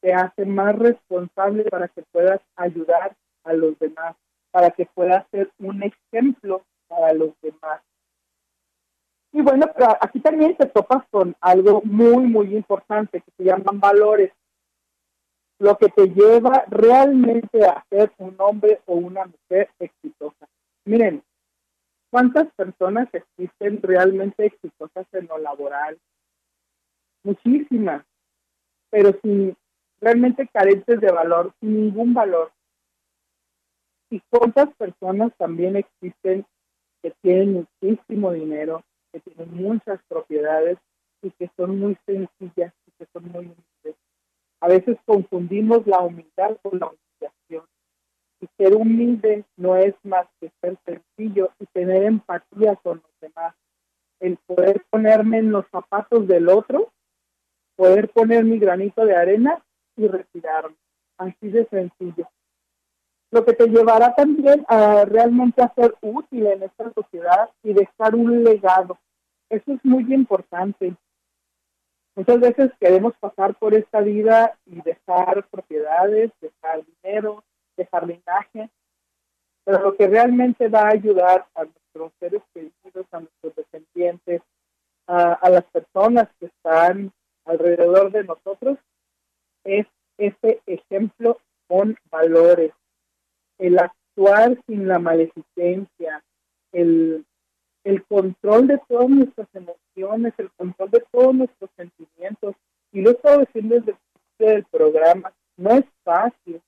te 0.00 0.12
hace 0.12 0.44
más 0.44 0.76
responsable 0.78 1.64
para 1.64 1.88
que 1.88 2.02
puedas 2.12 2.40
ayudar 2.56 3.16
a 3.44 3.52
los 3.52 3.78
demás, 3.78 4.16
para 4.50 4.70
que 4.70 4.86
puedas 4.86 5.26
ser 5.30 5.50
un 5.58 5.82
ejemplo 5.82 6.62
para 6.88 7.12
los 7.12 7.30
demás. 7.40 7.82
Y 9.32 9.42
bueno, 9.42 9.66
aquí 10.00 10.20
también 10.20 10.56
te 10.56 10.66
topas 10.66 11.04
con 11.10 11.34
algo 11.40 11.82
muy, 11.84 12.24
muy 12.24 12.56
importante 12.56 13.20
que 13.20 13.30
se 13.36 13.44
llaman 13.44 13.80
valores. 13.80 14.32
Lo 15.58 15.76
que 15.76 15.88
te 15.88 16.06
lleva 16.08 16.64
realmente 16.68 17.66
a 17.66 17.84
ser 17.90 18.12
un 18.18 18.34
hombre 18.38 18.80
o 18.86 18.94
una 18.94 19.24
mujer 19.24 19.70
exitosa. 19.78 20.48
Miren, 20.84 21.22
¿cuántas 22.16 22.50
personas 22.54 23.10
existen 23.12 23.82
realmente 23.82 24.46
exitosas 24.46 25.06
en 25.12 25.26
lo 25.26 25.36
laboral? 25.36 25.98
Muchísimas, 27.22 28.06
pero 28.88 29.10
sin 29.20 29.54
realmente 30.00 30.48
carentes 30.48 30.98
de 30.98 31.12
valor, 31.12 31.52
sin 31.60 31.78
ningún 31.78 32.14
valor. 32.14 32.52
¿Y 34.08 34.22
cuántas 34.30 34.74
personas 34.76 35.30
también 35.36 35.76
existen 35.76 36.46
que 37.02 37.10
tienen 37.20 37.68
muchísimo 37.82 38.32
dinero, 38.32 38.82
que 39.12 39.20
tienen 39.20 39.54
muchas 39.54 40.00
propiedades 40.08 40.78
y 41.20 41.30
que 41.32 41.50
son 41.54 41.78
muy 41.78 41.98
sencillas 42.06 42.72
y 42.86 42.92
que 42.92 43.06
son 43.12 43.30
muy 43.30 43.44
humildes? 43.44 44.00
A 44.62 44.68
veces 44.68 44.96
confundimos 45.04 45.86
la 45.86 45.98
humildad 45.98 46.56
con 46.62 46.78
la 46.78 46.86
humillación. 46.86 47.75
Y 48.40 48.48
ser 48.56 48.74
humilde 48.74 49.44
no 49.56 49.76
es 49.76 49.94
más 50.02 50.26
que 50.40 50.50
ser 50.60 50.76
sencillo 50.84 51.50
y 51.58 51.66
tener 51.66 52.04
empatía 52.04 52.76
con 52.76 52.98
los 52.98 53.20
demás. 53.20 53.54
El 54.20 54.36
poder 54.46 54.84
ponerme 54.90 55.38
en 55.38 55.52
los 55.52 55.66
zapatos 55.70 56.26
del 56.26 56.48
otro, 56.48 56.92
poder 57.76 58.10
poner 58.10 58.44
mi 58.44 58.58
granito 58.58 59.04
de 59.04 59.16
arena 59.16 59.62
y 59.96 60.06
retirarme. 60.08 60.76
Así 61.18 61.48
de 61.48 61.66
sencillo. 61.66 62.28
Lo 63.30 63.44
que 63.44 63.54
te 63.54 63.66
llevará 63.66 64.14
también 64.14 64.64
a 64.68 65.04
realmente 65.04 65.62
ser 65.74 65.94
útil 66.00 66.46
en 66.46 66.62
esta 66.62 66.92
sociedad 66.92 67.50
y 67.62 67.72
dejar 67.72 68.14
un 68.14 68.44
legado. 68.44 68.98
Eso 69.50 69.72
es 69.72 69.84
muy 69.84 70.12
importante. 70.14 70.94
Muchas 72.14 72.40
veces 72.40 72.70
queremos 72.80 73.14
pasar 73.18 73.54
por 73.56 73.74
esta 73.74 74.00
vida 74.00 74.56
y 74.64 74.80
dejar 74.80 75.46
propiedades, 75.50 76.32
dejar 76.40 76.82
dinero, 77.02 77.44
dejar 77.76 78.06
linaje, 78.06 78.70
pero 79.64 79.80
lo 79.82 79.96
que 79.96 80.06
realmente 80.06 80.68
va 80.68 80.82
a 80.82 80.92
ayudar 80.92 81.46
a 81.54 81.64
nuestros 81.64 82.12
seres 82.20 82.42
queridos, 82.54 83.06
a 83.10 83.20
nuestros 83.20 83.54
descendientes, 83.56 84.42
a, 85.06 85.32
a 85.34 85.50
las 85.50 85.64
personas 85.64 86.28
que 86.38 86.46
están 86.46 87.12
alrededor 87.44 88.10
de 88.10 88.24
nosotros, 88.24 88.78
es 89.64 89.86
ese 90.18 90.60
ejemplo 90.66 91.38
con 91.68 91.96
valores, 92.10 92.72
el 93.58 93.78
actuar 93.78 94.58
sin 94.66 94.88
la 94.88 94.98
maleficencia, 94.98 96.22
el, 96.72 97.24
el 97.84 98.04
control 98.04 98.66
de 98.66 98.78
todas 98.88 99.08
nuestras 99.08 99.48
emociones, 99.54 100.34
el 100.38 100.50
control 100.52 100.90
de 100.90 101.04
todos 101.10 101.34
nuestros 101.34 101.70
sentimientos. 101.76 102.54
Y 102.92 103.00
lo 103.00 103.10
he 103.10 103.12
estado 103.14 103.40
diciendo 103.40 103.76
desde 103.76 103.92
el 103.92 103.98
principio 103.98 104.46
del 104.48 104.64
programa, 104.64 105.32
no 105.56 105.70
es 105.70 105.84
fácil 106.04 106.60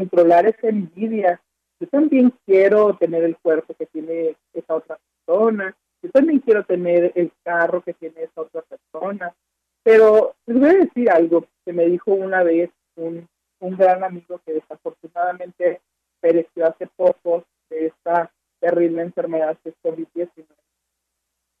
controlar 0.00 0.46
esa 0.46 0.68
envidia. 0.68 1.40
Yo 1.78 1.86
también 1.88 2.32
quiero 2.46 2.96
tener 2.96 3.22
el 3.24 3.36
cuerpo 3.36 3.74
que 3.74 3.86
tiene 3.86 4.36
esa 4.54 4.74
otra 4.74 4.98
persona, 4.98 5.76
yo 6.02 6.10
también 6.10 6.40
quiero 6.40 6.64
tener 6.64 7.12
el 7.14 7.30
carro 7.42 7.82
que 7.82 7.92
tiene 7.94 8.22
esa 8.22 8.40
otra 8.40 8.62
persona, 8.62 9.34
pero 9.82 10.34
les 10.46 10.58
voy 10.58 10.68
a 10.70 10.84
decir 10.84 11.10
algo 11.10 11.46
que 11.64 11.72
me 11.72 11.86
dijo 11.86 12.12
una 12.12 12.42
vez 12.42 12.70
un, 12.96 13.28
un 13.60 13.76
gran 13.76 14.02
amigo 14.02 14.40
que 14.44 14.54
desafortunadamente 14.54 15.80
pereció 16.20 16.66
hace 16.66 16.86
poco 16.86 17.44
de 17.68 17.86
esta 17.86 18.30
terrible 18.58 19.02
enfermedad 19.02 19.58
que 19.62 19.70
es 19.70 19.74
COVID-19. 19.82 20.46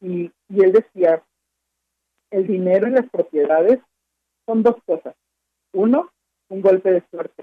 Y, 0.02 0.32
y 0.48 0.64
él 0.64 0.72
decía, 0.72 1.22
el 2.30 2.46
dinero 2.46 2.88
y 2.88 2.92
las 2.92 3.08
propiedades 3.10 3.80
son 4.46 4.62
dos 4.62 4.76
cosas. 4.86 5.14
Uno, 5.72 6.10
un 6.48 6.62
golpe 6.62 6.90
de 6.90 7.02
suerte. 7.10 7.39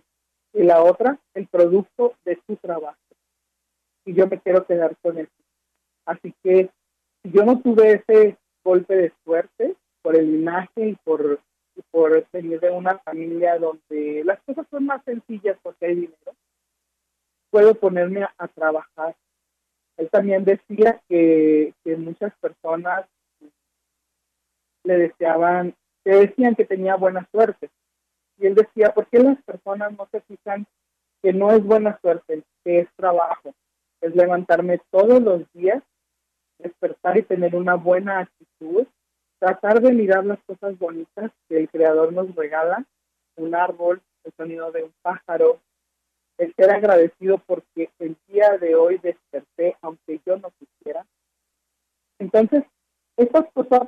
Y 0.58 0.64
la 0.64 0.82
otra, 0.82 1.20
el 1.36 1.46
producto 1.46 2.16
de 2.26 2.36
tu 2.48 2.56
trabajo. 2.56 2.98
Y 4.06 4.16
yo 4.16 4.26
me 4.26 4.40
quiero 4.40 4.66
quedar 4.66 4.98
con 5.04 5.20
eso. 5.20 5.30
Así 6.04 6.34
que 6.42 6.72
si 7.22 7.32
yo 7.32 7.46
no 7.46 7.62
tuve 7.62 8.04
ese 8.08 8.38
golpe 8.64 8.96
de 8.96 9.14
suerte, 9.24 9.76
por 10.02 10.16
el 10.16 10.32
linaje 10.32 10.88
y 10.90 10.96
por, 11.04 11.40
por 11.92 12.26
venir 12.32 12.60
de 12.60 12.72
una 12.72 12.98
familia 13.00 13.60
donde 13.60 14.24
las 14.26 14.42
cosas 14.44 14.66
son 14.72 14.88
más 14.88 15.04
sencillas 15.04 15.60
porque 15.62 15.86
hay 15.86 15.96
dinero, 15.96 16.34
puedo 17.52 17.76
ponerme 17.76 18.24
a, 18.24 18.48
trabajar. 18.48 19.16
Él 19.98 20.10
también 20.10 20.44
decía 20.44 21.00
que, 21.08 21.76
que, 21.84 21.98
muchas 21.98 22.34
personas 22.40 23.06
le 24.86 24.98
deseaban, 24.98 25.76
que 26.04 26.12
decían 26.12 26.56
que 26.56 26.66
tenía 26.66 26.96
buena 26.96 27.28
suerte. 27.32 27.70
Y 28.38 28.48
él 28.48 28.56
decía, 28.56 28.94
¿por 28.94 29.08
qué 29.08 29.20
las 29.20 29.42
personas 29.44 29.92
no 29.98 30.08
se 30.12 30.22
fijan 30.22 30.66
que 31.22 31.34
no 31.34 31.52
es 31.52 31.64
buena 31.64 32.00
suerte, 32.02 32.44
que 32.64 32.80
es 32.80 32.88
trabajo? 32.96 33.54
Es 34.02 34.16
levantarme 34.16 34.80
todos 34.92 35.22
los 35.22 35.42
días, 35.54 35.82
despertar 36.60 37.18
y 37.18 37.24
tener 37.24 37.56
una 37.56 37.76
buena 37.76 38.20
actitud 38.20 38.88
tratar 39.40 39.82
de 39.82 39.94
mirar 39.94 40.26
las 40.26 40.40
cosas 40.44 40.78
bonitas 40.78 41.32
que 41.48 41.58
el 41.58 41.70
creador 41.70 42.14
nos 42.14 42.34
regala, 42.36 42.84
un 43.36 43.54
árbol, 43.54 44.02
el 44.24 44.34
sonido 44.36 44.72
de 44.72 44.84
un 44.84 44.94
pájaro, 45.02 45.60
el 46.38 46.54
ser 46.56 46.72
agradecido 46.72 47.38
porque 47.46 47.90
el 48.00 48.18
día 48.28 48.58
de 48.58 48.76
hoy 48.76 48.98
desperté 48.98 49.76
aunque 49.82 50.20
yo 50.26 50.38
no 50.38 50.52
quisiera. 50.52 51.06
Entonces, 52.20 52.64
estas 53.16 53.46
cosas, 53.54 53.88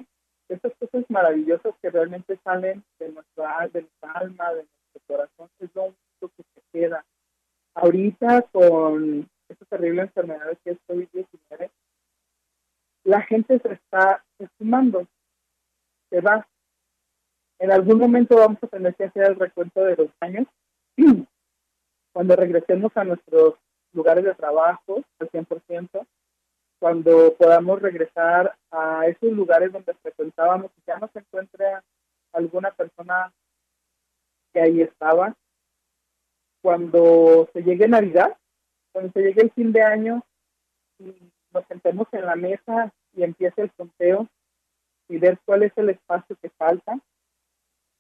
estas 0.50 0.74
cosas 0.80 1.06
maravillosas 1.10 1.76
que 1.82 1.90
realmente 1.90 2.38
salen 2.44 2.84
de 3.00 3.12
nuestra, 3.12 3.58
alma, 3.58 4.54
de 4.54 4.66
nuestro 4.66 5.02
corazón, 5.08 5.50
es 5.60 5.70
lo 5.76 5.84
único 5.84 6.30
que 6.36 6.44
se 6.56 6.62
queda. 6.74 7.06
Ahorita 7.76 8.42
con 8.52 9.30
esta 9.48 9.66
terrible 9.66 10.02
enfermedad 10.02 10.58
que 10.64 10.72
es 10.72 10.78
COVID-19, 10.88 11.70
la 13.04 13.22
gente 13.22 13.60
se 13.60 13.74
está 13.74 14.24
estimando, 14.40 15.08
se 16.10 16.22
va. 16.22 16.48
En 17.60 17.72
algún 17.72 18.00
momento 18.00 18.36
vamos 18.36 18.58
a 18.64 18.68
tener 18.68 18.96
que 18.96 19.06
hacer 19.06 19.24
el 19.24 19.36
recuento 19.36 19.84
de 19.84 19.96
los 19.96 20.10
años. 20.20 20.48
Cuando 22.14 22.36
regresemos 22.36 22.92
a 22.96 23.04
nuestros 23.04 23.56
lugares 23.94 24.24
de 24.24 24.34
trabajo 24.34 25.04
al 25.20 25.30
100%, 25.30 26.08
cuando 26.80 27.36
podamos 27.36 27.82
regresar 27.82 28.56
a 28.72 29.06
esos 29.08 29.32
lugares 29.32 29.72
donde 29.72 29.94
frecuentábamos 29.96 30.72
y 30.78 30.82
ya 30.88 30.98
no 30.98 31.10
se 31.14 31.20
encuentre 31.20 31.66
alguna 32.32 32.72
persona 32.72 33.34
que 34.54 34.62
ahí 34.62 34.82
estaba, 34.82 35.36
cuando 36.62 37.50
se 37.54 37.64
llegue 37.64 37.88
Navidad, 37.88 38.38
cuando 38.92 39.12
se 39.12 39.22
llegue 39.22 39.42
el 39.42 39.52
fin 39.52 39.72
de 39.72 39.82
año 39.82 40.24
y 41.00 41.16
nos 41.52 41.66
sentemos 41.68 42.08
en 42.12 42.26
la 42.26 42.36
mesa 42.36 42.94
y 43.14 43.24
empiece 43.24 43.62
el 43.62 43.72
conteo 43.74 44.28
y 45.10 45.18
ver 45.18 45.40
cuál 45.46 45.64
es 45.64 45.74
el 45.78 45.90
espacio 45.90 46.36
que 46.42 46.50
falta. 46.52 46.98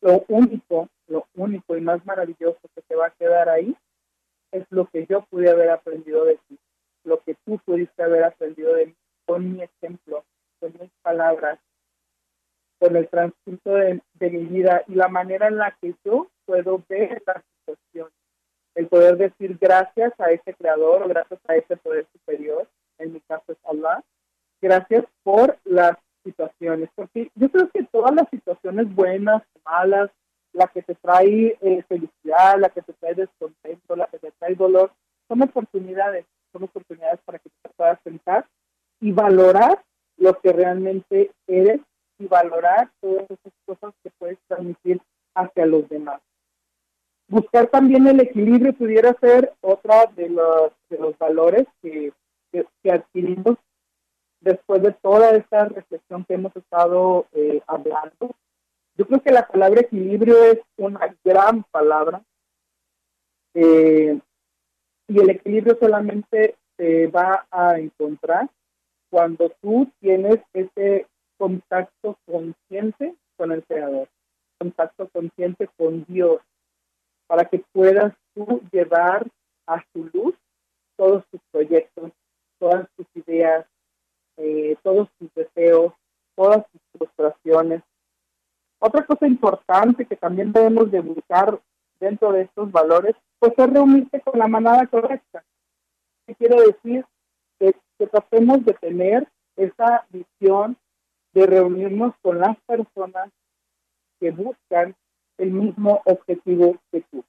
Lo 0.01 0.23
único, 0.29 0.87
lo 1.07 1.27
único 1.35 1.75
y 1.75 1.81
más 1.81 2.05
maravilloso 2.05 2.59
que 2.73 2.81
se 2.87 2.95
va 2.95 3.07
a 3.07 3.11
quedar 3.11 3.49
ahí 3.49 3.75
es 4.51 4.65
lo 4.69 4.87
que 4.87 5.05
yo 5.05 5.21
pude 5.25 5.49
haber 5.49 5.69
aprendido 5.69 6.25
de 6.25 6.37
ti, 6.47 6.57
lo 7.03 7.19
que 7.21 7.35
tú 7.45 7.59
pudiste 7.65 8.03
haber 8.03 8.23
aprendido 8.23 8.73
de 8.73 8.87
mí, 8.87 8.95
con 9.25 9.53
mi 9.53 9.63
ejemplo, 9.63 10.23
con 10.59 10.73
mis 10.79 10.91
palabras, 11.01 11.59
con 12.79 12.95
el 12.95 13.07
transcurso 13.09 13.71
de, 13.71 14.01
de 14.13 14.29
mi 14.29 14.45
vida 14.45 14.83
y 14.87 14.95
la 14.95 15.07
manera 15.07 15.47
en 15.47 15.57
la 15.57 15.75
que 15.81 15.93
yo 16.03 16.27
puedo 16.45 16.83
ver 16.87 17.21
la 17.25 17.43
situación. 17.57 18.09
El 18.75 18.87
poder 18.87 19.17
decir 19.17 19.57
gracias 19.59 20.13
a 20.19 20.31
ese 20.31 20.53
creador 20.53 21.03
o 21.03 21.07
gracias 21.07 21.39
a 21.47 21.55
ese 21.55 21.77
poder 21.77 22.07
superior, 22.13 22.67
en 22.97 23.13
mi 23.13 23.19
caso 23.21 23.51
es 23.51 23.57
Allah, 23.65 24.03
gracias 24.61 25.05
por 25.23 25.57
las 25.65 25.97
situaciones, 26.23 26.89
porque 26.95 27.31
yo 27.35 27.49
creo 27.49 27.69
que 27.69 27.83
todas 27.83 28.13
las 28.13 28.29
situaciones 28.29 28.93
buenas, 28.93 29.43
malas, 29.65 30.09
la 30.53 30.67
que 30.67 30.81
te 30.81 30.95
trae 30.95 31.57
eh, 31.61 31.83
felicidad, 31.87 32.59
la 32.59 32.69
que 32.69 32.81
te 32.81 32.93
trae 32.93 33.15
descontento, 33.15 33.95
la 33.95 34.07
que 34.07 34.19
te 34.19 34.31
trae 34.31 34.55
dolor, 34.55 34.91
son 35.27 35.41
oportunidades, 35.43 36.25
son 36.51 36.63
oportunidades 36.63 37.19
para 37.25 37.39
que 37.39 37.49
te 37.49 37.69
puedas 37.75 37.99
sentar 38.03 38.45
y 38.99 39.11
valorar 39.11 39.83
lo 40.17 40.39
que 40.39 40.51
realmente 40.51 41.31
eres 41.47 41.81
y 42.17 42.27
valorar 42.27 42.91
todas 42.99 43.25
esas 43.29 43.53
cosas 43.65 43.93
que 44.03 44.11
puedes 44.17 44.37
transmitir 44.47 45.01
hacia 45.35 45.65
los 45.65 45.87
demás. 45.87 46.21
Buscar 47.27 47.67
también 47.67 48.07
el 48.07 48.19
equilibrio 48.19 48.73
pudiera 48.73 49.13
ser 49.21 49.53
otra 49.61 50.07
de 50.15 50.29
los, 50.29 50.71
de 50.89 50.97
los 50.97 51.17
valores 51.17 51.67
que, 51.81 52.11
que 52.51 52.91
adquirimos 52.91 53.57
después 54.41 54.81
de 54.81 54.93
toda 54.93 55.31
esta 55.31 55.65
reflexión 55.65 56.25
que 56.25 56.35
hemos 56.35 56.55
estado 56.55 57.27
eh, 57.33 57.61
hablando, 57.67 58.35
Yo 58.95 59.05
creo 59.05 59.21
que 59.21 59.31
la 59.31 59.47
palabra 59.47 59.81
equilibrio 59.81 60.43
es 60.43 60.59
una 60.77 61.15
gran 61.23 61.63
palabra 61.71 62.21
eh, 63.53 64.19
y 65.09 65.19
el 65.19 65.31
equilibrio 65.31 65.75
solamente 65.79 66.55
se 66.77 67.07
va 67.07 67.45
a 67.49 67.79
encontrar 67.79 68.47
cuando 69.09 69.51
tú 69.61 69.91
tienes 69.99 70.37
ese 70.53 71.07
contacto 71.37 72.15
consciente 72.25 73.15
con 73.35 73.51
el 73.51 73.63
Creador, 73.63 74.07
contacto 74.59 75.09
consciente 75.09 75.67
con 75.77 76.05
Dios, 76.05 76.41
para 77.27 77.45
que 77.45 77.63
puedas 77.73 78.13
tú 78.35 78.61
llevar 78.71 79.25
a 79.65 79.83
su 79.91 80.09
luz 80.13 80.35
todos 80.95 81.23
tus 81.31 81.41
proyectos, 81.51 82.11
todas 82.59 82.87
tus 82.95 83.07
ideas, 83.15 83.65
eh, 84.37 84.75
todos 84.83 85.09
tus 85.17 85.33
deseos, 85.33 85.93
todas 86.35 86.65
tus 86.71 86.81
frustraciones. 86.93 87.81
Otra 88.79 89.05
cosa 89.05 89.25
importante 89.25 90.05
que 90.05 90.15
también 90.15 90.51
debemos 90.51 90.91
de 90.91 90.99
buscar 90.99 91.59
dentro 91.99 92.31
de 92.31 92.43
estos 92.43 92.71
valores, 92.71 93.15
pues 93.39 93.53
es 93.57 93.69
reunirse 93.69 94.21
con 94.21 94.39
la 94.39 94.47
manada 94.47 94.85
correcta. 94.87 95.43
¿Qué 96.25 96.35
quiere 96.35 96.55
decir? 96.61 97.05
Que, 97.59 97.73
tratemos 98.11 98.63
de 98.63 98.73
tener 98.75 99.27
esa 99.57 100.05
visión 100.09 100.77
de 101.33 101.45
reunirnos 101.45 102.13
con 102.21 102.39
las 102.39 102.57
personas 102.61 103.29
que 104.21 104.31
buscan 104.31 104.95
el 105.37 105.51
mismo 105.51 106.01
objetivo 106.05 106.77
que 106.91 107.01
tú. 107.11 107.25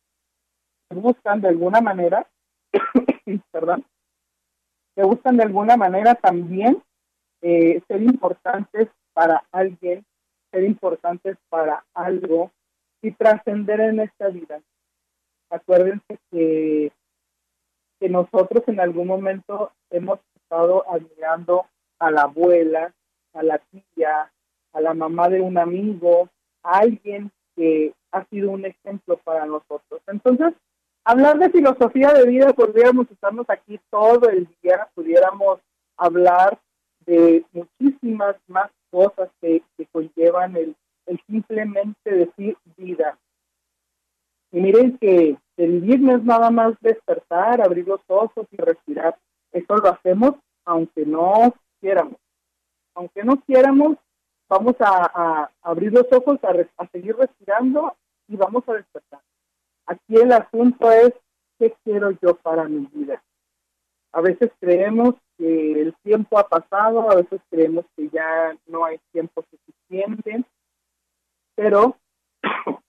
Buscan 0.91 1.41
de 1.41 1.49
alguna 1.49 1.81
manera, 1.81 2.25
perdón, 3.51 3.85
que 4.95 5.03
buscan 5.03 5.37
de 5.37 5.43
alguna 5.43 5.77
manera 5.77 6.15
también 6.15 6.81
eh, 7.43 7.83
ser 7.89 8.03
importantes 8.03 8.89
para 9.13 9.43
alguien, 9.51 10.05
ser 10.53 10.63
importantes 10.65 11.37
para 11.49 11.85
algo 11.95 12.53
y 13.03 13.13
trascender 13.13 13.81
en 13.81 14.01
esta 14.01 14.29
vida. 14.29 14.61
Acuérdense 15.51 16.19
que, 16.31 16.93
que 17.99 18.09
nosotros 18.09 18.63
en 18.67 18.81
algún 18.81 19.07
momento 19.07 19.73
hemos 19.91 20.21
estado 20.37 20.85
admirando 20.91 21.67
a 21.99 22.11
la 22.11 22.23
abuela, 22.23 22.93
a 23.35 23.43
la 23.43 23.59
tía, 23.59 24.31
a 24.73 24.81
la 24.81 24.95
mamá 24.95 25.29
de 25.29 25.41
un 25.41 25.59
amigo, 25.59 26.29
a 26.63 26.79
alguien 26.79 27.31
que 27.57 27.93
ha 28.13 28.25
sido 28.27 28.51
un 28.51 28.65
ejemplo 28.65 29.17
para 29.19 29.47
nosotros. 29.47 30.01
Entonces, 30.07 30.55
hablar 31.05 31.39
de 31.39 31.51
filosofía 31.51 32.13
de 32.13 32.27
vida, 32.27 32.53
podríamos 32.53 33.11
estarnos 33.11 33.49
aquí 33.49 33.81
todo 33.91 34.29
el 34.29 34.49
día, 34.63 34.89
pudiéramos 34.95 35.61
hablar 35.97 36.59
de 37.07 37.45
muchísimas 37.53 38.37
más 38.49 38.71
cosas 38.91 39.31
que, 39.41 39.63
conllevan 39.93 40.57
el, 40.57 40.75
simplemente 41.27 42.11
decir 42.11 42.57
vida. 42.77 43.19
Y 44.53 44.61
miren 44.61 44.99
que 44.99 45.37
el 45.57 45.81
vivir 45.81 46.01
no 46.01 46.17
es 46.17 46.25
nada 46.25 46.51
más 46.51 46.75
despertar, 46.81 47.61
abrir 47.61 47.87
los 47.87 48.01
ojos 48.09 48.47
y 48.51 48.57
respirar. 48.57 49.17
Eso 49.53 49.77
lo 49.77 49.89
hacemos 49.89 50.35
aunque 50.65 51.05
no 51.05 51.55
quieramos. 51.81 52.17
Aunque 52.95 53.25
no 53.25 53.41
quieramos, 53.43 53.97
vamos 54.49 54.75
a, 54.81 55.51
abrir 55.63 55.93
los 55.93 56.07
ojos, 56.13 56.39
a, 56.45 56.83
a 56.83 56.87
seguir 56.89 57.17
respirando 57.17 57.97
y 58.29 58.37
vamos 58.37 58.69
a 58.69 58.75
despertar. 58.75 59.21
Aquí 59.87 60.17
el 60.17 60.33
asunto 60.33 60.91
es, 60.91 61.13
¿qué 61.59 61.75
quiero 61.85 62.11
yo 62.23 62.35
para 62.37 62.65
mi 62.65 62.87
vida? 62.93 63.23
A 64.13 64.21
veces 64.21 64.51
creemos 64.61 65.15
que 65.37 65.81
el 65.81 65.95
tiempo 66.03 66.39
ha 66.39 66.49
pasado, 66.49 67.11
a 67.11 67.15
veces 67.15 67.41
creemos 67.49 67.85
que 67.97 68.09
ya 68.09 68.57
no 68.67 68.85
hay 68.85 68.99
tiempo 69.13 69.45
suficiente, 69.51 70.45
pero 71.61 71.99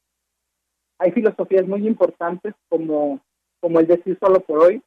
hay 0.97 1.11
filosofías 1.11 1.67
muy 1.67 1.86
importantes 1.86 2.53
como, 2.69 3.19
como 3.59 3.82
el 3.82 3.88
decir 3.88 4.17
solo 4.17 4.39
por 4.39 4.59
hoy 4.59 4.82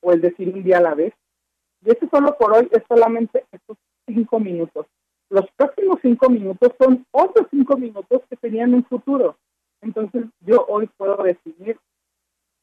o 0.00 0.12
el 0.12 0.20
decir 0.20 0.54
un 0.54 0.62
día 0.62 0.78
a 0.78 0.82
la 0.82 0.94
vez. 0.94 1.12
Y 1.84 1.90
ese 1.90 2.08
solo 2.08 2.38
por 2.38 2.56
hoy 2.56 2.68
es 2.70 2.84
solamente 2.88 3.44
estos 3.50 3.76
cinco 4.06 4.38
minutos. 4.38 4.86
Los 5.28 5.50
próximos 5.56 5.98
cinco 6.02 6.30
minutos 6.30 6.70
son 6.78 7.04
otros 7.10 7.48
cinco 7.50 7.76
minutos 7.76 8.22
que 8.30 8.36
tenían 8.36 8.74
un 8.74 8.84
futuro. 8.84 9.36
Entonces 9.80 10.26
yo 10.38 10.64
hoy 10.68 10.88
puedo 10.96 11.16
decidir 11.16 11.80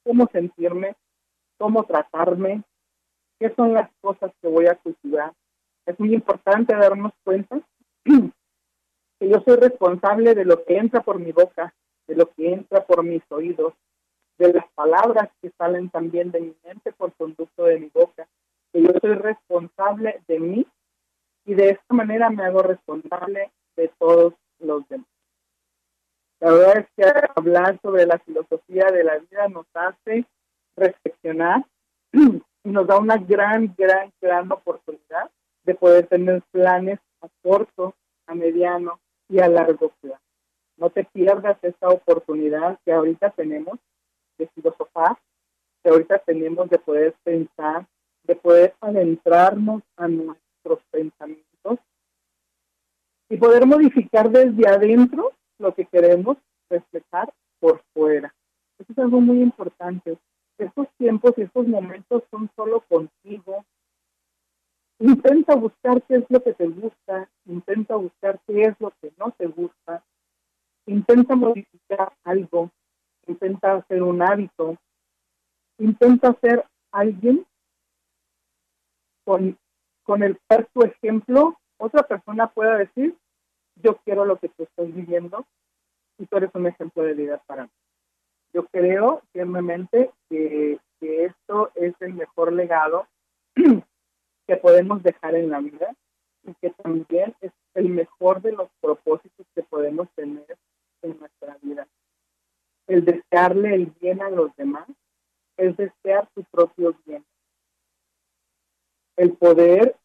cómo 0.05 0.29
sentirme, 0.31 0.95
cómo 1.57 1.83
tratarme, 1.83 2.63
qué 3.37 3.53
son 3.53 3.73
las 3.73 3.89
cosas 3.99 4.31
que 4.41 4.47
voy 4.47 4.67
a 4.67 4.75
cultivar. 4.75 5.33
Es 5.85 5.99
muy 5.99 6.13
importante 6.13 6.73
darnos 6.73 7.11
cuenta 7.25 7.59
que 9.19 9.29
yo 9.29 9.41
soy 9.45 9.57
responsable 9.57 10.33
de 10.33 10.45
lo 10.45 10.63
que 10.63 10.77
entra 10.77 11.01
por 11.01 11.19
mi 11.19 11.31
boca, 11.31 11.73
de 12.07 12.15
lo 12.15 12.29
que 12.31 12.53
entra 12.53 12.85
por 12.85 13.03
mis 13.03 13.21
oídos, 13.29 13.73
de 14.37 14.53
las 14.53 14.65
palabras 14.73 15.29
que 15.41 15.51
salen 15.57 15.89
también 15.89 16.31
de 16.31 16.39
mi 16.39 16.55
mente 16.63 16.93
por 16.93 17.13
conducto 17.13 17.65
de 17.65 17.79
mi 17.79 17.89
boca, 17.93 18.27
que 18.71 18.81
yo 18.81 18.91
soy 19.01 19.15
responsable 19.15 20.21
de 20.27 20.39
mí 20.39 20.67
y 21.45 21.53
de 21.53 21.71
esta 21.71 21.93
manera 21.93 22.29
me 22.29 22.43
hago 22.45 22.61
responsable 22.61 23.51
de 23.75 23.91
todos 23.99 24.33
los 24.59 24.87
demás. 24.87 25.07
La 26.39 26.51
verdad 26.51 26.77
es 26.77 26.87
que 26.95 27.29
hablar 27.35 27.79
sobre 27.81 28.05
la 28.05 28.17
filosofía 28.19 28.85
de 28.91 29.03
la 29.03 29.17
vida 29.17 29.49
nos 29.49 29.65
hace 29.73 30.25
reflexionar 30.77 31.65
y 32.13 32.69
nos 32.69 32.87
da 32.87 32.97
una 32.97 33.17
gran, 33.17 33.75
gran, 33.77 34.13
gran 34.21 34.49
oportunidad 34.49 35.29
de 35.65 35.75
poder 35.75 36.07
tener 36.07 36.41
planes 36.51 36.99
a 37.21 37.27
corto, 37.41 37.93
a 38.25 38.35
mediano 38.35 39.01
y 39.29 39.39
a 39.39 39.47
largo 39.47 39.91
plazo. 40.01 40.21
No 40.77 40.89
te 40.89 41.03
pierdas 41.03 41.57
esta 41.61 41.89
oportunidad 41.89 42.79
que 42.85 42.91
ahorita 42.91 43.31
tenemos 43.31 43.77
de 44.37 44.47
filosofar, 44.47 45.17
que 45.83 45.89
ahorita 45.89 46.19
tenemos 46.19 46.69
de 46.69 46.79
poder 46.79 47.13
pensar, 47.23 47.85
de 48.23 48.35
poder 48.35 48.73
adentrarnos 48.81 49.83
a 49.97 50.07
nuestros 50.07 50.79
pensamientos 50.91 51.79
y 53.29 53.37
poder 53.37 53.65
modificar 53.65 54.29
desde 54.29 54.67
adentro 54.67 55.33
lo 55.59 55.73
que 55.73 55.85
queremos 55.85 56.37
reflejar 56.69 57.31
por 57.59 57.81
fuera. 57.93 58.33
Eso 58.79 58.91
es 58.93 58.99
algo 58.99 59.19
muy 59.19 59.41
importante. 59.41 60.17
Estos 60.57 60.87
tiempos 60.97 61.33
y 61.37 61.41
estos 61.41 61.67
momentos 61.67 62.23
son 62.31 62.49
solo 62.55 62.81
contigo. 62.87 63.65
Intenta 64.99 65.55
buscar 65.55 66.01
qué 66.03 66.15
es 66.15 66.25
lo 66.29 66.41
que 66.41 66.53
te 66.53 66.67
gusta, 66.67 67.29
intenta 67.45 67.95
buscar 67.95 68.39
qué 68.47 68.63
es 68.63 68.75
lo 68.79 68.91
no 69.19 69.31
te 69.31 69.45
gusta, 69.47 70.03
intenta 70.85 71.35
modificar 71.35 72.13
algo, 72.23 72.71
intenta 73.27 73.75
hacer 73.75 74.01
un 74.01 74.21
hábito, 74.21 74.77
intenta 75.77 76.33
ser 76.41 76.65
alguien 76.91 77.45
con, 79.25 79.57
con 80.03 80.23
el 80.23 80.39
cual 80.47 80.67
tu 80.73 80.83
ejemplo 80.83 81.59
otra 81.77 82.03
persona 82.03 82.47
pueda 82.47 82.77
decir, 82.77 83.15
yo 83.75 83.97
quiero 84.03 84.25
lo 84.25 84.37
que 84.37 84.49
tú 84.49 84.63
estás 84.63 84.93
viviendo 84.93 85.45
y 86.17 86.25
tú 86.25 86.37
eres 86.37 86.51
un 86.53 86.67
ejemplo 86.67 87.03
de 87.03 87.13
vida 87.13 87.41
para 87.45 87.63
mí. 87.63 87.71
Yo 88.53 88.65
creo 88.65 89.21
firmemente 89.31 90.11
que, 90.29 90.79
que 90.99 91.25
esto 91.25 91.71
es 91.75 91.93
el 92.01 92.15
mejor 92.15 92.51
legado 92.51 93.07
que 93.55 94.57
podemos 94.57 95.01
dejar 95.03 95.35
en 95.35 95.49
la 95.49 95.59
vida 95.59 95.95
y 96.43 96.53
que 96.55 96.69
también 96.71 97.35
es 97.41 97.51
el 97.73 97.89
mejor 97.89 98.41
de 98.41 98.51
los 98.51 98.69
propósitos 98.81 99.45
que 99.55 99.63
podemos 99.63 100.09
tener 100.15 100.57
en 101.01 101.19
nuestra 101.19 101.57
vida. 101.61 101.87
El 102.87 103.05
desearle 103.05 103.75
el 103.75 103.85
bien 104.01 104.21
a 104.21 104.29
los 104.29 104.55
demás 104.55 104.87
es 105.57 105.75
desear 105.77 106.27
su 106.33 106.43
propio 106.45 106.95
bien. 107.05 107.23
El 109.15 109.33
poder 109.33 109.95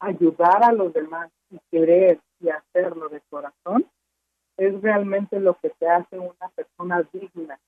ayudar 0.00 0.64
a 0.64 0.72
los 0.72 0.92
demás 0.92 1.30
y 1.50 1.58
querer 1.70 2.20
y 2.40 2.48
hacerlo 2.48 3.08
de 3.08 3.20
corazón 3.30 3.88
es 4.56 4.80
realmente 4.82 5.38
lo 5.40 5.54
que 5.58 5.70
te 5.70 5.88
hace 5.88 6.18
una 6.18 6.48
persona 6.54 7.02
digna, 7.12 7.58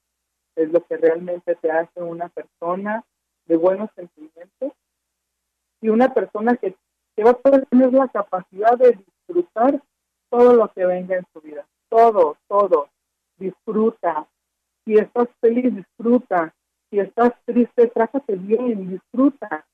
es 0.57 0.71
lo 0.73 0.85
que 0.85 0.97
realmente 0.97 1.55
te 1.57 1.71
hace 1.71 2.03
una 2.03 2.29
persona 2.29 3.05
de 3.47 3.57
buenos 3.57 3.91
sentimientos 3.95 4.73
y 5.81 5.89
una 5.89 6.13
persona 6.13 6.57
que, 6.57 6.75
que 7.19 7.25
va 7.25 7.31
a 7.31 7.35
poder 7.35 7.67
tener 7.67 7.93
la 7.93 8.07
capacidad 8.07 8.79
de 8.79 8.93
disfrutar 8.93 9.83
todo 10.31 10.55
lo 10.55 10.69
que 10.69 10.87
venga 10.87 11.17
en 11.17 11.27
su 11.33 11.41
vida, 11.41 11.67
todo, 11.89 12.37
todo, 12.47 12.91
disfruta. 13.39 14.29
Si 14.85 14.95
estás 14.95 15.27
feliz, 15.41 15.75
disfruta. 15.75 16.55
Si 16.89 17.01
estás 17.01 17.33
triste, 17.45 17.89
trátate 17.89 18.37
bien, 18.37 18.89
disfruta. 18.89 19.67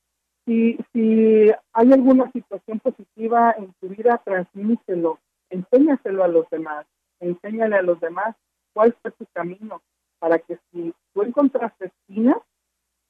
Si, 0.46 0.78
si 0.94 1.50
hay 1.74 1.92
alguna 1.92 2.32
situación 2.32 2.80
positiva 2.80 3.54
en 3.58 3.74
tu 3.78 3.88
vida, 3.88 4.22
transmítelo, 4.24 5.18
enséñaselo 5.50 6.24
a 6.24 6.28
los 6.28 6.48
demás 6.48 6.86
enséñale 7.20 7.76
a 7.76 7.82
los 7.82 8.00
demás 8.00 8.34
cuál 8.72 8.96
fue 9.02 9.10
tu 9.10 9.26
camino, 9.34 9.82
para 10.18 10.38
que 10.38 10.58
si 10.70 10.94
tú 11.12 11.22
encontraste 11.22 11.86
espinas, 11.86 12.38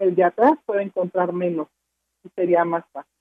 el 0.00 0.16
de 0.16 0.24
atrás 0.24 0.54
puede 0.66 0.82
encontrar 0.82 1.32
menos 1.32 1.68
y 2.24 2.28
sería 2.30 2.64
más 2.64 2.84
fácil. 2.92 3.13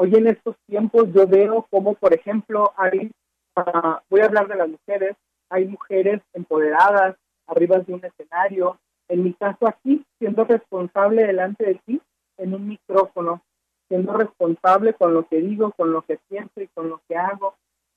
Hoy 0.00 0.14
en 0.14 0.28
estos 0.28 0.54
tiempos 0.68 1.12
yo 1.12 1.26
veo 1.26 1.66
como, 1.70 1.94
por 1.94 2.14
ejemplo, 2.14 2.72
hay 2.76 3.10
ah, 3.56 4.00
voy 4.08 4.20
a 4.20 4.26
hablar 4.26 4.46
de 4.46 4.54
las 4.54 4.68
mujeres. 4.68 5.16
Hay 5.50 5.66
mujeres 5.66 6.22
empoderadas 6.34 7.16
arriba 7.48 7.80
de 7.80 7.94
un 7.94 8.04
escenario. 8.04 8.78
En 9.08 9.24
mi 9.24 9.34
caso 9.34 9.66
aquí, 9.66 10.04
siendo 10.20 10.44
responsable 10.44 11.26
delante 11.26 11.64
de 11.64 11.74
ti 11.84 12.00
en 12.36 12.54
un 12.54 12.68
micrófono, 12.68 13.42
siendo 13.88 14.12
responsable 14.12 14.94
con 14.94 15.14
lo 15.14 15.26
que 15.26 15.40
digo, 15.40 15.72
con 15.72 15.90
lo 15.90 16.02
que 16.02 16.20
siento 16.28 16.60
y 16.60 16.68
con 16.68 16.90
lo 16.90 17.00
que 17.08 17.16
hago. 17.16 17.56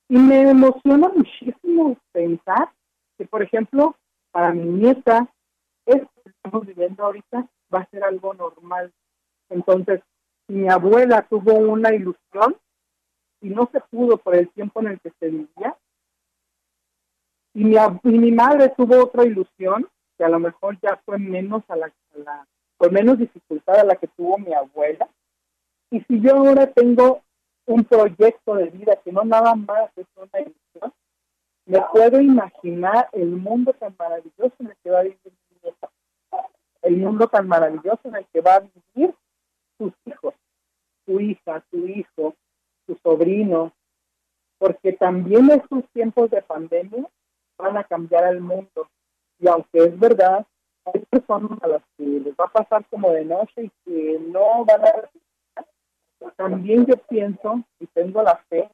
Y 0.09 0.17
me 0.17 0.49
emociona 0.49 1.07
muchísimo 1.09 1.97
pensar 2.11 2.71
que, 3.19 3.27
por 3.27 3.43
ejemplo, 3.43 3.95
para 4.31 4.53
mi 4.53 4.65
nieta, 4.65 5.27
esto 5.85 6.09
que 6.23 6.31
estamos 6.31 6.65
viviendo 6.65 7.03
ahorita 7.03 7.45
va 7.71 7.81
a 7.81 7.89
ser 7.91 8.03
algo 8.03 8.33
normal. 8.33 8.91
Entonces, 9.49 10.01
mi 10.51 10.67
abuela 10.67 11.25
tuvo 11.29 11.53
una 11.53 11.93
ilusión 11.93 12.57
y 13.39 13.49
no 13.49 13.69
se 13.71 13.79
pudo 13.79 14.17
por 14.17 14.35
el 14.35 14.49
tiempo 14.49 14.81
en 14.81 14.87
el 14.87 14.99
que 14.99 15.11
se 15.19 15.29
vivía, 15.29 15.77
y 17.53 17.63
mi, 17.63 17.77
mi 18.03 18.31
madre 18.31 18.73
tuvo 18.75 19.03
otra 19.03 19.25
ilusión, 19.25 19.87
que 20.17 20.23
a 20.23 20.29
lo 20.29 20.39
mejor 20.39 20.77
ya 20.81 21.01
fue 21.05 21.17
menos 21.17 21.63
a 21.69 21.75
la, 21.75 21.91
menos 22.91 23.17
dificultad 23.17 23.79
a 23.79 23.83
la 23.83 23.95
que 23.95 24.07
tuvo 24.07 24.37
mi 24.37 24.53
abuela, 24.53 25.09
y 25.89 26.01
si 26.01 26.19
yo 26.21 26.35
ahora 26.35 26.67
tengo 26.67 27.21
un 27.65 27.83
proyecto 27.85 28.55
de 28.55 28.65
vida 28.65 28.97
que 29.03 29.11
no 29.11 29.23
nada 29.23 29.55
más 29.55 29.89
es 29.95 30.05
una 30.15 30.41
ilusión, 30.41 30.93
me 31.65 31.81
puedo 31.93 32.19
imaginar 32.19 33.07
el 33.13 33.29
mundo 33.29 33.73
tan 33.73 33.95
maravilloso 33.97 34.55
en 34.59 34.67
el 34.67 34.75
que 34.83 34.91
va 34.91 34.99
a 34.99 35.03
vivir 35.03 35.19
mi 35.23 35.57
nieta, 35.63 35.89
el 36.81 36.97
mundo 36.97 37.27
tan 37.27 37.47
maravilloso 37.47 38.01
en 38.05 38.15
el 38.15 38.25
que 38.27 38.41
va 38.41 38.55
a 38.55 38.59
vivir 38.59 39.15
sus 39.77 39.93
hijos, 40.05 40.35
su 41.11 41.19
hija, 41.19 41.63
su 41.69 41.87
hijo, 41.87 42.35
su 42.85 42.95
sobrino, 43.03 43.73
porque 44.57 44.93
también 44.93 45.49
estos 45.51 45.83
tiempos 45.93 46.29
de 46.29 46.41
pandemia 46.41 47.05
van 47.57 47.77
a 47.77 47.83
cambiar 47.83 48.33
el 48.33 48.41
mundo. 48.41 48.87
Y 49.39 49.47
aunque 49.47 49.79
es 49.79 49.99
verdad, 49.99 50.45
hay 50.85 51.01
personas 51.09 51.61
a 51.61 51.67
las 51.67 51.81
que 51.97 52.03
les 52.03 52.33
va 52.33 52.45
a 52.45 52.51
pasar 52.51 52.85
como 52.89 53.11
de 53.11 53.25
noche 53.25 53.63
y 53.63 53.71
que 53.85 54.19
no 54.27 54.65
van 54.65 54.85
a 54.85 55.09
también 56.35 56.85
yo 56.85 56.95
pienso 57.09 57.63
y 57.79 57.87
tengo 57.87 58.21
la 58.21 58.35
fe 58.47 58.69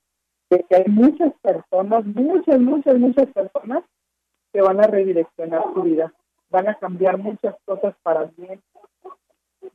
de 0.50 0.64
que 0.64 0.76
hay 0.76 0.86
muchas 0.88 1.34
personas, 1.42 2.06
muchas, 2.06 2.60
muchas, 2.60 2.98
muchas 2.98 3.28
personas 3.32 3.84
que 4.52 4.62
van 4.62 4.82
a 4.82 4.88
redireccionar 4.88 5.64
su 5.74 5.82
vida, 5.84 6.14
van 6.50 6.68
a 6.68 6.76
cambiar 6.76 7.18
muchas 7.18 7.56
cosas 7.66 7.96
para 8.04 8.26
bien, 8.38 8.62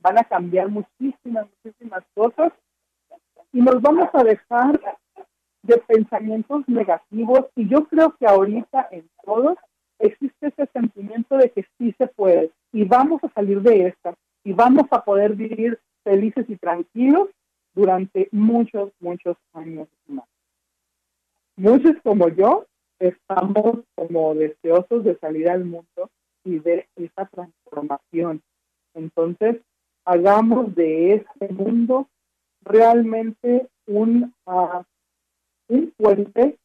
van 0.01 0.17
a 0.17 0.23
cambiar 0.23 0.69
muchísimas, 0.69 1.47
muchísimas 1.63 2.03
cosas 2.13 2.53
y 3.51 3.61
nos 3.61 3.81
vamos 3.81 4.09
a 4.13 4.23
dejar 4.23 4.79
de 5.63 5.77
pensamientos 5.77 6.67
negativos 6.67 7.45
y 7.55 7.67
yo 7.67 7.85
creo 7.85 8.15
que 8.17 8.25
ahorita 8.25 8.87
en 8.91 9.07
todos 9.23 9.57
existe 9.99 10.47
ese 10.47 10.67
sentimiento 10.73 11.37
de 11.37 11.49
que 11.51 11.65
sí 11.77 11.93
se 11.97 12.07
puede 12.07 12.51
y 12.71 12.83
vamos 12.83 13.23
a 13.23 13.29
salir 13.29 13.61
de 13.61 13.87
esta 13.87 14.15
y 14.43 14.51
vamos 14.51 14.85
a 14.91 15.03
poder 15.03 15.35
vivir 15.35 15.79
felices 16.03 16.45
y 16.49 16.57
tranquilos 16.57 17.29
durante 17.73 18.27
muchos, 18.31 18.91
muchos 18.99 19.37
años 19.53 19.87
más. 20.07 20.25
Muchos 21.55 21.93
como 22.03 22.29
yo 22.29 22.65
estamos 22.99 23.79
como 23.95 24.35
deseosos 24.35 25.03
de 25.03 25.17
salir 25.19 25.49
al 25.49 25.65
mundo 25.65 26.09
y 26.43 26.59
ver 26.59 26.87
esa 26.95 27.25
transformación. 27.27 28.41
Entonces, 28.93 29.61
hagamos 30.05 30.75
de 30.75 31.15
este 31.15 31.53
mundo 31.53 32.07
realmente 32.63 33.67
un, 33.87 34.33
uh, 34.45 34.83
un 35.67 35.93
puente, 35.97 36.57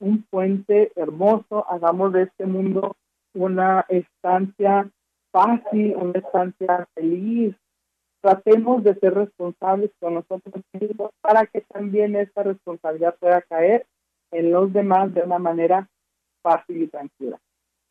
un 0.00 0.22
puente 0.30 0.92
hermoso, 0.96 1.66
hagamos 1.68 2.12
de 2.12 2.22
este 2.24 2.46
mundo 2.46 2.96
una 3.34 3.84
estancia 3.88 4.90
fácil, 5.30 5.96
una 5.96 6.18
estancia 6.18 6.86
feliz, 6.94 7.56
tratemos 8.20 8.84
de 8.84 8.94
ser 8.96 9.14
responsables 9.14 9.90
con 9.98 10.14
nosotros 10.14 10.62
mismos 10.72 11.10
para 11.20 11.46
que 11.46 11.62
también 11.62 12.14
esta 12.14 12.42
responsabilidad 12.42 13.16
pueda 13.18 13.42
caer 13.42 13.86
en 14.30 14.52
los 14.52 14.72
demás 14.72 15.12
de 15.12 15.22
una 15.22 15.38
manera 15.38 15.88
fácil 16.42 16.82
y 16.82 16.86
tranquila. 16.88 17.38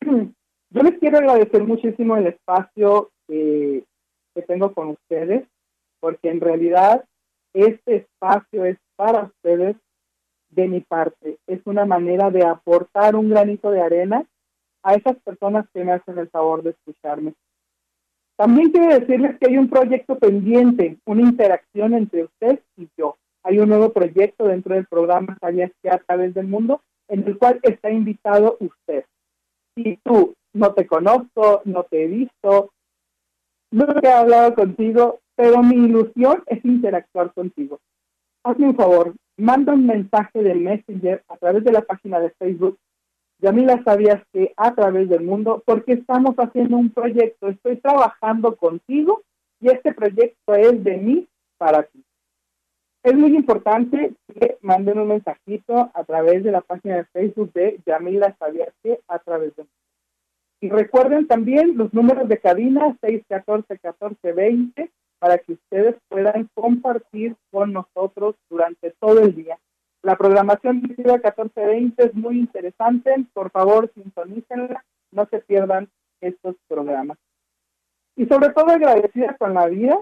Yo 0.00 0.82
les 0.82 0.98
quiero 0.98 1.18
agradecer 1.18 1.64
muchísimo 1.64 2.16
el 2.16 2.28
espacio 2.28 3.10
que, 3.28 3.84
que 4.34 4.42
tengo 4.42 4.72
con 4.72 4.88
ustedes, 4.88 5.44
porque 6.00 6.30
en 6.30 6.40
realidad 6.40 7.04
este 7.54 7.96
espacio 7.96 8.64
es 8.64 8.78
para 8.96 9.24
ustedes 9.24 9.76
de 10.50 10.68
mi 10.68 10.80
parte. 10.80 11.38
Es 11.46 11.60
una 11.64 11.84
manera 11.84 12.30
de 12.30 12.44
aportar 12.44 13.16
un 13.16 13.30
granito 13.30 13.70
de 13.70 13.80
arena 13.80 14.24
a 14.82 14.94
esas 14.94 15.16
personas 15.22 15.66
que 15.72 15.84
me 15.84 15.92
hacen 15.92 16.18
el 16.18 16.28
favor 16.28 16.62
de 16.62 16.70
escucharme. 16.70 17.34
También 18.36 18.70
quiero 18.70 18.98
decirles 18.98 19.38
que 19.38 19.48
hay 19.48 19.58
un 19.58 19.68
proyecto 19.68 20.18
pendiente, 20.18 20.98
una 21.06 21.22
interacción 21.22 21.94
entre 21.94 22.24
usted 22.24 22.60
y 22.76 22.88
yo. 22.96 23.16
Hay 23.44 23.58
un 23.58 23.68
nuevo 23.68 23.92
proyecto 23.92 24.46
dentro 24.46 24.74
del 24.74 24.86
programa 24.86 25.36
Sabías 25.40 25.70
que 25.82 25.90
a 25.90 25.98
través 25.98 26.34
del 26.34 26.46
mundo, 26.46 26.80
en 27.08 27.26
el 27.26 27.38
cual 27.38 27.60
está 27.62 27.90
invitado 27.90 28.56
usted. 28.60 29.04
Si 29.76 29.98
tú 30.02 30.34
no 30.54 30.74
te 30.74 30.86
conozco, 30.86 31.62
no 31.64 31.84
te 31.84 32.04
he 32.04 32.06
visto, 32.08 32.71
no 33.72 33.86
he 34.00 34.08
hablado 34.08 34.54
contigo, 34.54 35.20
pero 35.34 35.62
mi 35.62 35.76
ilusión 35.76 36.42
es 36.46 36.64
interactuar 36.64 37.32
contigo. 37.32 37.80
Hazme 38.44 38.68
un 38.68 38.76
favor, 38.76 39.14
manda 39.36 39.72
un 39.72 39.86
mensaje 39.86 40.42
de 40.42 40.54
Messenger 40.54 41.24
a 41.28 41.36
través 41.36 41.64
de 41.64 41.72
la 41.72 41.82
página 41.82 42.20
de 42.20 42.30
Facebook 42.30 42.78
Yamila, 43.42 43.82
sabías 43.82 44.22
que 44.32 44.54
a 44.56 44.72
través 44.72 45.08
del 45.08 45.24
mundo, 45.24 45.64
porque 45.66 45.94
estamos 45.94 46.36
haciendo 46.36 46.76
un 46.76 46.90
proyecto, 46.90 47.48
estoy 47.48 47.76
trabajando 47.76 48.54
contigo 48.56 49.22
y 49.60 49.68
este 49.68 49.92
proyecto 49.92 50.54
es 50.54 50.82
de 50.84 50.96
mí 50.96 51.28
para 51.58 51.82
ti. 51.82 52.04
Es 53.02 53.14
muy 53.14 53.34
importante 53.34 54.14
que 54.28 54.58
manden 54.60 55.00
un 55.00 55.08
mensajito 55.08 55.90
a 55.92 56.04
través 56.04 56.44
de 56.44 56.52
la 56.52 56.60
página 56.60 56.98
de 56.98 57.04
Facebook 57.06 57.52
de 57.52 57.80
Yamila 57.84 58.36
Sabías 58.38 58.72
que 58.80 59.00
a 59.08 59.18
través 59.18 59.56
del 59.56 59.66
mundo. 59.66 59.81
Y 60.62 60.70
recuerden 60.70 61.26
también 61.26 61.76
los 61.76 61.92
números 61.92 62.28
de 62.28 62.38
cabina 62.38 62.96
614-1420 63.02 64.92
para 65.18 65.38
que 65.38 65.54
ustedes 65.54 65.96
puedan 66.08 66.48
compartir 66.54 67.34
con 67.50 67.72
nosotros 67.72 68.36
durante 68.48 68.92
todo 69.00 69.18
el 69.22 69.34
día. 69.34 69.58
La 70.02 70.14
programación 70.16 70.80
de 70.82 70.94
1420 70.96 72.04
es 72.04 72.14
muy 72.14 72.38
interesante. 72.38 73.12
Por 73.34 73.50
favor, 73.50 73.90
sintonícenla. 73.92 74.84
No 75.10 75.26
se 75.26 75.40
pierdan 75.40 75.88
estos 76.20 76.54
programas. 76.68 77.18
Y 78.14 78.26
sobre 78.26 78.50
todo 78.50 78.66
agradecida 78.66 79.36
con 79.36 79.54
la 79.54 79.66
vida, 79.66 79.98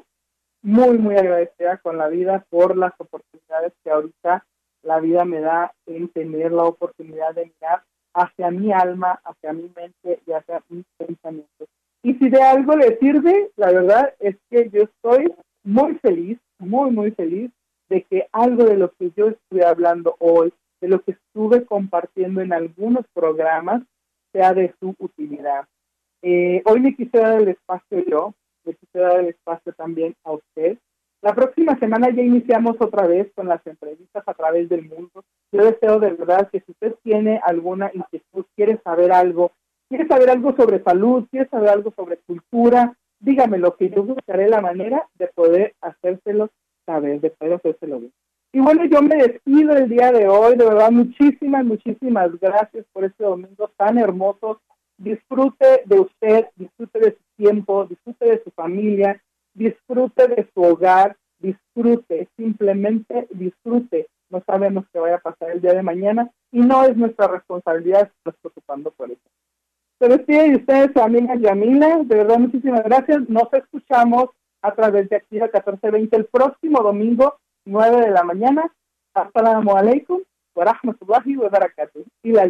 muy, 0.60 0.98
muy 0.98 1.16
agradecida 1.16 1.78
con 1.78 1.96
la 1.96 2.08
vida 2.08 2.44
por 2.50 2.76
las 2.76 2.92
oportunidades 2.98 3.72
que 3.82 3.90
ahorita 3.90 4.44
la 4.82 5.00
vida 5.00 5.24
me 5.24 5.40
da 5.40 5.72
en 5.86 6.08
tener 6.08 6.52
la 6.52 6.64
oportunidad 6.64 7.34
de 7.34 7.46
mirar 7.46 7.82
hacia 8.14 8.50
mi 8.50 8.72
alma, 8.72 9.20
hacia 9.24 9.52
mi 9.52 9.70
mente 9.74 10.20
y 10.26 10.32
hacia 10.32 10.62
mis 10.68 10.84
pensamientos. 10.96 11.68
Y 12.02 12.14
si 12.14 12.28
de 12.30 12.42
algo 12.42 12.76
le 12.76 12.98
sirve, 12.98 13.50
la 13.56 13.72
verdad 13.72 14.14
es 14.18 14.36
que 14.50 14.70
yo 14.70 14.82
estoy 14.82 15.32
muy 15.64 15.94
feliz, 15.96 16.38
muy, 16.58 16.90
muy 16.90 17.10
feliz 17.10 17.50
de 17.88 18.02
que 18.02 18.26
algo 18.32 18.64
de 18.64 18.76
lo 18.76 18.90
que 18.92 19.10
yo 19.16 19.28
estuve 19.28 19.64
hablando 19.64 20.16
hoy, 20.18 20.52
de 20.80 20.88
lo 20.88 21.02
que 21.02 21.12
estuve 21.12 21.64
compartiendo 21.66 22.40
en 22.40 22.52
algunos 22.52 23.04
programas, 23.12 23.82
sea 24.32 24.54
de 24.54 24.72
su 24.80 24.94
utilidad. 24.98 25.66
Eh, 26.22 26.62
hoy 26.64 26.80
le 26.80 26.94
quise 26.94 27.18
dar 27.18 27.40
el 27.40 27.48
espacio 27.48 28.04
yo, 28.06 28.34
le 28.64 28.74
quise 28.74 28.98
dar 28.98 29.20
el 29.20 29.28
espacio 29.28 29.72
también 29.72 30.14
a 30.24 30.32
usted. 30.32 30.78
La 31.22 31.34
próxima 31.34 31.78
semana 31.78 32.08
ya 32.10 32.22
iniciamos 32.22 32.76
otra 32.80 33.06
vez 33.06 33.30
con 33.34 33.46
las 33.46 33.64
entrevistas 33.66 34.22
a 34.26 34.32
través 34.32 34.70
del 34.70 34.88
mundo. 34.88 35.22
Yo 35.52 35.64
deseo 35.64 36.00
de 36.00 36.12
verdad 36.12 36.48
que 36.50 36.60
si 36.60 36.72
usted 36.72 36.94
tiene 37.02 37.40
alguna 37.44 37.90
inquietud, 37.92 38.46
quiere 38.56 38.80
saber 38.82 39.12
algo, 39.12 39.52
quiere 39.90 40.06
saber 40.06 40.30
algo 40.30 40.56
sobre 40.56 40.82
salud, 40.82 41.26
quiere 41.30 41.46
saber 41.50 41.68
algo 41.68 41.92
sobre 41.94 42.16
cultura, 42.18 42.96
dígamelo, 43.18 43.76
que 43.76 43.90
yo 43.90 44.02
buscaré 44.02 44.48
la 44.48 44.62
manera 44.62 45.06
de 45.18 45.26
poder 45.26 45.74
hacérselo 45.82 46.48
saber, 46.86 47.20
de 47.20 47.30
poder 47.30 47.54
hacérselo 47.54 48.00
bien. 48.00 48.12
Y 48.52 48.60
bueno, 48.60 48.84
yo 48.86 49.02
me 49.02 49.16
despido 49.16 49.76
el 49.76 49.90
día 49.90 50.10
de 50.12 50.26
hoy, 50.26 50.56
de 50.56 50.64
verdad, 50.64 50.90
muchísimas, 50.90 51.64
muchísimas 51.64 52.30
gracias 52.40 52.86
por 52.92 53.04
este 53.04 53.24
domingo 53.24 53.70
tan 53.76 53.98
hermoso. 53.98 54.60
Disfrute 54.96 55.82
de 55.84 56.00
usted, 56.00 56.46
disfrute 56.56 56.98
de 56.98 57.12
su 57.12 57.22
tiempo, 57.36 57.84
disfrute 57.84 58.26
de 58.26 58.42
su 58.42 58.50
familia, 58.50 59.22
disfrute 59.54 60.28
de 60.28 60.48
su 60.54 60.62
hogar, 60.62 61.16
disfrute, 61.38 62.28
simplemente 62.36 63.26
disfrute. 63.30 64.08
No 64.30 64.42
sabemos 64.46 64.84
qué 64.92 64.98
vaya 65.00 65.16
a 65.16 65.20
pasar 65.20 65.50
el 65.50 65.60
día 65.60 65.74
de 65.74 65.82
mañana 65.82 66.30
y 66.52 66.60
no 66.60 66.84
es 66.84 66.96
nuestra 66.96 67.26
responsabilidad 67.26 68.02
estar 68.02 68.34
preocupando 68.40 68.90
por 68.92 69.10
eso. 69.10 69.20
Se 69.98 70.08
despide 70.08 70.50
de 70.50 70.56
ustedes, 70.56 70.90
su 70.94 71.00
amiga 71.00 71.34
Yamila. 71.34 71.98
De 72.04 72.16
verdad, 72.16 72.38
muchísimas 72.38 72.82
gracias. 72.84 73.28
Nos 73.28 73.52
escuchamos 73.52 74.30
a 74.62 74.74
través 74.74 75.08
de 75.10 75.16
Activa 75.16 75.46
1420 75.46 76.16
el 76.16 76.24
próximo 76.26 76.82
domingo, 76.82 77.38
9 77.66 78.06
de 78.06 78.10
la 78.10 78.22
mañana. 78.22 78.72
Assalamu 79.12 79.76
alaikum 79.76 80.20
wa 80.54 80.64
rahmatullahi 80.64 81.36
wa 81.36 81.48
barakatuh. 81.48 82.04
Y 82.22 82.32
la. 82.32 82.48